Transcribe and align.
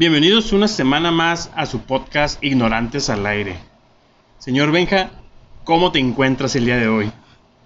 Bienvenidos 0.00 0.54
una 0.54 0.66
semana 0.66 1.10
más 1.10 1.50
a 1.54 1.66
su 1.66 1.80
podcast 1.80 2.42
Ignorantes 2.42 3.10
al 3.10 3.26
Aire. 3.26 3.58
Señor 4.38 4.72
Benja, 4.72 5.10
¿cómo 5.64 5.92
te 5.92 5.98
encuentras 5.98 6.56
el 6.56 6.64
día 6.64 6.78
de 6.78 6.88
hoy? 6.88 7.12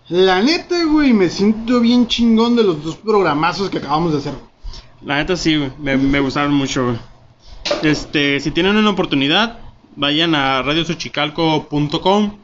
La 0.09 0.43
neta, 0.43 0.83
güey, 0.83 1.13
me 1.13 1.29
siento 1.29 1.79
bien 1.79 2.09
chingón 2.09 2.57
de 2.57 2.65
los 2.65 2.83
dos 2.83 2.97
programazos 2.97 3.71
que 3.71 3.79
acabamos 3.79 4.11
de 4.11 4.19
hacer. 4.19 4.33
La 5.03 5.19
neta 5.19 5.37
sí, 5.37 5.63
me 5.79 6.19
gustaron 6.19 6.53
mucho. 6.53 6.87
güey. 6.87 6.99
Este, 7.85 8.41
si 8.41 8.51
tienen 8.51 8.77
una 8.79 8.91
oportunidad, 8.91 9.61
vayan 9.95 10.35
a 10.35 10.61
radiosuchicalco.com 10.63 12.39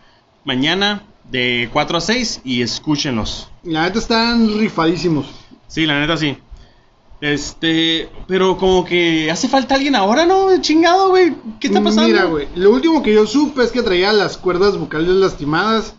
mañana 0.45 1.03
de 1.25 1.69
4 1.73 1.99
a 1.99 2.01
6 2.01 2.43
y 2.45 2.63
escúchenlos. 2.63 3.51
La 3.65 3.83
neta 3.83 3.99
están 3.99 4.57
rifadísimos. 4.57 5.27
Sí, 5.67 5.85
la 5.85 5.99
neta 5.99 6.17
sí. 6.17 6.39
Este, 7.21 8.09
pero 8.27 8.57
como 8.57 8.85
que 8.85 9.31
hace 9.31 9.49
falta 9.49 9.75
alguien 9.75 9.95
ahora, 9.95 10.25
¿no? 10.25 10.59
Chingado, 10.61 11.11
güey. 11.11 11.35
¿Qué 11.61 11.67
está 11.67 11.83
pasando? 11.83 12.09
Mira, 12.09 12.25
güey, 12.25 12.49
lo 12.55 12.71
último 12.71 13.03
que 13.03 13.13
yo 13.13 13.27
supe 13.27 13.63
es 13.63 13.73
que 13.73 13.83
traía 13.83 14.13
las 14.13 14.39
cuerdas 14.39 14.79
vocales 14.79 15.11
lastimadas 15.11 15.95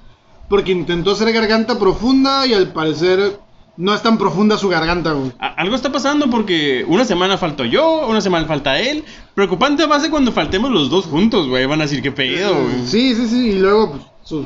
porque 0.50 0.72
intentó 0.72 1.12
hacer 1.12 1.32
garganta 1.32 1.78
profunda 1.78 2.46
y 2.48 2.54
al 2.54 2.74
parecer 2.74 3.40
no 3.78 3.94
es 3.94 4.02
tan 4.02 4.18
profunda 4.18 4.58
su 4.58 4.68
garganta, 4.68 5.14
güey. 5.14 5.32
Algo 5.40 5.76
está 5.76 5.92
pasando 5.92 6.30
porque 6.30 6.84
una 6.88 7.06
semana 7.06 7.38
faltó 7.38 7.66
yo, 7.66 8.08
una 8.08 8.22
semana 8.22 8.48
falta 8.48 8.80
él. 8.80 9.06
Preocupante 9.36 9.86
va 9.86 9.98
a 9.98 10.00
ser 10.00 10.10
cuando 10.10 10.32
faltemos 10.32 10.72
los 10.72 10.90
dos 10.90 11.06
juntos, 11.06 11.48
güey. 11.48 11.66
Van 11.68 11.82
a 11.82 11.86
decir 11.86 12.02
qué 12.02 12.12
pedo, 12.12 12.64
güey. 12.64 12.88
Sí, 12.88 13.16
sí, 13.16 13.28
sí, 13.28 13.50
y 13.52 13.60
luego 13.60 13.92
pues, 13.92 14.04
sus, 14.24 14.46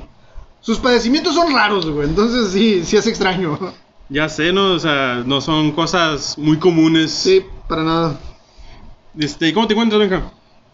sus 0.59 0.79
padecimientos 0.79 1.35
son 1.35 1.53
raros, 1.53 1.89
güey, 1.89 2.07
entonces 2.07 2.51
sí, 2.51 2.83
sí 2.83 2.97
es 2.97 3.07
extraño. 3.07 3.57
Ya 4.09 4.29
sé, 4.29 4.53
¿no? 4.53 4.73
O 4.73 4.79
sea, 4.79 5.23
no 5.25 5.41
son 5.41 5.71
cosas 5.71 6.37
muy 6.37 6.57
comunes. 6.57 7.11
Sí, 7.11 7.43
para 7.67 7.83
nada. 7.83 8.19
Este, 9.17 9.53
¿cómo 9.53 9.67
te 9.67 9.73
encuentras, 9.73 9.99
Benja? 9.99 10.31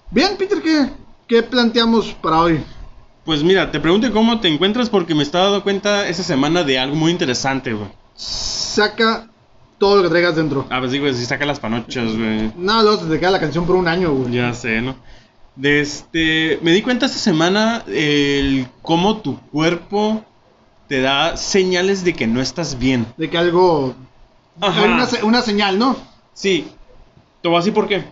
Bien, 0.10 0.36
Peter, 0.38 0.62
¿qué, 0.62 0.90
qué 1.28 1.44
planteamos 1.44 2.14
para 2.22 2.42
hoy? 2.42 2.64
Pues 3.24 3.44
mira, 3.44 3.72
te 3.72 3.80
pregunto 3.80 4.12
cómo 4.12 4.40
te 4.40 4.48
encuentras 4.48 4.90
porque 4.90 5.16
me 5.16 5.24
estaba 5.24 5.46
dando 5.46 5.64
cuenta 5.64 6.08
esta 6.08 6.24
semana 6.24 6.64
de 6.64 6.80
algo 6.80 6.96
muy 6.96 7.12
interesante, 7.12 7.72
güey. 7.72 7.88
Saca 8.16 9.30
todo 9.78 9.98
lo 9.98 10.04
que 10.04 10.10
traigas 10.10 10.36
dentro. 10.36 10.66
A 10.70 10.80
ver, 10.80 10.90
sí, 10.90 11.00
güey, 11.00 11.14
si 11.14 11.26
saca 11.26 11.46
las 11.46 11.60
panochas, 11.60 12.16
güey. 12.18 12.52
No, 12.58 12.82
luego 12.82 12.98
te 12.98 13.20
queda 13.20 13.32
la 13.32 13.40
canción 13.40 13.66
por 13.66 13.76
un 13.76 13.88
año, 13.88 14.12
güey. 14.12 14.34
Ya 14.34 14.54
sé, 14.54 14.82
¿no? 14.82 14.96
De 15.56 15.82
este, 15.82 16.60
me 16.62 16.72
di 16.72 16.82
cuenta 16.82 17.06
esta 17.06 17.18
semana 17.18 17.84
el 17.88 18.68
cómo 18.82 19.18
tu 19.18 19.40
cuerpo 19.40 20.26
te 20.92 21.00
da 21.00 21.38
señales 21.38 22.04
de 22.04 22.14
que 22.14 22.28
no 22.28 22.42
estás 22.42 22.78
bien. 22.78 23.06
De 23.16 23.30
que 23.30 23.38
algo. 23.38 23.96
Ajá. 24.60 24.82
Una, 24.84 25.08
una 25.24 25.42
señal, 25.42 25.80
¿no? 25.80 25.96
Sí, 26.34 26.68
te 27.42 27.48
voy 27.48 27.56
a 27.56 27.60
decir 27.62 27.74
por 27.74 27.88
qué. 27.88 28.04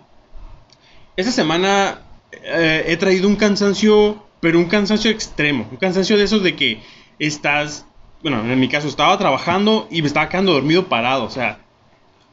Esta 1.17 1.33
semana 1.33 1.99
eh, 2.31 2.85
he 2.87 2.95
traído 2.95 3.27
un 3.27 3.35
cansancio, 3.35 4.23
pero 4.39 4.57
un 4.59 4.65
cansancio 4.69 5.11
extremo. 5.11 5.67
Un 5.69 5.75
cansancio 5.75 6.17
de 6.17 6.23
esos 6.23 6.41
de 6.41 6.55
que 6.55 6.81
estás, 7.19 7.85
bueno, 8.21 8.39
en 8.49 8.57
mi 8.57 8.69
caso 8.69 8.87
estaba 8.87 9.17
trabajando 9.17 9.89
y 9.91 10.01
me 10.01 10.07
estaba 10.07 10.29
quedando 10.29 10.53
dormido 10.53 10.87
parado. 10.87 11.25
O 11.25 11.29
sea, 11.29 11.59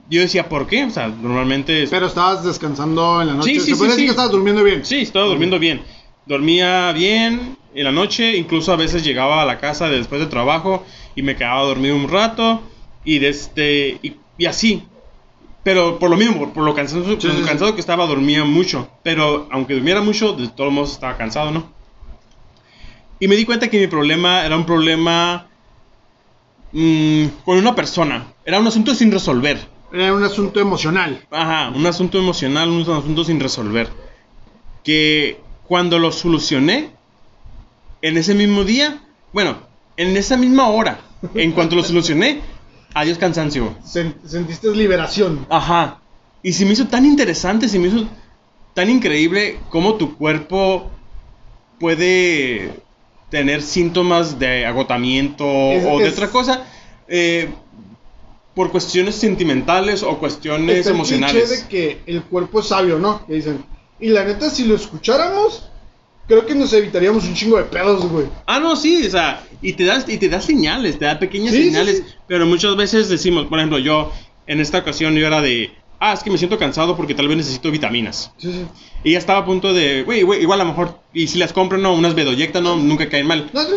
yo 0.09 0.21
decía, 0.21 0.49
¿por 0.49 0.69
qué? 0.69 0.85
O 0.85 0.91
sea, 0.91 1.09
normalmente... 1.09 1.83
es- 1.83 1.91
Pero 1.91 2.07
estabas 2.07 2.45
descansando 2.45 3.21
en 3.21 3.27
la 3.27 3.35
noche. 3.35 3.55
Sí, 3.55 3.55
sí, 3.57 3.61
Se 3.67 3.73
sí, 3.73 3.79
puede 3.79 3.91
decir 3.91 4.03
sí. 4.03 4.07
que 4.07 4.11
estabas 4.13 4.31
durmiendo 4.31 4.63
bien. 4.63 4.85
Sí, 4.85 4.99
estaba 5.01 5.25
durmiendo 5.27 5.59
bien. 5.59 5.83
Dormía 6.27 6.93
bien 6.93 7.57
en 7.75 7.85
la 7.85 7.93
noche, 7.93 8.37
incluso 8.37 8.73
a 8.73 8.77
veces 8.77 9.05
llegaba 9.05 9.43
a 9.43 9.45
la 9.45 9.59
casa 9.59 9.89
después 9.89 10.21
de 10.21 10.27
trabajo 10.27 10.85
y 11.15 11.23
me 11.23 11.37
quedaba 11.37 11.63
dormido 11.63 11.95
un 11.95 12.09
rato 12.09 12.63
y 13.05 13.19
de 13.19 13.29
este 13.29 13.99
y, 14.03 14.17
y 14.37 14.47
así. 14.47 14.83
Pero 15.63 15.99
por 15.99 16.11
lo 16.11 16.17
mismo, 16.17 16.53
por, 16.53 16.63
lo 16.63 16.75
cansado, 16.75 17.03
por 17.03 17.13
lo 17.13 17.21
sí. 17.21 17.73
que 17.75 17.81
estaba, 17.81 18.07
dormía 18.07 18.45
mucho. 18.45 18.89
Pero 19.03 19.49
aunque 19.51 19.75
durmiera 19.75 20.01
mucho, 20.01 20.33
de 20.33 20.47
todos 20.47 20.73
modos 20.73 20.93
estaba 20.93 21.17
cansado, 21.17 21.51
¿no? 21.51 21.73
Y 23.19 23.27
me 23.27 23.35
di 23.35 23.45
cuenta 23.45 23.69
que 23.69 23.81
mi 23.81 23.89
problema 23.89 24.47
era 24.47 24.57
un 24.57 24.65
problema 24.65 25.49
mm, 26.71 27.27
con 27.45 27.59
una 27.59 27.75
persona. 27.75 28.33
Era 28.45 28.61
un 28.61 28.67
asunto 28.69 28.95
sin 28.95 29.11
resolver. 29.11 29.59
Era 29.93 30.15
un 30.15 30.23
asunto 30.23 30.61
emocional. 30.61 31.25
Ajá, 31.33 31.71
un 31.75 31.85
asunto 31.85 32.19
emocional, 32.19 32.69
un 32.69 32.83
asunto 32.83 33.25
sin 33.25 33.41
resolver. 33.41 33.89
Que 34.85 35.41
cuando 35.69 35.99
lo 35.99 36.13
solucioné, 36.13 36.91
en 38.03 38.17
ese 38.17 38.35
mismo 38.35 38.65
día, 38.65 39.01
bueno, 39.33 39.59
en 39.97 40.17
esa 40.17 40.37
misma 40.37 40.69
hora, 40.69 41.01
en 41.35 41.53
cuanto 41.53 41.77
lo 41.77 41.83
solucioné, 41.83 42.41
adiós 42.95 43.19
cansancio. 43.19 43.75
Sen- 43.85 44.15
sentiste 44.25 44.71
liberación. 44.71 45.47
Ajá. 45.51 46.01
Y 46.43 46.53
se 46.53 46.65
me 46.65 46.73
hizo 46.73 46.87
tan 46.87 47.05
interesante, 47.05 47.69
se 47.69 47.79
me 47.79 47.89
hizo 47.89 48.07
tan 48.75 48.91
increíble 48.91 49.59
cómo 49.71 49.95
tu 49.95 50.17
cuerpo 50.17 50.91
puede 51.81 52.73
tener 53.31 53.63
síntomas 53.63 54.39
de 54.39 54.67
agotamiento 54.67 55.45
Es- 55.45 55.85
o 55.89 55.99
de 55.99 56.07
es- 56.09 56.13
otra 56.15 56.29
cosa. 56.31 56.65
eh, 57.09 57.49
por 58.55 58.71
cuestiones 58.71 59.15
sentimentales 59.17 60.03
o 60.03 60.19
cuestiones 60.19 60.79
Está 60.79 60.91
el 60.91 60.97
emocionales. 60.97 61.51
de 61.51 61.69
que 61.69 62.01
el 62.07 62.23
cuerpo 62.23 62.61
es 62.61 62.69
sabio, 62.69 62.99
¿no? 62.99 63.27
Que 63.27 63.35
dicen. 63.35 63.65
Y 64.01 64.09
la 64.11 64.25
neta, 64.25 64.51
si 64.51 64.65
lo 64.65 64.75
escucháramos, 64.77 65.69
creo 66.29 66.45
que 66.47 66.55
nos 66.55 66.73
evitaríamos 66.73 67.25
un 67.25 67.35
chingo 67.35 67.57
de 67.57 67.65
pedos, 67.65 68.07
güey. 68.09 68.27
Ah, 68.47 68.59
no, 68.61 68.77
sí, 68.77 69.07
o 69.07 69.11
sea, 69.11 69.43
y 69.63 69.73
te 69.75 69.85
das 69.85 70.09
y 70.09 70.19
te 70.19 70.29
da 70.29 70.41
señales, 70.41 70.99
te 70.99 71.05
da 71.07 71.19
pequeñas 71.19 71.53
Sí, 71.53 71.59
sí, 71.63 71.69
señales, 71.71 72.03
sí. 72.07 72.15
pero 72.27 72.47
muchas 72.47 72.77
veces 72.77 73.09
decimos, 73.09 73.47
por 73.47 73.59
ejemplo, 73.59 73.79
yo 73.79 74.13
en 74.47 74.61
esta 74.61 74.79
ocasión 74.79 75.15
yo 75.15 75.27
era 75.27 75.41
de, 75.41 75.71
ah, 75.99 76.13
es 76.13 76.23
que 76.23 76.31
me 76.31 76.39
siento 76.39 76.59
cansado 76.59 76.97
porque 76.97 77.15
tal 77.15 77.29
vez 77.29 77.39
necesito 77.39 77.71
vitaminas. 77.71 78.33
Sí, 78.37 78.53
sí. 78.53 78.67
Y 79.05 79.13
ya 79.13 79.19
estaba 79.19 79.41
a 79.41 79.45
punto 79.47 79.73
de, 79.73 80.03
güey, 80.03 80.23
güey, 80.23 80.43
igual 80.43 80.61
a 80.61 80.65
lo 80.65 80.71
mejor, 80.71 80.99
y 81.15 81.29
si 81.29 81.39
las 81.39 81.53
compro, 81.53 81.79
no, 81.79 81.95
unas 81.95 82.15
bedoyecta, 82.15 82.61
no, 82.61 82.77
nunca 82.77 83.09
caen 83.09 83.27
mal. 83.27 83.51
No, 83.53 83.63
no, 83.63 83.77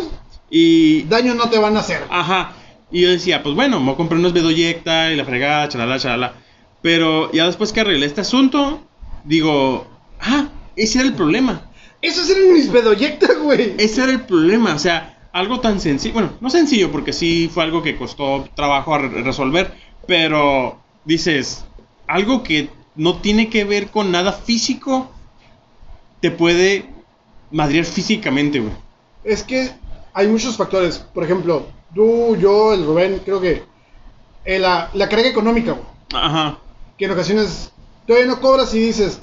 Y, 0.50 1.02
daño 1.04 1.34
no 1.34 1.48
te 1.48 1.58
van 1.58 1.76
a 1.76 1.80
hacer. 1.80 2.02
ajá, 2.10 2.52
y 2.92 3.02
yo 3.02 3.10
decía, 3.10 3.42
pues 3.42 3.54
bueno, 3.54 3.78
me 3.80 3.94
comprar 3.94 4.18
unas 4.18 4.32
bedoyecta 4.32 5.12
y 5.12 5.16
la 5.16 5.24
fregada, 5.24 5.68
chalala, 5.68 5.98
chalala. 5.98 6.34
Pero 6.82 7.30
ya 7.32 7.46
después 7.46 7.72
que 7.72 7.80
arreglé 7.80 8.06
este 8.06 8.22
asunto, 8.22 8.80
digo, 9.24 9.86
ah, 10.20 10.48
ese 10.76 10.98
era 11.00 11.08
el 11.08 11.14
problema. 11.14 11.70
Esos 12.02 12.30
eran 12.30 12.52
mis 12.52 12.70
bedoyectas, 12.72 13.38
güey. 13.38 13.74
Ese 13.78 14.02
era 14.02 14.12
el 14.12 14.22
problema, 14.22 14.74
o 14.74 14.78
sea, 14.78 15.28
algo 15.32 15.60
tan 15.60 15.80
sencillo, 15.80 16.14
bueno, 16.14 16.32
no 16.40 16.50
sencillo 16.50 16.90
porque 16.90 17.12
sí 17.12 17.50
fue 17.52 17.62
algo 17.64 17.82
que 17.82 17.96
costó 17.96 18.48
trabajo 18.54 18.94
a 18.94 18.98
re- 18.98 19.22
resolver, 19.22 19.74
pero 20.06 20.78
dices, 21.04 21.64
algo 22.06 22.42
que 22.42 22.70
no 22.96 23.18
tiene 23.18 23.48
que 23.48 23.64
ver 23.64 23.88
con 23.90 24.10
nada 24.10 24.32
físico, 24.32 25.10
te 26.20 26.30
puede 26.30 26.86
madrear 27.50 27.84
físicamente, 27.84 28.60
güey. 28.60 28.72
Es 29.24 29.42
que 29.42 29.70
hay 30.12 30.26
muchos 30.28 30.56
factores. 30.56 30.98
Por 30.98 31.24
ejemplo, 31.24 31.66
tú, 31.94 32.36
yo, 32.36 32.72
el 32.72 32.84
Rubén, 32.84 33.20
creo 33.24 33.40
que 33.40 33.62
eh, 34.44 34.58
la, 34.58 34.90
la 34.94 35.08
carga 35.08 35.28
económica, 35.28 35.72
güey. 35.72 35.84
Ajá. 36.12 36.58
Que 36.98 37.04
en 37.04 37.10
ocasiones 37.12 37.72
todavía 38.06 38.26
no 38.28 38.40
cobras 38.40 38.74
y 38.74 38.80
dices, 38.80 39.20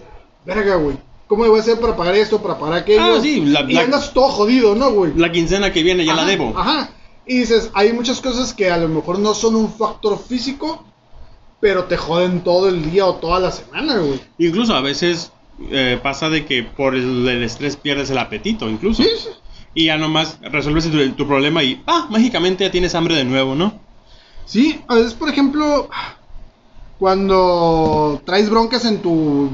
verga, 0.47 0.75
güey. 0.77 0.97
¿Cómo 1.27 1.43
le 1.43 1.49
voy 1.49 1.59
a 1.59 1.61
hacer 1.61 1.79
para 1.79 1.95
pagar 1.95 2.15
esto, 2.15 2.41
para 2.41 2.57
pagar 2.57 2.79
aquello? 2.79 3.01
Ah, 3.03 3.19
sí, 3.21 3.41
la- 3.45 3.61
y 3.69 3.73
la- 3.73 3.81
andas 3.81 4.13
todo 4.13 4.29
jodido, 4.29 4.73
¿no, 4.75 4.91
güey? 4.91 5.11
La 5.15 5.31
quincena 5.31 5.71
que 5.73 5.83
viene 5.83 6.05
ya 6.05 6.15
la 6.15 6.23
debo. 6.25 6.57
Ajá. 6.57 6.89
Y 7.25 7.39
dices, 7.39 7.69
hay 7.73 7.91
muchas 7.91 8.21
cosas 8.21 8.53
que 8.53 8.71
a 8.71 8.77
lo 8.77 8.87
mejor 8.87 9.19
no 9.19 9.33
son 9.33 9.55
un 9.55 9.69
factor 9.73 10.17
físico, 10.17 10.85
pero 11.59 11.83
te 11.83 11.97
joden 11.97 12.41
todo 12.45 12.69
el 12.69 12.89
día 12.89 13.05
o 13.05 13.15
toda 13.15 13.39
la 13.41 13.51
semana, 13.51 13.97
güey. 13.97 14.21
Incluso 14.37 14.73
a 14.73 14.79
veces 14.81 15.33
eh, 15.69 15.99
pasa 16.01 16.29
de 16.29 16.45
que 16.45 16.63
por 16.63 16.95
el, 16.95 17.27
el 17.27 17.43
estrés 17.43 17.75
pierdes 17.75 18.09
el 18.09 18.17
apetito, 18.19 18.69
incluso. 18.69 19.03
Sí, 19.03 19.09
sí. 19.17 19.29
Y 19.73 19.85
ya 19.87 19.97
nomás 19.97 20.37
resuelves 20.41 20.89
tu, 20.89 21.09
tu 21.11 21.27
problema 21.27 21.61
y, 21.61 21.83
ah, 21.87 22.07
mágicamente 22.09 22.63
ya 22.63 22.71
tienes 22.71 22.95
hambre 22.95 23.15
de 23.15 23.25
nuevo, 23.25 23.53
¿no? 23.53 23.73
Sí, 24.45 24.79
a 24.87 24.95
veces, 24.95 25.13
por 25.13 25.27
ejemplo, 25.27 25.89
cuando 26.99 28.21
traes 28.25 28.49
broncas 28.49 28.85
en 28.85 28.99
tu 29.01 29.49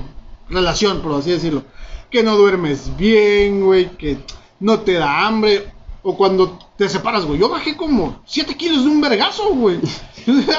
relación, 0.54 1.02
por 1.02 1.20
así 1.20 1.32
decirlo, 1.32 1.64
que 2.10 2.24
no 2.24 2.38
duermes 2.38 2.96
bien, 2.98 3.62
güey, 3.62 3.90
que 3.98 4.18
no 4.60 4.80
te 4.82 4.94
da 4.94 5.26
hambre, 5.26 5.66
o 6.04 6.16
cuando 6.18 6.60
te 6.78 6.88
separas, 6.90 7.26
güey. 7.26 7.40
Yo 7.40 7.50
bajé 7.50 7.76
como 7.78 8.22
7 8.26 8.56
kilos 8.56 8.84
de 8.84 8.90
un 8.90 9.02
vergazo, 9.02 9.50
güey. 9.56 9.78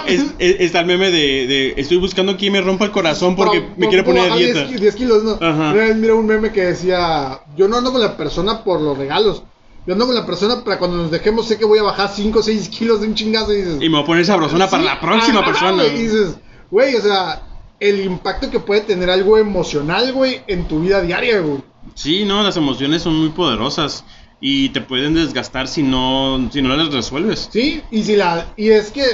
Es, 0.07 0.27
es- 0.39 0.61
está 0.61 0.81
el 0.81 0.87
meme 0.87 1.11
de, 1.11 1.47
de, 1.47 1.75
estoy 1.79 1.97
buscando 1.97 2.37
quien 2.37 2.53
me 2.53 2.61
rompa 2.61 2.85
el 2.85 2.91
corazón 2.91 3.35
porque 3.35 3.63
Para- 3.63 3.75
me 3.79 3.89
quiere 3.89 4.03
para 4.05 4.17
poner 4.19 4.33
a 4.33 4.37
dieta. 4.37 4.65
10, 4.67 4.79
10 4.81 4.95
kilos, 4.95 5.25
¿no? 5.25 5.73
Vez 5.73 5.97
miré 5.97 6.13
un 6.13 6.27
meme 6.27 6.53
que 6.53 6.67
decía, 6.67 7.41
yo 7.57 7.67
no 7.67 7.79
ando 7.79 7.91
con 7.91 8.01
la 8.03 8.15
persona 8.17 8.63
por 8.63 8.83
los 8.83 8.99
regalos. 8.99 9.43
Yo 9.87 9.95
ando 9.95 10.05
con 10.07 10.15
la 10.15 10.27
persona 10.27 10.63
para 10.65 10.79
cuando 10.79 10.99
nos 10.99 11.11
dejemos, 11.11 11.47
sé 11.47 11.57
que 11.59 11.65
voy 11.65 11.79
a 11.79 11.83
bajar 11.83 12.11
5 12.15 12.39
o 12.39 12.43
6 12.43 12.69
kilos 12.69 13.01
de 13.01 13.07
un 13.09 13.15
chingazo 13.15 13.53
y 13.55 13.57
dices... 13.57 13.77
Y 13.81 13.89
me 13.89 13.97
voy 13.97 14.03
a 14.03 14.07
poner 14.07 14.27
sabrosona 14.27 14.69
para 14.69 14.83
Sí, 14.83 14.87
la 14.87 15.01
próxima 15.01 15.45
persona. 15.45 15.85
y 15.87 15.91
dices, 15.99 16.37
güey, 16.71 16.95
o 16.97 17.01
sea, 17.01 17.43
el 17.85 18.01
impacto 18.03 18.51
que 18.51 18.61
puede 18.61 18.81
tener 18.81 19.11
algo 19.11 19.37
emocional, 19.37 20.13
güey, 20.15 20.41
en 20.47 20.67
tu 20.67 20.81
vida 20.81 21.03
diaria, 21.03 21.41
güey. 21.41 21.63
Sí, 21.95 22.25
no, 22.25 22.43
las 22.43 22.57
emociones 22.57 23.03
son 23.03 23.15
muy 23.15 23.29
poderosas 23.29 24.05
y 24.41 24.71
te 24.71 24.81
pueden 24.81 25.13
desgastar 25.13 25.69
si 25.69 25.83
no, 25.83 26.49
si 26.51 26.63
no 26.63 26.75
las 26.75 26.93
resuelves. 26.93 27.51
Sí, 27.53 27.83
y 27.91 28.03
si 28.03 28.17
la 28.17 28.47
y 28.57 28.71
es 28.71 28.91
que 28.91 29.05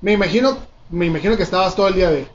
me 0.00 0.12
imagino 0.12 0.56
me 0.90 1.06
imagino 1.06 1.36
que 1.36 1.42
estabas 1.42 1.74
todo 1.74 1.88
el 1.88 1.94
día 1.94 2.10
de 2.10 2.28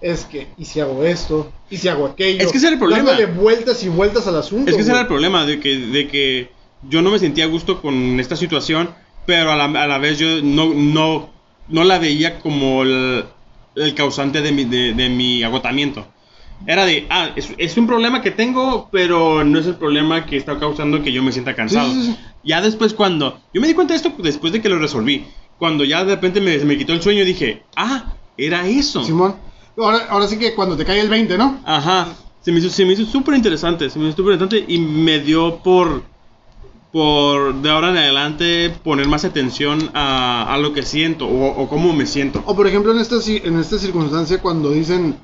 es 0.00 0.24
que, 0.24 0.46
¿y 0.56 0.64
si 0.64 0.80
hago 0.80 1.04
esto? 1.04 1.52
¿Y 1.68 1.76
si 1.76 1.88
hago 1.88 2.06
aquello? 2.06 2.42
Es 2.42 2.50
que 2.52 2.58
ese 2.58 2.68
era 2.68 2.74
el 2.74 2.78
problema. 2.78 3.10
Dándole 3.10 3.26
vueltas 3.26 3.82
y 3.82 3.88
vueltas 3.88 4.26
al 4.26 4.36
asunto. 4.36 4.70
Es 4.70 4.76
que 4.76 4.82
ese 4.82 4.92
era 4.92 5.00
el 5.00 5.06
problema, 5.08 5.44
de 5.44 5.58
que, 5.58 5.76
de 5.76 6.06
que 6.06 6.50
yo 6.88 7.02
no 7.02 7.10
me 7.10 7.18
sentía 7.18 7.44
a 7.44 7.48
gusto 7.48 7.82
con 7.82 8.18
esta 8.20 8.36
situación, 8.36 8.90
pero 9.26 9.50
a 9.50 9.56
la, 9.56 9.64
a 9.64 9.86
la 9.88 9.98
vez 9.98 10.18
yo 10.18 10.40
no, 10.40 10.72
no, 10.72 11.30
no 11.66 11.82
la 11.82 11.98
veía 11.98 12.38
como 12.38 12.84
el, 12.84 13.24
el 13.80 13.94
causante 13.94 14.40
de 14.42 14.52
mi, 14.52 14.64
de, 14.64 14.92
de 14.92 15.08
mi 15.08 15.42
agotamiento. 15.42 16.06
Era 16.66 16.84
de, 16.84 17.06
ah, 17.08 17.30
es, 17.36 17.50
es 17.56 17.76
un 17.76 17.86
problema 17.86 18.20
que 18.20 18.32
tengo, 18.32 18.88
pero 18.90 19.44
no 19.44 19.58
es 19.58 19.66
el 19.66 19.76
problema 19.76 20.26
que 20.26 20.36
está 20.36 20.58
causando 20.58 21.02
que 21.02 21.12
yo 21.12 21.22
me 21.22 21.32
sienta 21.32 21.54
cansado. 21.54 21.92
Sí, 21.92 22.02
sí, 22.02 22.06
sí. 22.12 22.18
Ya 22.42 22.60
después 22.60 22.94
cuando, 22.94 23.40
yo 23.54 23.60
me 23.60 23.68
di 23.68 23.74
cuenta 23.74 23.94
de 23.94 23.98
esto 23.98 24.12
después 24.18 24.52
de 24.52 24.60
que 24.60 24.68
lo 24.68 24.78
resolví. 24.78 25.26
Cuando 25.58 25.84
ya 25.84 26.04
de 26.04 26.14
repente 26.14 26.40
me, 26.40 26.56
me 26.58 26.76
quitó 26.76 26.92
el 26.92 27.02
sueño, 27.02 27.24
dije, 27.24 27.62
ah, 27.76 28.14
era 28.36 28.66
eso. 28.66 29.04
Simón. 29.04 29.36
Ahora, 29.76 30.06
ahora 30.10 30.26
sí 30.26 30.38
que 30.38 30.54
cuando 30.54 30.76
te 30.76 30.84
cae 30.84 31.00
el 31.00 31.08
20, 31.08 31.38
¿no? 31.38 31.60
Ajá, 31.64 32.08
se 32.40 32.50
me 32.50 32.58
hizo, 32.58 32.70
se 32.70 32.84
me 32.84 32.94
hizo 32.94 33.04
súper 33.04 33.34
interesante, 33.34 33.88
se 33.90 33.98
me 33.98 34.08
hizo 34.08 34.16
súper 34.16 34.34
interesante 34.34 34.72
y 34.72 34.78
me 34.78 35.20
dio 35.20 35.58
por, 35.62 36.02
por 36.92 37.54
de 37.56 37.70
ahora 37.70 37.90
en 37.90 37.96
adelante 37.98 38.70
poner 38.82 39.06
más 39.08 39.24
atención 39.24 39.90
a, 39.94 40.52
a 40.52 40.58
lo 40.58 40.72
que 40.72 40.82
siento 40.82 41.26
o, 41.26 41.62
o 41.62 41.68
cómo 41.68 41.92
me 41.92 42.06
siento. 42.06 42.42
O 42.46 42.56
por 42.56 42.66
ejemplo 42.66 42.92
en 42.92 42.98
esta, 42.98 43.16
en 43.26 43.58
esta 43.58 43.78
circunstancia 43.78 44.40
cuando 44.40 44.70
dicen 44.70 45.16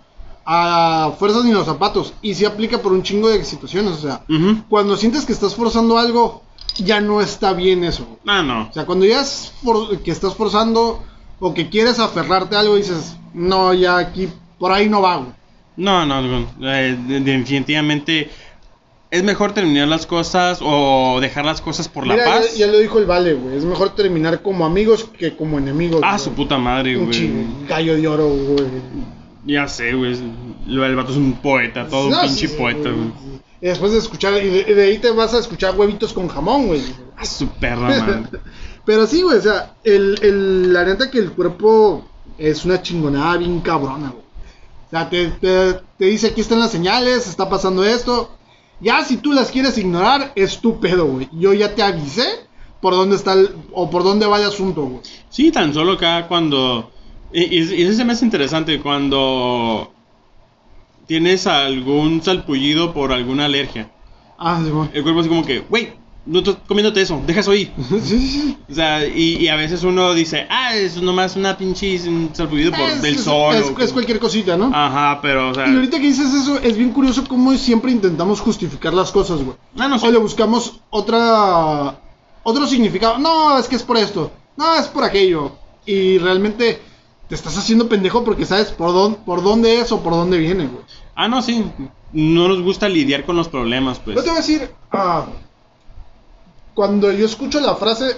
a 0.47 1.13
fuerzas 1.19 1.45
ni 1.45 1.53
los 1.53 1.65
zapatos. 1.67 2.13
Y 2.23 2.35
se 2.35 2.47
aplica 2.47 2.79
por 2.83 2.93
un 2.93 3.03
chingo 3.03 3.29
de 3.31 3.43
situaciones. 3.45 3.93
O 3.93 3.97
sea, 4.01 4.23
Ujú. 4.29 4.63
cuando 4.69 4.97
sientes 4.97 5.25
que 5.25 5.33
estás 5.33 5.55
forzando 5.55 5.97
algo, 5.99 6.43
ya 6.77 7.01
no 7.01 7.21
está 7.23 7.53
bien 7.55 7.83
eso. 7.85 8.07
Ah, 8.27 8.43
no. 8.43 8.69
O 8.69 8.73
sea, 8.73 8.85
cuando 8.85 9.07
ya 9.07 9.23
es 9.23 9.53
for- 9.63 9.99
que 10.01 10.11
estás 10.11 10.35
forzando 10.35 11.03
o 11.41 11.55
que 11.55 11.71
quieres 11.71 11.99
aferrarte 11.99 12.57
a 12.57 12.61
algo, 12.61 12.77
dices, 12.77 13.17
no, 13.33 13.73
ya 13.73 13.97
aquí, 13.97 14.29
por 14.59 14.71
ahí 14.73 14.89
no 14.89 15.01
va. 15.01 15.17
güey". 15.17 15.31
No, 15.77 16.05
no, 16.07 16.21
no, 16.23 16.47
eh, 16.73 16.97
de- 17.09 17.21
definitivamente 17.21 18.31
es 19.11 19.23
mejor 19.23 19.53
terminar 19.53 19.87
las 19.89 20.07
cosas 20.07 20.59
o 20.63 21.19
dejar 21.21 21.45
las 21.45 21.61
cosas 21.61 21.89
por 21.89 22.07
la 22.07 22.17
paz. 22.25 22.53
Ya, 22.57 22.67
ya 22.67 22.73
lo 22.73 22.79
dijo 22.79 22.99
el 22.99 23.07
Vale, 23.07 23.35
güey. 23.35 23.57
Es 23.57 23.65
mejor 23.65 23.95
terminar 23.95 24.43
como 24.43 24.67
amigos 24.67 25.05
que 25.19 25.37
como 25.37 25.59
enemigos. 25.59 26.01
Ah, 26.03 26.13
güey. 26.13 26.25
su 26.25 26.33
puta 26.33 26.59
madre, 26.59 26.97
Un 26.97 27.07
güey. 27.07 27.17
chi- 27.19 27.47
gallo 27.69 27.95
de 27.97 28.09
oro, 28.09 28.29
güey. 28.29 28.67
Ya 29.47 29.69
sé, 29.69 29.93
güey. 29.95 30.17
El 30.67 30.97
vato 30.97 31.13
es 31.13 31.19
un 31.19 31.35
poeta, 31.35 31.87
todo 31.87 32.11
No, 32.11 32.21
un 32.23 32.27
pinche 32.27 32.49
sí, 32.49 32.55
poeta, 32.57 32.81
güey. 32.91 32.95
güey. 32.95 33.13
Y 33.61 33.67
después 33.67 33.93
de 33.93 33.99
escuchar, 33.99 34.35
y 34.43 34.49
de, 34.75 34.83
ahí 34.83 34.99
te 34.99 35.11
vas 35.11 35.33
a 35.33 35.39
escuchar 35.39 35.75
huevitos 35.77 36.13
con 36.13 36.29
jamón, 36.29 36.67
güey. 36.67 36.83
Ah, 37.17 37.25
su 37.25 37.47
perra 37.49 37.89
madre. 37.89 38.23
Pero 38.85 39.07
sí, 39.07 39.23
güey, 39.23 39.39
o 39.39 39.43
sea, 39.43 39.75
el, 39.85 40.19
el- 40.23 40.73
la 40.73 40.85
neta 40.85 41.11
que 41.11 41.19
el 41.19 41.31
cuerpo 41.33 42.05
es 42.37 42.65
una 42.65 42.83
chingonada 42.83 43.37
bien 43.37 43.61
cabrona, 43.61 44.11
güey. 44.11 44.25
O 44.87 44.91
sea, 44.91 45.09
te, 45.09 45.29
te, 45.29 45.75
te 45.99 46.05
dice 46.07 46.27
aquí 46.29 46.41
están 46.41 46.59
las 46.61 46.71
señales, 46.73 47.27
está 47.27 47.49
pasando 47.49 47.85
esto. 47.85 48.31
Ya 48.81 49.05
si 49.05 49.17
tú 49.17 49.33
las 49.33 49.51
quieres 49.51 49.79
ignorar, 49.79 50.33
es 50.35 50.61
tu 50.61 50.81
pedo, 50.81 51.07
güey. 51.07 51.29
Yo 51.33 51.53
ya 51.53 51.75
te 51.75 51.83
avisé 51.83 52.25
por 52.81 52.95
dónde 52.95 53.17
está 53.17 53.33
el, 53.33 53.51
o 53.73 53.89
por 53.89 54.05
dónde 54.05 54.27
va 54.27 54.39
el 54.39 54.47
asunto, 54.47 54.83
güey. 54.85 55.01
Sí, 55.31 55.51
tan 55.51 55.73
solo 55.73 55.93
acá 55.93 56.27
cuando... 56.29 56.91
Y, 57.33 57.83
eso 57.83 57.95
se 57.95 58.05
me 58.05 58.13
hace 58.13 58.25
interesante 58.25 58.81
cuando 58.81 59.93
tienes 61.07 61.47
algún 61.47 62.23
salpullido 62.23 62.93
por 62.93 63.13
alguna 63.13 63.47
alergia. 63.47 63.91
Ah, 64.39 64.61
sí, 64.63 64.71
güey. 64.71 64.91
El 64.93 65.03
cuerpo 65.03 65.21
es 65.21 65.29
como 65.29 65.45
que, 65.45 65.61
güey, 65.61 65.95
no 66.27 66.39
estás 66.39 66.57
comiéndote 66.67 67.03
eso, 67.03 67.21
deja 67.27 67.41
eso 67.41 67.51
ahí. 67.51 67.73
sí, 67.89 68.01
sí, 68.03 68.29
sí. 68.29 68.59
O 68.71 68.75
sea, 68.75 69.07
y, 69.07 69.37
y 69.37 69.49
a 69.49 69.57
veces 69.57 69.83
uno 69.85 70.15
dice, 70.15 70.47
ah, 70.49 70.75
es 70.75 71.01
nomás 71.03 71.37
una 71.37 71.57
pinche 71.59 71.99
salpullido 72.33 72.71
por, 72.71 72.81
Es- 72.81 73.03
del 73.03 73.19
sol. 73.19 73.55
Es, 73.57 73.67
o- 73.67 73.79
es 73.81 73.93
cualquier 73.93 74.19
cosita, 74.19 74.57
¿no? 74.57 74.71
Ajá, 74.75 75.21
pero, 75.21 75.51
o 75.51 75.55
sea... 75.55 75.69
Y 75.69 75.75
ahorita 75.75 75.99
que 76.01 76.07
dices 76.07 76.33
eso, 76.33 76.59
es 76.63 76.77
bien 76.77 76.91
curioso 76.93 77.25
cómo 77.29 77.53
siempre 77.55 77.91
intentamos 77.93 78.41
justificar 78.41 78.95
las 78.95 79.13
cosas, 79.13 79.43
güey. 79.43 79.57
Ah, 79.79 79.89
no 79.89 79.99
sé. 79.99 80.07
O 80.09 80.11
le 80.11 80.19
buscamos 80.19 80.81
otra 80.91 82.01
otro 82.43 82.67
significado. 82.67 83.19
No, 83.19 83.59
es 83.59 83.69
que 83.69 83.77
es 83.77 83.83
por 83.83 83.97
esto. 83.97 84.31
No, 84.57 84.75
es 84.77 84.87
por 84.87 85.05
aquello. 85.05 85.53
Y 85.87 86.19
realmente 86.19 86.81
te 87.29 87.35
estás 87.35 87.57
haciendo 87.59 87.89
pendejo 87.89 88.23
porque 88.25 88.47
sabes 88.47 88.71
por 88.71 88.93
dónde, 88.93 89.19
por 89.25 89.43
dónde 89.43 89.81
es 89.81 89.91
o 89.93 90.03
por 90.03 90.13
dónde 90.13 90.39
viene, 90.39 90.67
güey. 90.67 90.85
Ah, 91.15 91.29
no, 91.29 91.43
sí. 91.43 91.65
No 92.13 92.49
nos 92.49 92.63
gusta 92.63 92.89
lidiar 92.89 93.25
con 93.25 93.37
los 93.37 93.49
problemas, 93.49 93.99
pues. 93.99 94.17
Yo 94.17 94.23
te 94.23 94.29
voy 94.31 94.39
a 94.39 94.41
decir, 94.41 94.71
ah, 94.93 95.27
cuando 96.75 97.11
yo 97.13 97.27
escucho 97.27 97.61
la 97.61 97.75
frase, 97.77 98.17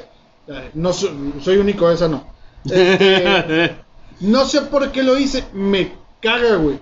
eh, 0.49 0.71
no 0.75 0.93
so- 0.93 1.11
soy 1.43 1.59
único, 1.59 1.91
esa 1.91 2.09
no. 2.09 2.27
Este, 2.65 3.77
no 4.21 4.45
sé 4.45 4.63
por 4.63 4.91
qué 4.93 5.03
lo 5.03 5.19
hice, 5.19 5.45
me 5.53 5.93
caga, 6.21 6.57
güey. 6.57 6.79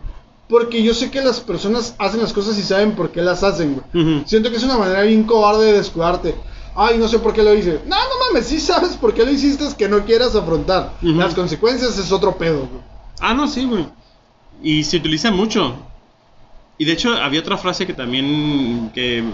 Porque 0.49 0.83
yo 0.83 0.93
sé 0.95 1.11
que 1.11 1.23
las 1.23 1.41
personas 1.41 1.95
hacen 1.99 2.21
las 2.21 2.33
cosas 2.33 2.59
y 2.59 2.63
saben 2.63 2.93
por 2.93 3.11
qué 3.11 3.23
las 3.23 3.43
hacen, 3.43 3.75
güey. 3.93 4.25
Siento 4.27 4.51
que 4.51 4.57
es 4.57 4.63
una 4.63 4.77
manera 4.77 5.03
bien 5.03 5.25
cobarde 5.25 5.67
de 5.67 5.73
descuidarte. 5.79 6.35
Ay, 6.77 6.99
no 6.99 7.09
sé 7.09 7.19
por 7.19 7.33
qué 7.33 7.43
lo 7.43 7.55
hice. 7.55 7.81
No, 7.87 7.97
no 7.97 8.27
mames, 8.29 8.47
sí 8.47 8.61
sabes 8.61 8.97
por 8.97 9.15
qué 9.15 9.25
lo 9.25 9.31
hiciste, 9.31 9.65
es 9.67 9.75
que 9.75 9.89
no 9.89 10.05
quieras 10.05 10.35
afrontar. 10.37 10.93
Las 11.01 11.35
consecuencias 11.35 11.97
es 11.99 12.13
otro 12.13 12.37
pedo, 12.37 12.59
güey. 12.67 12.83
Ah, 13.21 13.33
no, 13.33 13.49
sí, 13.49 13.65
güey. 13.65 13.87
Y 14.63 14.85
se 14.85 14.99
utiliza 14.99 15.31
mucho. 15.31 15.77
Y 16.77 16.85
de 16.85 16.93
hecho, 16.93 17.15
había 17.15 17.41
otra 17.41 17.57
frase 17.57 17.87
que 17.87 17.95
también 17.95 18.91
que 18.93 19.25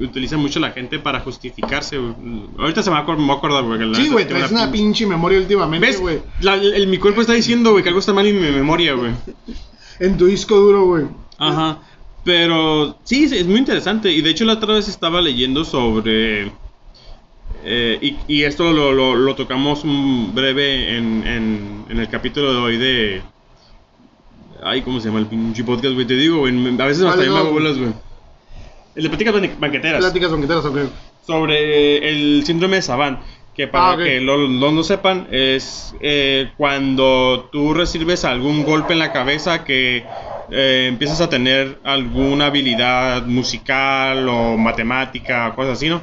utiliza 0.00 0.36
mucho 0.36 0.60
la 0.60 0.70
gente 0.70 0.98
para 0.98 1.20
justificarse. 1.20 1.98
güey. 1.98 2.14
Ahorita 2.58 2.82
se 2.82 2.90
me 2.90 2.94
va 2.94 3.00
a 3.00 3.32
acordar, 3.36 3.64
güey. 3.64 3.94
Sí, 3.94 4.08
güey, 4.08 4.26
traes 4.26 4.50
una 4.50 4.66
pinche- 4.66 4.72
pinche 4.72 5.06
memoria 5.06 5.38
últimamente, 5.38 5.86
¿Ves? 5.86 6.00
güey. 6.00 6.20
Mi 6.86 6.98
cuerpo 6.98 7.20
está 7.20 7.32
diciendo, 7.34 7.72
güey, 7.72 7.82
que 7.82 7.88
algo 7.88 8.00
está 8.00 8.12
mal 8.12 8.26
en 8.26 8.40
mi 8.40 8.50
memoria, 8.50 8.94
güey. 8.94 9.12
En 10.00 10.16
tu 10.16 10.26
disco 10.26 10.56
duro, 10.56 10.84
güey. 10.86 11.04
Ajá. 11.38 11.78
Pero 12.24 12.98
sí, 13.04 13.24
es- 13.24 13.46
muy 13.46 13.58
interesante. 13.58 14.12
Y 14.12 14.20
de 14.22 14.30
hecho, 14.30 14.44
la 14.44 14.54
otra 14.54 14.74
vez 14.74 14.88
estaba 14.88 15.20
leyendo 15.20 15.64
sobre. 15.64 16.52
eh, 17.64 17.98
y, 18.00 18.16
y 18.28 18.42
esto 18.44 18.72
lo, 18.72 18.92
lo- 18.92 19.16
lo 19.16 19.34
tocamos 19.34 19.82
un 19.84 20.32
breve 20.34 20.96
en, 20.96 21.26
en- 21.26 21.84
en 21.88 21.98
el 21.98 22.08
capítulo 22.08 22.52
de 22.52 22.58
hoy 22.58 22.76
de. 22.76 23.22
Ay, 24.62 24.82
¿cómo 24.82 25.00
se 25.00 25.06
llama 25.08 25.20
el 25.20 25.26
pinche 25.26 25.62
podcast, 25.64 25.94
güey? 25.94 26.06
Te 26.06 26.14
digo, 26.14 26.38
güey. 26.38 26.52
A 26.80 26.86
veces 26.86 27.04
hasta 27.04 27.22
me 27.22 27.28
hago 27.36 27.52
bolas, 27.52 27.78
güey. 27.78 27.90
El 28.98 29.04
de 29.04 29.08
pláticas 29.10 29.34
ban- 29.34 29.60
banqueteras. 29.60 30.00
Pláticas 30.00 30.30
banqueteras, 30.32 30.64
ok. 30.64 30.78
sobre 31.24 32.08
el 32.10 32.42
síndrome 32.44 32.76
de 32.76 32.82
Savant. 32.82 33.20
Que 33.54 33.66
para 33.68 33.92
Ah, 33.92 33.96
que 33.96 34.20
lo, 34.20 34.36
lo 34.36 34.72
no 34.72 34.82
sepan, 34.82 35.26
es 35.30 35.94
eh, 36.00 36.50
cuando 36.56 37.48
tú 37.52 37.74
recibes 37.74 38.24
algún 38.24 38.64
golpe 38.64 38.92
en 38.92 38.98
la 39.00 39.12
cabeza 39.12 39.64
que 39.64 40.04
eh, 40.50 40.86
empiezas 40.88 41.20
a 41.20 41.28
tener 41.28 41.78
alguna 41.84 42.46
habilidad 42.46 43.26
musical 43.26 44.28
o 44.28 44.56
matemática, 44.56 45.52
cosas 45.54 45.74
así, 45.78 45.88
¿no? 45.88 46.02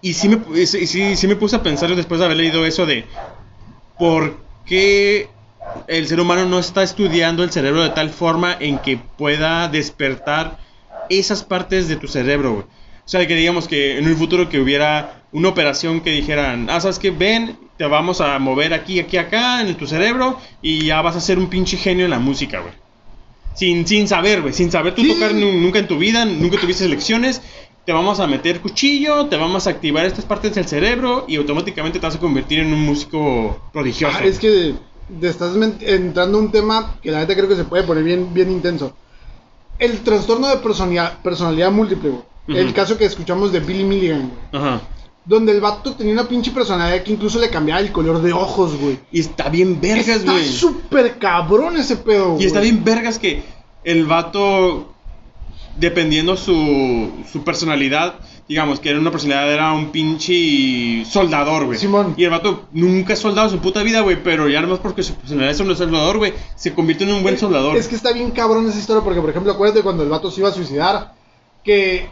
Y 0.00 0.14
sí 0.14 0.28
me, 0.28 0.66
sí, 0.66 1.16
sí 1.16 1.28
me 1.28 1.36
puse 1.36 1.56
a 1.56 1.62
pensar 1.62 1.94
después 1.94 2.18
de 2.20 2.24
haber 2.26 2.38
leído 2.38 2.64
eso 2.66 2.86
de 2.86 3.04
por 3.98 4.38
qué 4.66 5.28
el 5.86 6.06
ser 6.08 6.20
humano 6.20 6.44
no 6.46 6.58
está 6.58 6.82
estudiando 6.82 7.44
el 7.44 7.50
cerebro 7.52 7.82
de 7.82 7.90
tal 7.90 8.10
forma 8.10 8.56
en 8.58 8.78
que 8.78 8.96
pueda 8.96 9.68
despertar 9.68 10.58
esas 11.18 11.42
partes 11.44 11.88
de 11.88 11.96
tu 11.96 12.08
cerebro, 12.08 12.52
güey. 12.54 12.64
O 13.04 13.08
sea, 13.08 13.26
que 13.26 13.34
digamos 13.34 13.66
que 13.66 13.98
en 13.98 14.06
un 14.06 14.16
futuro 14.16 14.48
que 14.48 14.60
hubiera 14.60 15.24
una 15.32 15.48
operación 15.48 16.00
que 16.02 16.10
dijeran, 16.10 16.68
ah, 16.70 16.80
¿sabes 16.80 16.98
qué? 16.98 17.10
Ven, 17.10 17.58
te 17.76 17.84
vamos 17.84 18.20
a 18.20 18.38
mover 18.38 18.72
aquí, 18.74 19.00
aquí, 19.00 19.16
acá, 19.16 19.60
en 19.60 19.74
tu 19.76 19.86
cerebro, 19.86 20.38
y 20.60 20.86
ya 20.86 21.02
vas 21.02 21.16
a 21.16 21.20
ser 21.20 21.38
un 21.38 21.48
pinche 21.48 21.76
genio 21.76 22.04
en 22.04 22.10
la 22.12 22.18
música, 22.20 22.60
güey. 22.60 22.74
Sin, 23.54 23.86
sin 23.86 24.08
saber, 24.08 24.40
güey, 24.40 24.54
sin 24.54 24.70
saber 24.70 24.94
tú 24.94 25.02
Sí. 25.02 25.08
tocar 25.12 25.34
nu- 25.34 25.52
nunca 25.60 25.78
en 25.78 25.88
tu 25.88 25.98
vida, 25.98 26.24
nunca 26.24 26.58
tuviste 26.58 26.88
lecciones, 26.88 27.42
te 27.84 27.92
vamos 27.92 28.20
a 28.20 28.26
meter 28.26 28.60
cuchillo, 28.60 29.26
te 29.26 29.36
vamos 29.36 29.66
a 29.66 29.70
activar 29.70 30.06
estas 30.06 30.24
partes 30.24 30.54
del 30.54 30.66
cerebro 30.66 31.24
y 31.28 31.36
automáticamente 31.36 31.98
te 31.98 32.06
vas 32.06 32.14
a 32.16 32.20
convertir 32.20 32.60
en 32.60 32.72
un 32.72 32.80
músico 32.80 33.60
prodigioso. 33.72 34.16
Ah, 34.20 34.24
es 34.24 34.38
que 34.38 34.74
te 35.20 35.28
estás 35.28 35.54
entrando 35.80 36.38
a 36.38 36.40
un 36.40 36.50
tema 36.52 36.94
que 37.02 37.10
la 37.10 37.18
neta 37.18 37.34
creo 37.34 37.48
que 37.48 37.56
se 37.56 37.64
puede 37.64 37.82
poner 37.82 38.04
bien, 38.04 38.32
bien 38.32 38.50
intenso. 38.50 38.96
El 39.82 40.00
trastorno 40.00 40.48
de 40.48 40.56
personalidad, 40.58 41.18
personalidad 41.22 41.70
múltiple, 41.72 42.10
güey. 42.46 42.58
El 42.58 42.72
caso 42.72 42.96
que 42.96 43.04
escuchamos 43.04 43.52
de 43.52 43.60
Billy 43.60 43.84
Milligan, 43.84 44.30
güey. 44.50 44.62
Ajá. 44.62 44.80
Donde 45.24 45.52
el 45.52 45.60
vato 45.60 45.94
tenía 45.94 46.12
una 46.12 46.28
pinche 46.28 46.50
personalidad 46.50 47.02
que 47.04 47.12
incluso 47.12 47.38
le 47.38 47.48
cambiaba 47.50 47.80
el 47.80 47.92
color 47.92 48.20
de 48.22 48.32
ojos, 48.32 48.76
güey. 48.76 48.98
Y 49.12 49.20
está 49.20 49.48
bien 49.48 49.80
vergas, 49.80 50.08
Está 50.08 50.32
güey. 50.32 50.48
súper 50.48 51.18
cabrón 51.18 51.76
ese 51.76 51.96
pedo, 51.96 52.30
güey. 52.32 52.44
Y 52.44 52.46
está 52.46 52.60
bien 52.60 52.82
vergas 52.84 53.18
que 53.18 53.42
el 53.84 54.06
vato, 54.06 54.91
dependiendo 55.76 56.36
su, 56.36 57.10
su 57.30 57.44
personalidad, 57.44 58.14
digamos 58.48 58.80
que 58.80 58.90
era 58.90 58.98
una 58.98 59.10
personalidad, 59.10 59.52
era 59.52 59.72
un 59.72 59.90
pinche 59.90 61.04
soldador, 61.04 61.66
güey. 61.66 61.78
Simón. 61.78 62.14
Y 62.16 62.24
el 62.24 62.30
vato 62.30 62.66
nunca 62.72 63.14
ha 63.14 63.16
soldado 63.16 63.48
en 63.48 63.54
su 63.54 63.60
puta 63.60 63.82
vida, 63.82 64.00
güey, 64.00 64.22
pero 64.22 64.48
ya 64.48 64.60
nomás 64.60 64.80
porque 64.80 65.02
su 65.02 65.14
personalidad 65.14 65.52
es 65.52 65.60
un 65.60 65.74
soldador, 65.74 66.18
güey, 66.18 66.34
se 66.56 66.74
convierte 66.74 67.04
en 67.04 67.14
un 67.14 67.22
buen 67.22 67.38
soldador. 67.38 67.76
Es 67.76 67.88
que 67.88 67.96
está 67.96 68.12
bien 68.12 68.30
cabrón 68.30 68.68
esa 68.68 68.78
historia 68.78 69.02
porque, 69.02 69.20
por 69.20 69.30
ejemplo, 69.30 69.52
acuérdate 69.52 69.82
cuando 69.82 70.02
el 70.02 70.08
vato 70.08 70.30
se 70.30 70.40
iba 70.40 70.50
a 70.50 70.52
suicidar, 70.52 71.14
que 71.64 72.08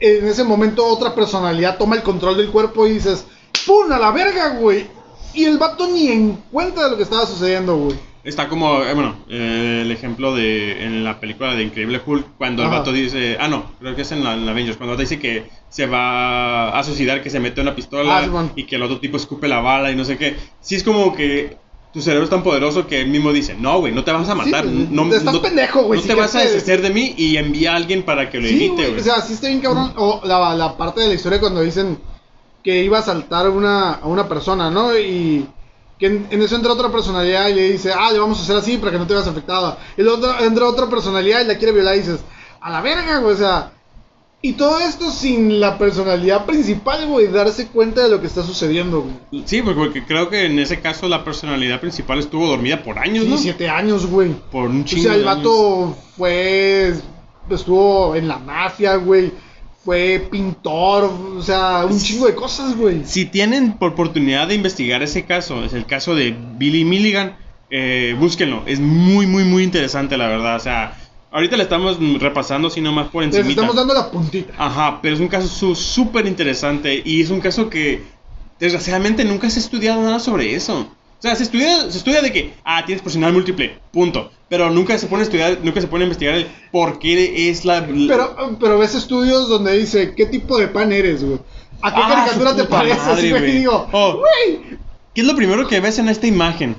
en 0.00 0.26
ese 0.26 0.44
momento 0.44 0.84
otra 0.84 1.14
personalidad 1.14 1.78
toma 1.78 1.96
el 1.96 2.02
control 2.02 2.36
del 2.36 2.50
cuerpo 2.50 2.86
y 2.86 2.92
dices, 2.92 3.26
¡pum! 3.66 3.90
a 3.90 3.98
la 3.98 4.10
verga, 4.10 4.58
güey! 4.58 4.86
Y 5.32 5.44
el 5.44 5.58
vato 5.58 5.86
ni 5.86 6.08
en 6.08 6.32
cuenta 6.50 6.84
de 6.84 6.90
lo 6.90 6.96
que 6.96 7.02
estaba 7.02 7.26
sucediendo, 7.26 7.76
güey. 7.76 7.98
Está 8.26 8.48
como, 8.48 8.82
eh, 8.82 8.92
bueno, 8.92 9.14
eh, 9.28 9.80
el 9.82 9.90
ejemplo 9.92 10.34
de 10.34 10.84
en 10.84 11.04
la 11.04 11.20
película 11.20 11.54
de 11.54 11.62
Increíble 11.62 12.00
Hulk, 12.04 12.36
cuando 12.36 12.64
el 12.64 12.70
vato 12.70 12.92
dice, 12.92 13.36
ah, 13.40 13.46
no, 13.46 13.70
creo 13.78 13.94
que 13.94 14.02
es 14.02 14.10
en 14.10 14.24
la, 14.24 14.34
en 14.34 14.44
la 14.44 14.50
Avengers, 14.50 14.76
cuando 14.76 14.94
el 14.94 14.96
vato 14.98 15.08
dice 15.08 15.20
que 15.20 15.48
se 15.68 15.86
va 15.86 16.76
a 16.76 16.82
suicidar, 16.82 17.22
que 17.22 17.30
se 17.30 17.38
mete 17.38 17.60
una 17.60 17.74
pistola 17.76 18.18
Ah, 18.18 18.46
y 18.56 18.64
que 18.64 18.74
el 18.76 18.82
otro 18.82 18.98
tipo 18.98 19.16
escupe 19.16 19.46
la 19.46 19.60
bala 19.60 19.92
y 19.92 19.96
no 19.96 20.04
sé 20.04 20.18
qué. 20.18 20.36
Sí, 20.60 20.74
es 20.74 20.82
como 20.82 21.14
que 21.14 21.56
tu 21.92 22.02
cerebro 22.02 22.24
es 22.24 22.30
tan 22.30 22.42
poderoso 22.42 22.86
que 22.88 23.00
él 23.00 23.08
mismo 23.08 23.32
dice, 23.32 23.54
no, 23.58 23.78
güey, 23.78 23.94
no 23.94 24.02
te 24.02 24.10
vas 24.10 24.28
a 24.28 24.34
matar, 24.34 24.64
Sí, 24.64 24.88
no, 24.90 25.04
estás 25.14 25.32
no- 25.32 25.40
pendejo, 25.40 25.84
güey, 25.84 25.98
no 25.98 26.02
si 26.02 26.08
te 26.08 26.14
vas 26.16 26.34
a 26.34 26.40
deshacer 26.40 26.82
de 26.82 26.90
mí 26.90 27.14
y 27.16 27.36
envía 27.36 27.74
a 27.74 27.76
alguien 27.76 28.02
para 28.02 28.28
que 28.28 28.40
lo 28.40 28.48
Sí, 28.48 28.56
evite, 28.56 28.88
güey. 28.88 29.00
O 29.00 29.04
sea, 29.04 29.20
sí 29.20 29.34
está 29.34 29.46
bien 29.46 29.60
cabrón. 29.60 29.92
O 29.96 30.20
la, 30.24 30.52
la 30.54 30.76
parte 30.76 31.00
de 31.00 31.08
la 31.08 31.14
historia 31.14 31.38
cuando 31.38 31.62
dicen 31.62 31.98
que 32.64 32.82
iba 32.82 32.98
a 32.98 33.02
saltar 33.02 33.48
una, 33.50 33.92
a 33.92 34.06
una 34.08 34.28
persona, 34.28 34.68
¿no? 34.68 34.98
Y 34.98 35.46
que 35.98 36.06
en, 36.06 36.26
en 36.30 36.42
eso 36.42 36.56
entra 36.56 36.72
otra 36.72 36.90
personalidad 36.90 37.48
y 37.48 37.54
le 37.54 37.70
dice, 37.72 37.92
ah, 37.92 38.10
le 38.12 38.18
vamos 38.18 38.38
a 38.38 38.42
hacer 38.42 38.56
así 38.56 38.76
para 38.76 38.92
que 38.92 38.98
no 38.98 39.06
te 39.06 39.14
veas 39.14 39.26
afectada. 39.26 39.78
Y 39.96 40.02
luego 40.02 40.26
entra 40.40 40.66
otra 40.66 40.88
personalidad 40.88 41.40
y 41.42 41.46
la 41.46 41.56
quiere 41.56 41.72
violar 41.72 41.96
y 41.96 42.00
dices, 42.00 42.20
a 42.60 42.70
la 42.70 42.80
verga, 42.80 43.18
güey, 43.18 43.34
o 43.34 43.38
sea. 43.38 43.72
Y 44.42 44.52
todo 44.52 44.78
esto 44.78 45.10
sin 45.10 45.58
la 45.60 45.78
personalidad 45.78 46.44
principal, 46.44 47.06
güey, 47.06 47.26
darse 47.28 47.68
cuenta 47.68 48.02
de 48.02 48.10
lo 48.10 48.20
que 48.20 48.26
está 48.26 48.42
sucediendo, 48.42 49.00
güey. 49.02 49.44
Sí, 49.46 49.62
porque, 49.62 50.04
creo 50.04 50.28
que 50.28 50.44
en 50.44 50.58
ese 50.58 50.80
caso 50.80 51.08
la 51.08 51.24
personalidad 51.24 51.80
principal 51.80 52.18
estuvo 52.18 52.46
dormida 52.46 52.82
por 52.84 52.98
años, 52.98 53.24
Sí, 53.24 53.30
¿no? 53.30 53.38
siete 53.38 53.68
años, 53.70 54.06
güey. 54.06 54.34
Por 54.52 54.68
un 54.68 54.82
O 54.82 54.84
chingo 54.84 55.04
sea, 55.04 55.14
el 55.14 55.26
años. 55.26 55.36
vato 55.38 55.96
fue. 56.16 56.94
Estuvo 57.50 58.14
en 58.14 58.28
la 58.28 58.38
mafia, 58.38 58.96
güey. 58.96 59.32
Fue 59.86 60.26
pintor, 60.32 61.04
o 61.38 61.40
sea, 61.40 61.86
un 61.88 61.96
chingo 62.00 62.26
de 62.26 62.34
cosas, 62.34 62.76
güey. 62.76 63.04
Si 63.04 63.24
tienen 63.24 63.74
por 63.74 63.92
oportunidad 63.92 64.48
de 64.48 64.56
investigar 64.56 65.00
ese 65.04 65.24
caso, 65.24 65.64
es 65.64 65.74
el 65.74 65.86
caso 65.86 66.16
de 66.16 66.36
Billy 66.58 66.84
Milligan, 66.84 67.36
eh, 67.70 68.16
búsquenlo. 68.18 68.64
Es 68.66 68.80
muy, 68.80 69.28
muy, 69.28 69.44
muy 69.44 69.62
interesante, 69.62 70.16
la 70.16 70.26
verdad. 70.26 70.56
O 70.56 70.58
sea, 70.58 70.98
ahorita 71.30 71.56
le 71.56 71.62
estamos 71.62 71.98
repasando 72.20 72.66
así 72.66 72.80
nomás 72.80 73.10
por 73.10 73.22
encima. 73.22 73.48
estamos 73.48 73.76
dando 73.76 73.94
la 73.94 74.10
puntita. 74.10 74.54
Ajá, 74.58 74.98
pero 75.00 75.14
es 75.14 75.20
un 75.20 75.28
caso 75.28 75.72
súper 75.76 76.26
interesante 76.26 77.00
y 77.04 77.22
es 77.22 77.30
un 77.30 77.40
caso 77.40 77.70
que 77.70 78.02
desgraciadamente 78.58 79.24
nunca 79.24 79.48
se 79.50 79.60
ha 79.60 79.62
estudiado 79.62 80.02
nada 80.02 80.18
sobre 80.18 80.56
eso. 80.56 80.90
O 81.18 81.22
sea, 81.22 81.34
se 81.34 81.44
estudia, 81.44 81.90
se 81.90 81.98
estudia 81.98 82.20
de 82.22 82.32
que, 82.32 82.54
ah, 82.64 82.84
tienes 82.84 83.02
personal 83.02 83.32
múltiple, 83.32 83.78
punto. 83.92 84.30
Pero 84.48 84.70
nunca 84.70 84.96
se 84.98 85.06
pone 85.06 85.22
a 85.22 85.24
estudiar, 85.24 85.58
nunca 85.62 85.80
se 85.80 85.88
pone 85.88 86.04
a 86.04 86.06
investigar 86.06 86.34
el 86.34 86.46
por 86.70 86.98
qué 86.98 87.50
es 87.50 87.64
la... 87.64 87.84
Pero, 87.86 88.56
pero 88.60 88.78
ves 88.78 88.94
estudios 88.94 89.48
donde 89.48 89.76
dice, 89.78 90.14
¿qué 90.14 90.26
tipo 90.26 90.56
de 90.58 90.68
pan 90.68 90.92
eres, 90.92 91.24
güey? 91.24 91.38
¿A 91.82 91.92
qué 91.94 92.00
Ah, 92.04 92.08
caricatura 92.08 92.54
te 92.56 92.64
pareces, 92.64 93.30
güey? 93.30 93.52
digo, 93.58 93.88
Oh. 93.92 94.18
güey, 94.18 94.78
¿Qué 95.14 95.22
es 95.22 95.26
lo 95.26 95.34
primero 95.34 95.66
que 95.66 95.80
ves 95.80 95.98
en 95.98 96.08
esta 96.08 96.26
imagen? 96.26 96.76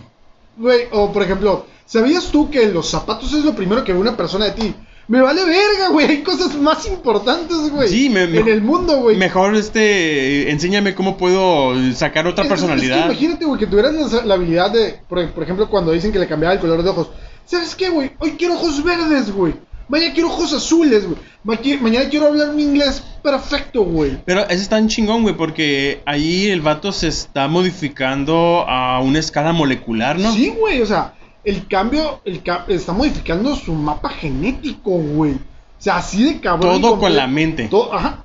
güey. 0.55 0.81
O, 0.91 1.11
por 1.11 1.23
ejemplo, 1.23 1.65
¿sabías 1.85 2.27
tú 2.31 2.49
que 2.49 2.67
los 2.67 2.87
zapatos 2.89 3.33
es 3.33 3.43
lo 3.43 3.53
primero 3.55 3.83
que 3.83 3.93
ve 3.93 3.99
una 3.99 4.15
persona 4.15 4.45
de 4.45 4.51
ti? 4.51 4.75
Me 5.07 5.21
vale 5.21 5.45
verga, 5.45 5.89
güey. 5.91 6.05
Hay 6.07 6.21
cosas 6.23 6.55
más 6.55 6.85
importantes, 6.87 7.69
güey. 7.71 7.87
Sí, 7.87 8.09
me- 8.09 8.27
me- 8.27 8.39
En 8.39 8.47
el 8.49 8.61
mundo, 8.61 8.97
güey. 8.97 9.15
Mejor, 9.15 9.55
este, 9.55 10.51
enséñame 10.51 10.95
cómo 10.95 11.15
puedo 11.17 11.73
sacar 11.93 12.27
otra 12.27 12.43
Es- 12.43 12.51
es 12.51 12.55
que 12.59 12.61
personalidad. 12.67 13.05
imagínate, 13.05 13.45
güey, 13.45 13.59
que 13.59 13.67
tuvieras 13.67 13.93
la, 14.25 14.33
habilidad 14.33 14.71
de, 14.71 14.99
por, 15.07 15.25
por 15.31 15.43
ejemplo, 15.43 15.69
cuando 15.69 15.91
dicen 15.93 16.11
que 16.11 16.19
le 16.19 16.27
cambiaba 16.27 16.53
el 16.55 16.59
color 16.59 16.83
de 16.83 16.89
ojos. 16.89 17.09
¿Sabes 17.45 17.73
qué, 17.75 17.89
güey? 17.89 18.11
Hoy 18.19 18.31
quiero 18.37 18.55
ojos 18.55 18.83
verdes, 18.83 19.31
güey. 19.31 19.53
Mañana 19.89 20.13
quiero 20.13 20.27
ojos 20.27 20.51
azules, 20.51 21.05
güey. 21.05 21.17
Ma- 21.45 21.57
Mañana 21.79 22.09
quiero 22.09 22.27
hablar 22.27 22.49
un 22.49 22.59
inglés 22.59 23.01
perfecto, 23.23 23.83
güey. 23.85 24.17
Pero 24.25 24.41
eso 24.41 24.61
es 24.61 24.67
tan 24.67 24.89
chingón, 24.89 25.21
güey, 25.23 25.37
porque 25.37 26.01
ahí 26.05 26.47
el 26.47 26.59
vato 26.59 26.91
se 26.91 27.07
está 27.07 27.47
modificando 27.47 28.65
a 28.67 28.99
una 28.99 29.19
escala 29.19 29.53
molecular, 29.53 30.19
¿no? 30.19 30.33
Sí, 30.33 30.49
güey, 30.49 30.81
o 30.81 30.85
sea, 30.85 31.13
el 31.43 31.67
cambio, 31.67 32.21
el 32.25 32.41
está 32.67 32.93
modificando 32.93 33.55
su 33.55 33.73
mapa 33.73 34.09
genético, 34.09 34.91
güey. 34.91 35.33
O 35.33 35.39
sea, 35.79 35.97
así 35.97 36.23
de 36.23 36.39
cabrón. 36.39 36.81
Todo 36.81 36.99
con 36.99 37.15
la 37.15 37.27
mente. 37.27 37.67
todo- 37.67 37.93
ajá. 37.93 38.23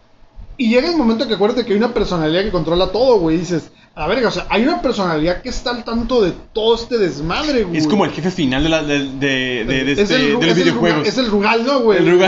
Y 0.57 0.69
llega 0.69 0.89
el 0.91 0.97
momento 0.97 1.27
que 1.27 1.35
acuérdate 1.35 1.65
que 1.65 1.73
hay 1.73 1.79
una 1.79 1.93
personalidad 1.95 2.43
que 2.43 2.51
controla 2.51 2.93
todo, 2.93 3.19
güey. 3.19 3.39
Dices, 3.39 3.71
a 3.95 4.07
ver, 4.07 4.25
o 4.25 4.31
sea, 4.31 4.47
hay 4.49 4.63
una 4.63 4.81
personalidad 4.81 5.43
que 5.43 5.49
está 5.49 5.71
al 5.71 5.83
tanto 5.85 6.23
de 6.23 6.33
todo 6.53 6.75
este 6.75 6.99
desmadre, 6.99 7.65
güey. 7.65 7.79
Es 7.79 7.87
como 7.89 8.05
el 8.05 8.11
jefe 8.13 8.31
final 8.31 8.63
de, 8.63 8.69
la, 8.69 8.83
de, 8.83 8.99
de, 8.99 9.65
de- 9.67 9.85
de 9.85 9.93
Es 9.93 9.99
este- 9.99 10.17
el 10.17 10.21
de 10.23 10.29
es 10.29 10.33
los 10.35 10.45
el 10.45 10.55
videojuegos. 10.55 10.99
Rugal- 11.01 11.07
Es 11.09 11.19
el 11.19 11.27
Rugal, 11.31 11.67
¿no, 11.67 11.81
güey? 11.81 11.99
El 11.99 12.19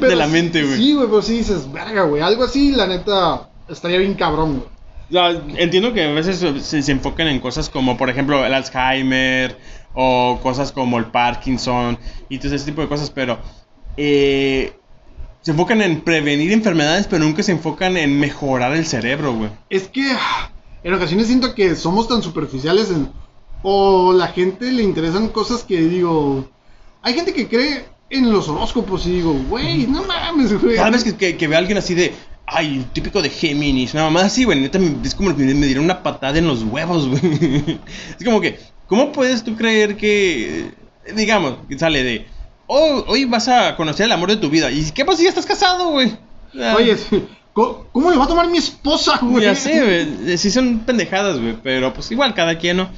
Pero 0.00 0.08
de 0.08 0.16
la 0.16 0.26
mente, 0.26 0.62
güey. 0.64 0.76
Sí, 0.78 0.94
güey, 0.94 1.06
pero 1.06 1.22
sí 1.22 1.38
dices, 1.38 1.70
verga, 1.72 2.02
güey. 2.02 2.22
Algo 2.22 2.44
así, 2.44 2.72
la 2.72 2.86
neta, 2.86 3.48
estaría 3.68 3.98
bien 3.98 4.14
cabrón, 4.14 4.58
güey. 4.58 4.75
Entiendo 5.10 5.92
que 5.92 6.04
a 6.04 6.12
veces 6.12 6.44
se, 6.64 6.82
se 6.82 6.92
enfocan 6.92 7.28
en 7.28 7.40
cosas 7.40 7.70
como, 7.70 7.96
por 7.96 8.10
ejemplo, 8.10 8.44
el 8.44 8.52
Alzheimer 8.52 9.56
o 9.94 10.38
cosas 10.42 10.72
como 10.72 10.98
el 10.98 11.06
Parkinson 11.06 11.98
y 12.28 12.38
todo 12.38 12.54
ese 12.54 12.64
tipo 12.66 12.82
de 12.82 12.88
cosas, 12.88 13.10
pero 13.10 13.38
eh, 13.96 14.74
se 15.40 15.52
enfocan 15.52 15.80
en 15.80 16.00
prevenir 16.02 16.52
enfermedades, 16.52 17.06
pero 17.06 17.24
nunca 17.24 17.42
se 17.42 17.52
enfocan 17.52 17.96
en 17.96 18.18
mejorar 18.18 18.74
el 18.74 18.84
cerebro, 18.84 19.34
güey. 19.34 19.50
Es 19.70 19.88
que 19.88 20.16
en 20.82 20.94
ocasiones 20.94 21.28
siento 21.28 21.54
que 21.54 21.76
somos 21.76 22.08
tan 22.08 22.22
superficiales 22.22 22.90
en, 22.90 23.10
o 23.62 24.12
la 24.12 24.28
gente 24.28 24.70
le 24.70 24.82
interesan 24.82 25.28
cosas 25.28 25.62
que 25.62 25.80
digo, 25.80 26.48
hay 27.02 27.14
gente 27.14 27.32
que 27.32 27.48
cree 27.48 27.86
en 28.10 28.30
los 28.32 28.48
horóscopos 28.48 29.06
y 29.06 29.12
digo, 29.12 29.32
güey, 29.48 29.86
no 29.86 30.04
mames, 30.04 30.60
güey. 30.60 30.76
Cada 30.76 30.90
vez 30.90 31.04
que, 31.04 31.16
que, 31.16 31.36
que 31.36 31.48
veo 31.48 31.56
a 31.56 31.60
alguien 31.60 31.78
así 31.78 31.94
de, 31.94 32.12
ay, 32.46 32.86
típico 32.92 33.20
de 33.22 33.30
Géminis, 33.30 33.94
una 33.94 34.04
mamá 34.04 34.22
así, 34.22 34.44
güey, 34.44 34.60
neta, 34.60 34.78
es 35.04 35.14
como 35.14 35.36
que 35.36 35.42
me 35.42 35.66
dieron 35.66 35.84
una 35.84 36.02
patada 36.02 36.38
en 36.38 36.46
los 36.46 36.62
huevos, 36.62 37.08
güey. 37.08 37.20
Es 38.18 38.24
como 38.24 38.40
que, 38.40 38.58
¿cómo 38.86 39.12
puedes 39.12 39.42
tú 39.44 39.56
creer 39.56 39.96
que, 39.96 40.70
digamos, 41.14 41.54
que 41.68 41.78
sale 41.78 42.02
de, 42.04 42.26
oh, 42.66 43.04
hoy 43.08 43.24
vas 43.24 43.48
a 43.48 43.76
conocer 43.76 44.06
el 44.06 44.12
amor 44.12 44.30
de 44.30 44.36
tu 44.36 44.48
vida? 44.50 44.70
¿Y 44.70 44.90
qué 44.92 45.04
pasa 45.04 45.18
si 45.18 45.24
ya 45.24 45.30
estás 45.30 45.46
casado, 45.46 45.90
güey? 45.90 46.16
Ah, 46.60 46.74
Oye, 46.76 46.96
¿cómo, 47.52 47.86
cómo 47.92 48.10
le 48.10 48.16
va 48.16 48.24
a 48.24 48.28
tomar 48.28 48.48
mi 48.48 48.58
esposa, 48.58 49.18
güey? 49.20 49.44
Ya 49.44 49.54
sé, 49.54 49.82
güey, 49.82 50.38
sí 50.38 50.50
son 50.50 50.80
pendejadas, 50.80 51.40
güey, 51.40 51.56
pero 51.62 51.92
pues 51.92 52.10
igual, 52.12 52.32
cada 52.34 52.56
quien, 52.58 52.76
¿no? 52.78 52.88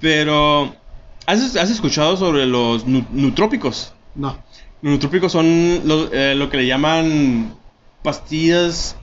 Pero, 0.00 0.74
¿has, 1.26 1.56
has 1.56 1.70
escuchado 1.70 2.16
sobre 2.16 2.46
los 2.46 2.86
nu- 2.86 3.06
nutrópicos? 3.10 3.92
No. 4.14 4.36
Los 4.82 4.92
nutrópicos 4.92 5.32
son 5.32 5.80
lo, 5.86 6.12
eh, 6.12 6.34
lo 6.34 6.50
que 6.50 6.58
le 6.58 6.66
llaman 6.66 7.54
pastillas 8.04 8.96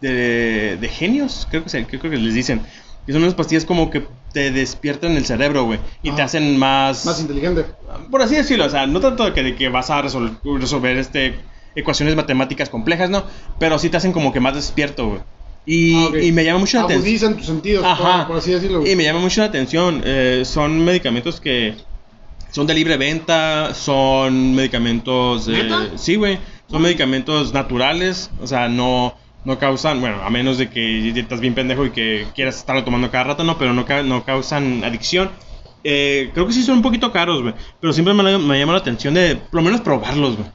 de, 0.00 0.78
de 0.80 0.88
genios, 0.88 1.46
creo 1.50 1.64
que, 1.64 1.68
se- 1.68 1.84
creo 1.86 2.00
que 2.00 2.16
les 2.16 2.32
dicen. 2.32 2.62
Y 3.06 3.12
son 3.12 3.22
unas 3.22 3.34
pastillas 3.34 3.64
como 3.64 3.90
que 3.90 4.06
te 4.32 4.50
despiertan 4.50 5.12
el 5.16 5.24
cerebro, 5.26 5.64
güey. 5.64 5.78
Y 6.02 6.10
te 6.12 6.22
hacen 6.22 6.56
más... 6.58 7.04
Más 7.04 7.20
inteligente. 7.20 7.64
Por 8.10 8.22
así 8.22 8.34
decirlo, 8.34 8.64
o 8.66 8.70
sea, 8.70 8.86
no 8.86 9.00
tanto 9.00 9.24
de 9.24 9.32
que, 9.32 9.42
de 9.42 9.54
que 9.56 9.68
vas 9.68 9.90
a 9.90 10.02
resol- 10.02 10.38
resolver 10.58 10.96
este, 10.96 11.38
ecuaciones 11.74 12.16
matemáticas 12.16 12.68
complejas, 12.68 13.10
¿no? 13.10 13.24
Pero 13.60 13.78
sí 13.78 13.90
te 13.90 13.96
hacen 13.96 14.12
como 14.12 14.32
que 14.32 14.40
más 14.40 14.54
despierto, 14.54 15.08
güey. 15.08 15.20
Y, 15.66 15.94
Ah, 15.96 16.10
y 16.22 16.32
me 16.32 16.44
llama 16.44 16.60
mucho 16.60 16.78
la 16.78 16.84
atención. 16.84 17.04
Agudizan 17.04 17.36
tus 17.36 17.46
sentidos, 17.46 17.84
Ajá. 17.84 18.18
por, 18.18 18.26
por 18.28 18.36
así 18.38 18.52
decirlo. 18.52 18.86
Y 18.86 18.94
me 18.96 19.04
llama 19.04 19.20
mucho 19.20 19.40
la 19.40 19.46
atención. 19.48 20.02
eh, 20.04 20.42
son 20.44 20.84
medicamentos 20.84 21.40
que 21.40 21.74
son 22.50 22.66
de 22.66 22.74
libre 22.74 22.96
venta, 22.96 23.72
son 23.74 24.54
medicamentos... 24.54 25.46
eh, 25.48 25.90
sí, 25.96 26.16
güey. 26.16 26.38
Son 26.68 26.82
medicamentos 26.82 27.52
naturales, 27.52 28.30
o 28.40 28.46
sea, 28.46 28.68
no, 28.68 29.14
no 29.44 29.58
causan, 29.58 30.00
bueno, 30.00 30.22
a 30.22 30.30
menos 30.30 30.58
de 30.58 30.68
que 30.68 31.08
estás 31.10 31.40
bien 31.40 31.54
pendejo 31.54 31.86
y 31.86 31.90
que 31.90 32.26
quieras 32.34 32.56
estarlo 32.56 32.84
tomando 32.84 33.10
cada 33.10 33.24
rato, 33.24 33.44
no, 33.44 33.56
pero 33.58 33.72
no, 33.72 33.84
no 34.04 34.24
causan 34.24 34.82
adicción. 34.84 35.30
Eh, 35.84 36.30
creo 36.34 36.46
que 36.46 36.52
sí 36.52 36.64
son 36.64 36.78
un 36.78 36.82
poquito 36.82 37.12
caros, 37.12 37.42
güey. 37.42 37.54
Pero 37.80 37.92
siempre 37.92 38.12
me, 38.12 38.38
me 38.38 38.58
llama 38.58 38.72
la 38.72 38.80
atención 38.80 39.14
de 39.14 39.36
por 39.36 39.60
lo 39.60 39.62
menos 39.62 39.80
probarlos, 39.80 40.36
güey. 40.36 40.48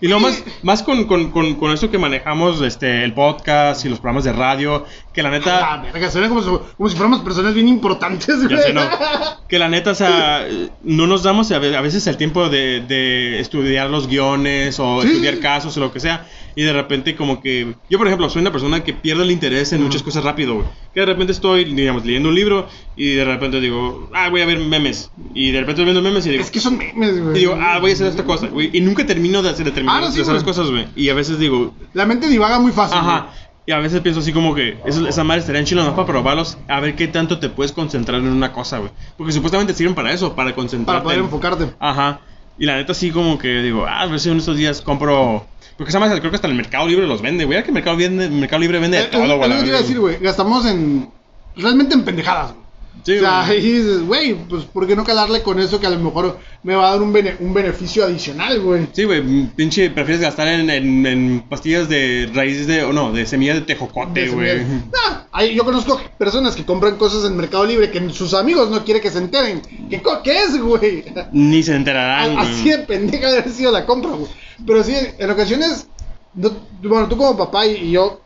Y 0.00 0.08
lo 0.08 0.18
más, 0.20 0.42
más 0.62 0.82
con, 0.82 1.04
con, 1.04 1.30
con, 1.30 1.56
con 1.56 1.72
esto 1.72 1.90
que 1.90 1.98
manejamos, 1.98 2.60
este, 2.62 3.04
el 3.04 3.12
podcast 3.12 3.84
y 3.84 3.88
los 3.90 3.98
programas 4.00 4.24
de 4.24 4.32
radio, 4.32 4.86
que 5.12 5.22
la 5.22 5.30
neta... 5.30 5.74
Ah, 5.74 5.82
verga, 5.82 6.10
suena 6.10 6.28
como, 6.28 6.42
si- 6.42 6.48
como 6.76 6.88
si 6.88 6.96
fuéramos 6.96 7.20
personas 7.20 7.52
bien 7.54 7.68
importantes, 7.68 8.36
güey. 8.44 8.56
Ya 8.56 8.62
sé, 8.62 8.72
no. 8.72 8.82
Que 9.50 9.58
la 9.58 9.68
neta, 9.68 9.90
o 9.90 9.94
sea, 9.94 10.46
no 10.84 11.06
nos 11.08 11.22
damos 11.24 11.50
a 11.50 11.58
ve- 11.58 11.76
a 11.76 11.80
veces 11.80 12.06
el 12.06 12.16
tiempo 12.16 12.48
de, 12.48 12.80
de 12.80 13.40
estudiar 13.40 13.90
los 13.90 14.06
guiones 14.06 14.78
o 14.78 15.02
Sí. 15.02 15.08
estudiar 15.08 15.38
casos 15.40 15.76
o 15.76 15.80
lo 15.80 15.92
que 15.92 15.98
sea. 16.00 16.26
Y 16.54 16.62
de 16.62 16.72
repente 16.72 17.14
como 17.16 17.40
que... 17.40 17.74
Yo, 17.88 17.98
por 17.98 18.06
ejemplo, 18.06 18.28
soy 18.30 18.42
una 18.42 18.52
persona 18.52 18.82
que 18.82 18.92
pierde 18.92 19.22
el 19.24 19.30
interés 19.30 19.72
en 19.72 19.82
muchas 19.82 20.02
cosas 20.02 20.24
rápido, 20.24 20.54
güey. 20.54 20.66
Que 20.92 21.00
de 21.00 21.06
repente 21.06 21.32
estoy, 21.32 21.64
digamos, 21.64 22.04
leyendo 22.04 22.28
un 22.28 22.34
libro 22.34 22.68
y 22.96 23.14
de 23.14 23.24
repente 23.24 23.60
digo, 23.60 24.10
ah, 24.14 24.28
voy 24.28 24.40
a 24.40 24.46
ver 24.46 24.58
memes. 24.58 25.10
Y 25.34 25.52
de 25.52 25.60
repente 25.60 25.82
estoy 25.82 25.84
viendo 25.84 26.02
memes 26.02 26.26
y 26.26 26.30
digo... 26.30 26.42
Es 26.42 26.50
que 26.50 26.60
son 26.60 26.76
memes, 26.78 27.20
güey. 27.22 27.36
Y 27.36 27.38
digo, 27.40 27.56
ah, 27.60 27.78
voy 27.80 27.90
a 27.90 27.94
hacer 27.94 28.06
esta 28.08 28.24
cosa, 28.24 28.48
güey. 28.48 28.70
Y 28.72 28.80
nunca 28.80 29.06
termino 29.06 29.42
de 29.42 29.50
hacer, 29.50 29.64
de 29.64 29.72
terminar 29.72 29.98
Ah, 30.02 30.06
no, 30.06 30.10
sí, 30.10 30.16
de 30.16 30.22
hacer 30.22 30.34
las 30.34 30.44
güey. 30.44 30.54
cosas, 30.54 30.70
güey. 30.70 30.86
Y 30.96 31.08
a 31.08 31.14
veces 31.14 31.38
digo, 31.38 31.74
La 31.92 32.06
mente 32.06 32.28
divaga 32.28 32.58
muy 32.58 32.72
fácil. 32.72 32.98
Ajá. 32.98 33.30
Y 33.66 33.72
a 33.72 33.78
veces 33.78 34.00
pienso 34.00 34.20
así 34.20 34.32
como 34.32 34.54
que 34.54 34.78
eso- 34.84 35.06
esa 35.06 35.22
madre 35.22 35.40
estaría 35.42 35.62
chila 35.62 35.82
nomás 35.82 35.94
para 35.96 36.06
probarlos, 36.08 36.58
a 36.66 36.80
ver 36.80 36.96
qué 36.96 37.06
tanto 37.06 37.38
te 37.38 37.48
puedes 37.50 37.70
concentrar 37.72 38.18
en 38.20 38.26
una 38.28 38.52
cosa, 38.52 38.78
güey. 38.78 38.90
Porque 39.16 39.32
supuestamente 39.32 39.74
sirven 39.74 39.94
para 39.94 40.12
eso, 40.12 40.34
para 40.34 40.54
concentrarte. 40.54 40.86
Para 40.92 41.02
poder 41.04 41.18
en- 41.18 41.24
enfocarte. 41.26 41.66
Ajá. 41.78 42.20
Y 42.58 42.66
la 42.66 42.76
neta 42.76 42.94
sí 42.94 43.10
como 43.10 43.38
que 43.38 43.62
digo, 43.62 43.86
ah, 43.86 44.00
a 44.00 44.06
ver 44.06 44.18
si 44.18 44.28
en 44.30 44.38
estos 44.38 44.56
días 44.56 44.80
compro... 44.80 45.46
Porque 45.80 45.92
esa 45.92 45.98
madre 45.98 46.18
creo 46.20 46.30
que 46.30 46.34
hasta 46.36 46.46
el 46.46 46.52
Mercado 46.54 46.86
Libre 46.86 47.06
los 47.06 47.22
vende, 47.22 47.46
güey. 47.46 47.64
que 47.64 47.72
Mercado, 47.72 47.96
vende, 47.96 48.28
Mercado 48.28 48.60
Libre 48.60 48.80
vende 48.80 48.98
de 48.98 49.04
Eh, 49.04 49.06
todo, 49.10 49.22
es- 49.22 49.28
güey. 49.38 49.50
es 49.50 49.56
lo 49.56 49.62
que 49.62 49.68
iba 49.68 49.78
a 49.78 49.80
decir, 49.80 49.98
güey. 49.98 50.18
Gastamos 50.18 50.66
en. 50.66 51.08
Realmente 51.56 51.94
en 51.94 52.04
pendejadas, 52.04 52.52
güey. 52.52 52.66
Sí, 53.02 53.16
o 53.16 53.20
sea, 53.20 53.46
ahí 53.46 53.60
dices, 53.62 54.02
güey, 54.06 54.34
pues 54.34 54.64
¿por 54.64 54.86
qué 54.86 54.94
no 54.94 55.04
calarle 55.04 55.42
con 55.42 55.58
eso 55.58 55.80
que 55.80 55.86
a 55.86 55.90
lo 55.90 55.98
mejor 55.98 56.38
me 56.62 56.74
va 56.74 56.88
a 56.88 56.92
dar 56.92 57.00
un, 57.02 57.14
bene- 57.14 57.34
un 57.40 57.54
beneficio 57.54 58.04
adicional, 58.04 58.60
güey? 58.60 58.88
Sí, 58.92 59.04
güey, 59.04 59.22
pinche, 59.56 59.88
prefieres 59.88 60.20
gastar 60.20 60.48
en, 60.48 60.68
en, 60.68 61.06
en 61.06 61.40
pastillas 61.48 61.88
de 61.88 62.30
raíces 62.34 62.66
de, 62.66 62.84
o 62.84 62.92
no, 62.92 63.10
de 63.10 63.24
semillas 63.24 63.56
de 63.56 63.62
tejocote, 63.62 64.28
güey. 64.28 64.64
No, 64.64 65.24
hay- 65.32 65.54
yo 65.54 65.64
conozco 65.64 65.98
personas 66.18 66.54
que 66.54 66.66
compran 66.66 66.96
cosas 66.96 67.24
en 67.24 67.38
Mercado 67.38 67.64
Libre 67.64 67.90
que 67.90 68.10
sus 68.10 68.34
amigos 68.34 68.68
no 68.70 68.84
quieren 68.84 69.02
que 69.02 69.10
se 69.10 69.18
enteren. 69.18 69.62
¿Qué, 69.88 70.02
qué 70.22 70.42
es, 70.44 70.60
güey? 70.60 71.04
Ni 71.32 71.62
se 71.62 71.74
enterarán, 71.76 72.34
güey. 72.34 72.46
Así 72.46 72.68
de 72.68 72.78
pendeja 72.80 73.28
haber 73.28 73.48
sido 73.48 73.72
la 73.72 73.86
compra, 73.86 74.10
güey. 74.10 74.30
Pero 74.66 74.84
sí, 74.84 74.94
en 75.18 75.30
ocasiones, 75.30 75.86
no- 76.34 76.52
bueno, 76.82 77.08
tú 77.08 77.16
como 77.16 77.34
papá 77.38 77.66
y, 77.66 77.76
y 77.76 77.90
yo, 77.92 78.20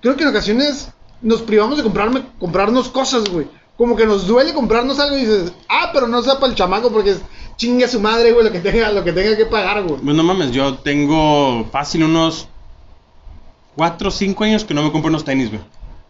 creo 0.00 0.14
que 0.14 0.22
en 0.22 0.28
ocasiones 0.28 0.88
nos 1.20 1.42
privamos 1.42 1.78
de 1.78 1.82
comprarme, 1.82 2.22
comprarnos 2.38 2.88
cosas, 2.90 3.24
güey. 3.28 3.46
Como 3.76 3.96
que 3.96 4.06
nos 4.06 4.26
duele 4.26 4.54
comprarnos 4.54 5.00
algo 5.00 5.16
y 5.16 5.22
dices, 5.22 5.52
ah, 5.68 5.90
pero 5.92 6.06
no 6.06 6.22
sea 6.22 6.34
para 6.34 6.48
el 6.48 6.54
chamaco 6.54 6.92
porque 6.92 7.10
es 7.10 7.22
chingue 7.56 7.84
a 7.84 7.88
su 7.88 8.00
madre, 8.00 8.32
güey, 8.32 8.44
lo 8.44 8.52
que 8.52 8.60
tenga, 8.60 8.92
lo 8.92 9.04
que 9.04 9.12
tenga 9.12 9.36
que 9.36 9.46
pagar, 9.46 9.82
güey. 9.82 10.00
Pues 10.00 10.16
no 10.16 10.22
mames, 10.22 10.52
yo 10.52 10.74
tengo 10.74 11.64
fácil 11.70 12.04
unos 12.04 12.48
4 13.76 14.08
o 14.08 14.10
5 14.10 14.44
años 14.44 14.64
que 14.64 14.74
no 14.74 14.82
me 14.82 14.92
compro 14.92 15.08
unos 15.08 15.24
tenis, 15.24 15.50
güey. 15.50 15.60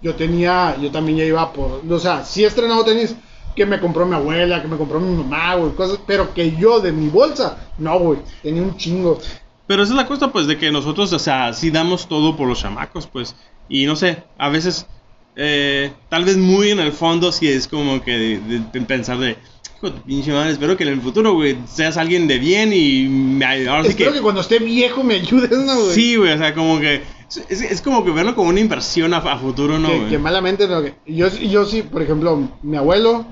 Yo 0.03 0.15
tenía, 0.15 0.77
yo 0.81 0.91
también 0.91 1.19
ya 1.19 1.25
iba 1.25 1.53
por, 1.53 1.83
o 1.89 1.99
sea, 1.99 2.25
sí 2.25 2.45
he 2.45 2.47
estrenado 2.47 2.85
tenis 2.85 3.17
que 3.57 3.65
me 3.65 3.81
compró 3.81 4.05
mi 4.05 4.15
abuela, 4.15 4.61
que 4.61 4.69
me 4.69 4.77
compró 4.77 5.01
mi 5.01 5.17
mamá, 5.17 5.55
güey, 5.55 5.73
cosas, 5.73 5.99
pero 6.07 6.35
que 6.35 6.57
yo 6.57 6.81
de 6.81 6.93
mi 6.93 7.09
bolsa, 7.09 7.57
no, 7.79 7.99
güey, 7.99 8.19
tenía 8.43 8.63
un 8.63 8.77
chingo. 8.77 9.19
Pero 9.67 9.83
esa 9.83 9.93
es 9.93 9.97
la 9.97 10.07
cosa, 10.07 10.31
pues, 10.31 10.47
de 10.47 10.59
que 10.59 10.71
nosotros, 10.71 11.13
o 11.13 11.19
sea, 11.19 11.53
sí 11.55 11.71
damos 11.71 12.07
todo 12.07 12.37
por 12.37 12.49
los 12.49 12.61
chamacos, 12.61 13.07
pues. 13.07 13.35
Y 13.69 13.87
no 13.87 13.97
sé, 13.97 14.25
a 14.37 14.51
veces, 14.51 14.87
eh, 15.37 15.93
tal 16.09 16.25
vez 16.25 16.37
muy 16.37 16.71
en 16.71 16.81
el 16.81 16.93
fondo, 16.93 17.33
sí 17.33 17.49
es 17.49 17.69
como 17.69 18.03
que 18.03 18.13
de, 18.13 18.39
de- 18.41 18.59
de 18.73 18.81
pensar 18.83 19.19
de, 19.19 19.31
hijo 19.77 19.91
de 19.91 19.91
tu 19.93 20.03
pinche 20.03 20.33
madre, 20.33 20.53
espero 20.53 20.77
que 20.77 20.85
en 20.85 20.91
el 20.91 21.01
futuro, 21.01 21.35
güey, 21.35 21.57
seas 21.67 21.97
alguien 21.97 22.27
de 22.29 22.39
bien 22.39 22.73
y 22.73 23.07
me, 23.09 23.45
ahora 23.69 23.83
sí 23.85 23.91
Espero 23.91 24.11
que... 24.13 24.17
que... 24.19 24.23
cuando 24.23 24.41
esté 24.41 24.59
viejo 24.59 25.03
me 25.03 25.15
ayudes, 25.15 25.51
¿no, 25.51 25.81
güey? 25.81 25.95
Sí, 25.95 26.17
güey, 26.17 26.33
o 26.33 26.39
sea, 26.39 26.55
como 26.55 26.79
que... 26.81 27.03
Es, 27.49 27.63
es 27.63 27.81
como 27.81 28.05
que 28.05 28.13
verlo 28.13 28.35
como 28.37 28.51
una 28.51 28.61
inversión 28.61 29.13
a, 29.13 29.17
a 29.19 29.39
futuro, 29.39 29.79
¿no, 29.79 29.89
que, 29.89 29.97
güey? 29.99 30.11
que 30.11 30.19
malamente 30.19 30.69
no, 30.69 30.83
que- 30.83 30.95
yo, 31.07 31.29
yo 31.29 31.65
sí, 31.67 31.83
por 31.83 32.01
ejemplo, 32.03 32.49
mi 32.63 32.77
abuelo, 32.77 33.27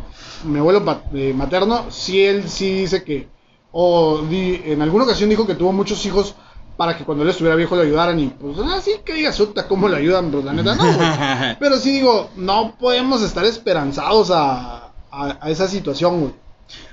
mi 0.44 0.58
abuelo 0.58 0.82
eh, 1.14 1.32
materno, 1.36 1.86
sí 1.90 2.20
él 2.24 2.48
sí 2.48 2.72
dice 2.80 3.04
que, 3.04 3.28
o 3.70 4.22
di- 4.28 4.60
en 4.64 4.82
alguna 4.82 5.04
ocasión 5.04 5.30
dijo 5.30 5.46
que 5.46 5.54
tuvo 5.54 5.72
muchos 5.72 6.04
hijos 6.04 6.34
para 6.82 6.98
que 6.98 7.04
cuando 7.04 7.22
él 7.22 7.30
estuviera 7.30 7.54
viejo 7.54 7.76
le 7.76 7.82
ayudaran 7.82 8.18
y 8.18 8.26
pues 8.26 8.58
así 8.58 8.90
que 9.04 9.14
digas, 9.14 9.38
"Uta, 9.38 9.68
¿cómo 9.68 9.88
le 9.88 9.98
ayudan? 9.98 10.32
Pues 10.32 10.44
la 10.44 10.52
neta 10.52 10.74
no, 10.74 10.82
güey. 10.82 11.08
Pero 11.60 11.78
sí 11.78 11.92
digo, 11.92 12.28
no 12.34 12.74
podemos 12.76 13.22
estar 13.22 13.44
esperanzados 13.44 14.32
a, 14.32 14.90
a, 15.12 15.38
a 15.40 15.48
esa 15.48 15.68
situación, 15.68 16.20
güey. 16.22 16.32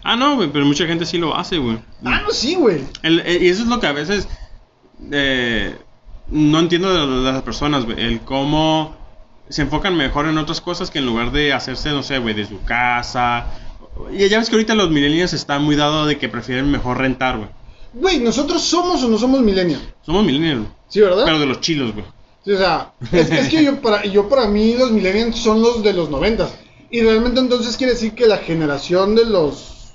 Ah, 0.03 0.15
no, 0.15 0.35
güey, 0.35 0.47
pero 0.51 0.63
mucha 0.63 0.85
gente 0.85 1.07
sí 1.07 1.17
lo 1.17 1.35
hace, 1.35 1.57
güey. 1.57 1.79
Ah, 2.05 2.21
no, 2.21 2.29
sí, 2.29 2.53
güey. 2.53 2.83
Eh, 3.01 3.39
y 3.41 3.47
eso 3.49 3.63
es 3.63 3.67
lo 3.67 3.79
que 3.79 3.87
a 3.87 3.93
veces 3.93 4.27
eh, 5.11 5.75
no 6.27 6.59
entiendo 6.59 6.93
de 7.25 7.31
las 7.31 7.41
personas, 7.41 7.85
güey. 7.85 7.99
El 7.99 8.19
cómo 8.21 8.95
se 9.49 9.63
enfocan 9.63 9.97
mejor 9.97 10.27
en 10.27 10.37
otras 10.37 10.61
cosas 10.61 10.91
que 10.91 10.99
en 10.99 11.07
lugar 11.07 11.31
de 11.31 11.51
hacerse, 11.51 11.89
no 11.89 12.03
sé, 12.03 12.19
güey, 12.19 12.35
de 12.35 12.45
su 12.45 12.61
casa. 12.63 13.47
Y 14.11 14.29
ya 14.29 14.37
ves 14.37 14.49
que 14.49 14.55
ahorita 14.55 14.75
los 14.75 14.91
millennials 14.91 15.33
están 15.33 15.63
muy 15.63 15.75
dados 15.75 16.07
de 16.07 16.19
que 16.19 16.29
prefieren 16.29 16.69
mejor 16.69 16.99
rentar, 16.99 17.37
güey. 17.37 17.49
Güey, 17.93 18.19
¿nosotros 18.19 18.61
somos 18.61 19.03
o 19.03 19.07
no 19.07 19.17
somos 19.17 19.41
millennials? 19.41 19.83
Somos 20.05 20.23
millennials, 20.25 20.59
güey. 20.61 20.71
Sí, 20.87 21.01
¿verdad? 21.01 21.23
Pero 21.25 21.39
de 21.39 21.45
los 21.45 21.59
chilos, 21.61 21.93
güey. 21.93 22.05
Sí, 22.45 22.51
o 22.53 22.57
sea, 22.57 22.93
es, 23.11 23.29
es 23.31 23.49
que 23.49 23.63
yo 23.63 23.81
para, 23.81 24.05
yo 24.05 24.29
para 24.29 24.47
mí 24.47 24.73
los 24.75 24.91
millennials 24.91 25.37
son 25.37 25.61
los 25.61 25.83
de 25.83 25.93
los 25.93 26.09
noventas. 26.09 26.51
Y 26.91 27.01
realmente 27.01 27.39
entonces 27.39 27.77
quiere 27.77 27.93
decir 27.93 28.13
que 28.15 28.25
la 28.25 28.37
generación 28.37 29.13
de 29.15 29.25
los... 29.25 29.91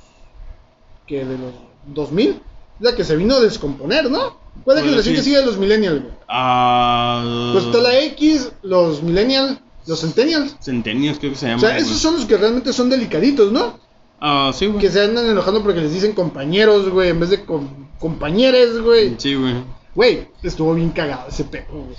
que 1.06 1.24
de 1.24 1.38
los 1.38 1.52
2000 1.86 2.28
es 2.30 2.36
la 2.80 2.94
que 2.94 3.04
se 3.04 3.16
vino 3.16 3.36
a 3.36 3.40
descomponer, 3.40 4.10
¿no? 4.10 4.36
¿Cuál 4.64 4.78
es 4.78 4.84
la 4.84 4.90
Bueno, 4.90 5.02
generación 5.02 5.14
sí. 5.14 5.18
que 5.20 5.24
sigue 5.24 5.38
de 5.38 5.46
los 5.46 5.58
millennials? 5.58 6.02
güey? 6.02 6.14
Ah. 6.28 7.50
Pues 7.52 7.64
está 7.64 7.78
la 7.78 7.98
X, 7.98 8.52
los 8.62 9.02
millennials, 9.02 9.58
los 9.86 10.00
centennials. 10.00 10.56
Centenios, 10.60 11.18
creo 11.18 11.32
que 11.32 11.38
se 11.38 11.46
llama. 11.46 11.56
O 11.56 11.60
sea, 11.60 11.76
esos 11.76 11.98
son 11.98 12.14
los 12.14 12.24
que 12.26 12.36
realmente 12.36 12.72
son 12.72 12.88
delicaditos, 12.90 13.50
¿no? 13.52 13.78
Ah, 14.26 14.50
sí, 14.54 14.66
güey. 14.66 14.78
Que 14.80 14.90
se 14.90 15.02
andan 15.02 15.26
enojando 15.26 15.62
porque 15.62 15.80
les 15.82 15.92
dicen 15.92 16.12
compañeros, 16.14 16.88
güey, 16.88 17.10
en 17.10 17.20
vez 17.20 17.28
de 17.28 17.44
com- 17.44 17.68
compañeres, 18.00 18.80
güey. 18.80 19.14
Sí, 19.18 19.34
güey. 19.34 19.54
Güey, 19.94 20.28
estuvo 20.42 20.74
bien 20.74 20.90
cagado 20.90 21.28
ese 21.28 21.44
pedo, 21.44 21.66
güey. 21.70 21.96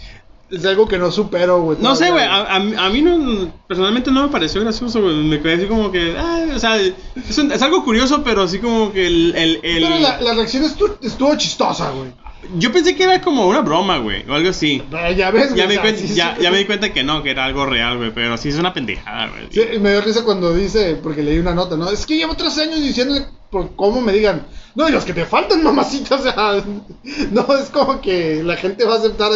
Es 0.49 0.65
algo 0.65 0.87
que 0.87 0.97
no 0.97 1.11
supero, 1.11 1.61
güey. 1.61 1.77
No 1.81 1.95
sé, 1.95 2.09
güey, 2.11 2.23
a, 2.23 2.55
a 2.55 2.59
mí- 2.59 2.73
a 2.77 2.89
mí 2.89 3.01
no, 3.01 3.51
personalmente 3.67 4.11
no 4.11 4.23
me 4.23 4.29
pareció 4.29 4.61
gracioso, 4.61 5.01
güey, 5.01 5.15
me 5.23 5.39
quedé 5.41 5.53
así 5.55 5.65
como 5.65 5.91
que, 5.91 6.15
ah, 6.17 6.45
o 6.55 6.59
sea, 6.59 6.77
es, 6.79 7.37
un- 7.37 7.51
es 7.51 7.61
algo 7.61 7.83
curioso, 7.83 8.23
pero 8.23 8.41
así 8.43 8.59
como 8.59 8.91
que 8.91 9.05
el... 9.07 9.33
el, 9.35 9.59
el- 9.63 9.83
Pero 9.83 9.99
la, 9.99 10.19
la 10.21 10.33
reacción 10.33 10.63
estu- 10.63 10.97
estuvo 11.01 11.35
chistosa, 11.35 11.91
güey. 11.91 12.11
Yo 12.57 12.71
pensé 12.71 12.95
que 12.95 13.03
era 13.03 13.21
como 13.21 13.47
una 13.47 13.61
broma, 13.61 13.97
güey, 13.97 14.23
o 14.29 14.33
algo 14.33 14.49
así. 14.49 14.83
Pero 14.89 15.11
Ya 15.11 15.31
ves, 15.31 15.51
güey. 15.53 15.57
Ya 15.57 15.67
me, 15.67 16.41
ya, 16.41 16.51
me 16.51 16.57
di 16.57 16.65
cuenta 16.65 16.93
que 16.93 17.03
no, 17.03 17.23
que 17.23 17.31
era 17.31 17.45
algo 17.45 17.65
real, 17.65 17.97
güey, 17.97 18.11
pero 18.13 18.37
sí 18.37 18.49
es 18.49 18.57
una 18.57 18.73
pendejada, 18.73 19.29
güey. 19.29 19.47
Sí, 19.51 19.79
me 19.79 19.91
dio 19.91 20.01
risa 20.01 20.23
cuando 20.23 20.53
dice, 20.53 20.97
porque 21.01 21.23
leí 21.23 21.39
una 21.39 21.53
nota, 21.53 21.75
¿no? 21.77 21.89
Es 21.89 22.05
que 22.05 22.17
llevo 22.17 22.35
tres 22.35 22.57
años 22.57 22.81
diciéndole 22.81 23.25
por 23.49 23.75
cómo 23.75 24.01
me 24.01 24.13
digan, 24.13 24.45
no, 24.75 24.87
y 24.89 24.91
los 24.91 25.05
que 25.05 25.13
te 25.13 25.25
faltan, 25.25 25.63
mamacita, 25.63 26.15
o 26.15 26.21
sea, 26.21 26.63
no 27.31 27.57
es 27.57 27.69
como 27.69 28.01
que 28.01 28.43
la 28.43 28.57
gente 28.57 28.85
va 28.85 28.95
a 28.95 28.97
aceptar 28.97 29.31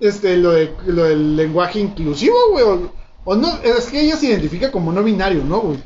este 0.00 0.36
lo, 0.36 0.52
de, 0.52 0.72
lo 0.86 1.04
del 1.04 1.36
lenguaje 1.36 1.80
inclusivo, 1.80 2.36
güey, 2.50 2.64
o, 2.64 2.92
o 3.24 3.36
no, 3.36 3.58
es 3.62 3.86
que 3.86 4.00
ella 4.00 4.16
se 4.16 4.26
identifica 4.26 4.70
como 4.70 4.92
no 4.92 5.02
binario, 5.02 5.44
¿no, 5.44 5.60
güey? 5.60 5.78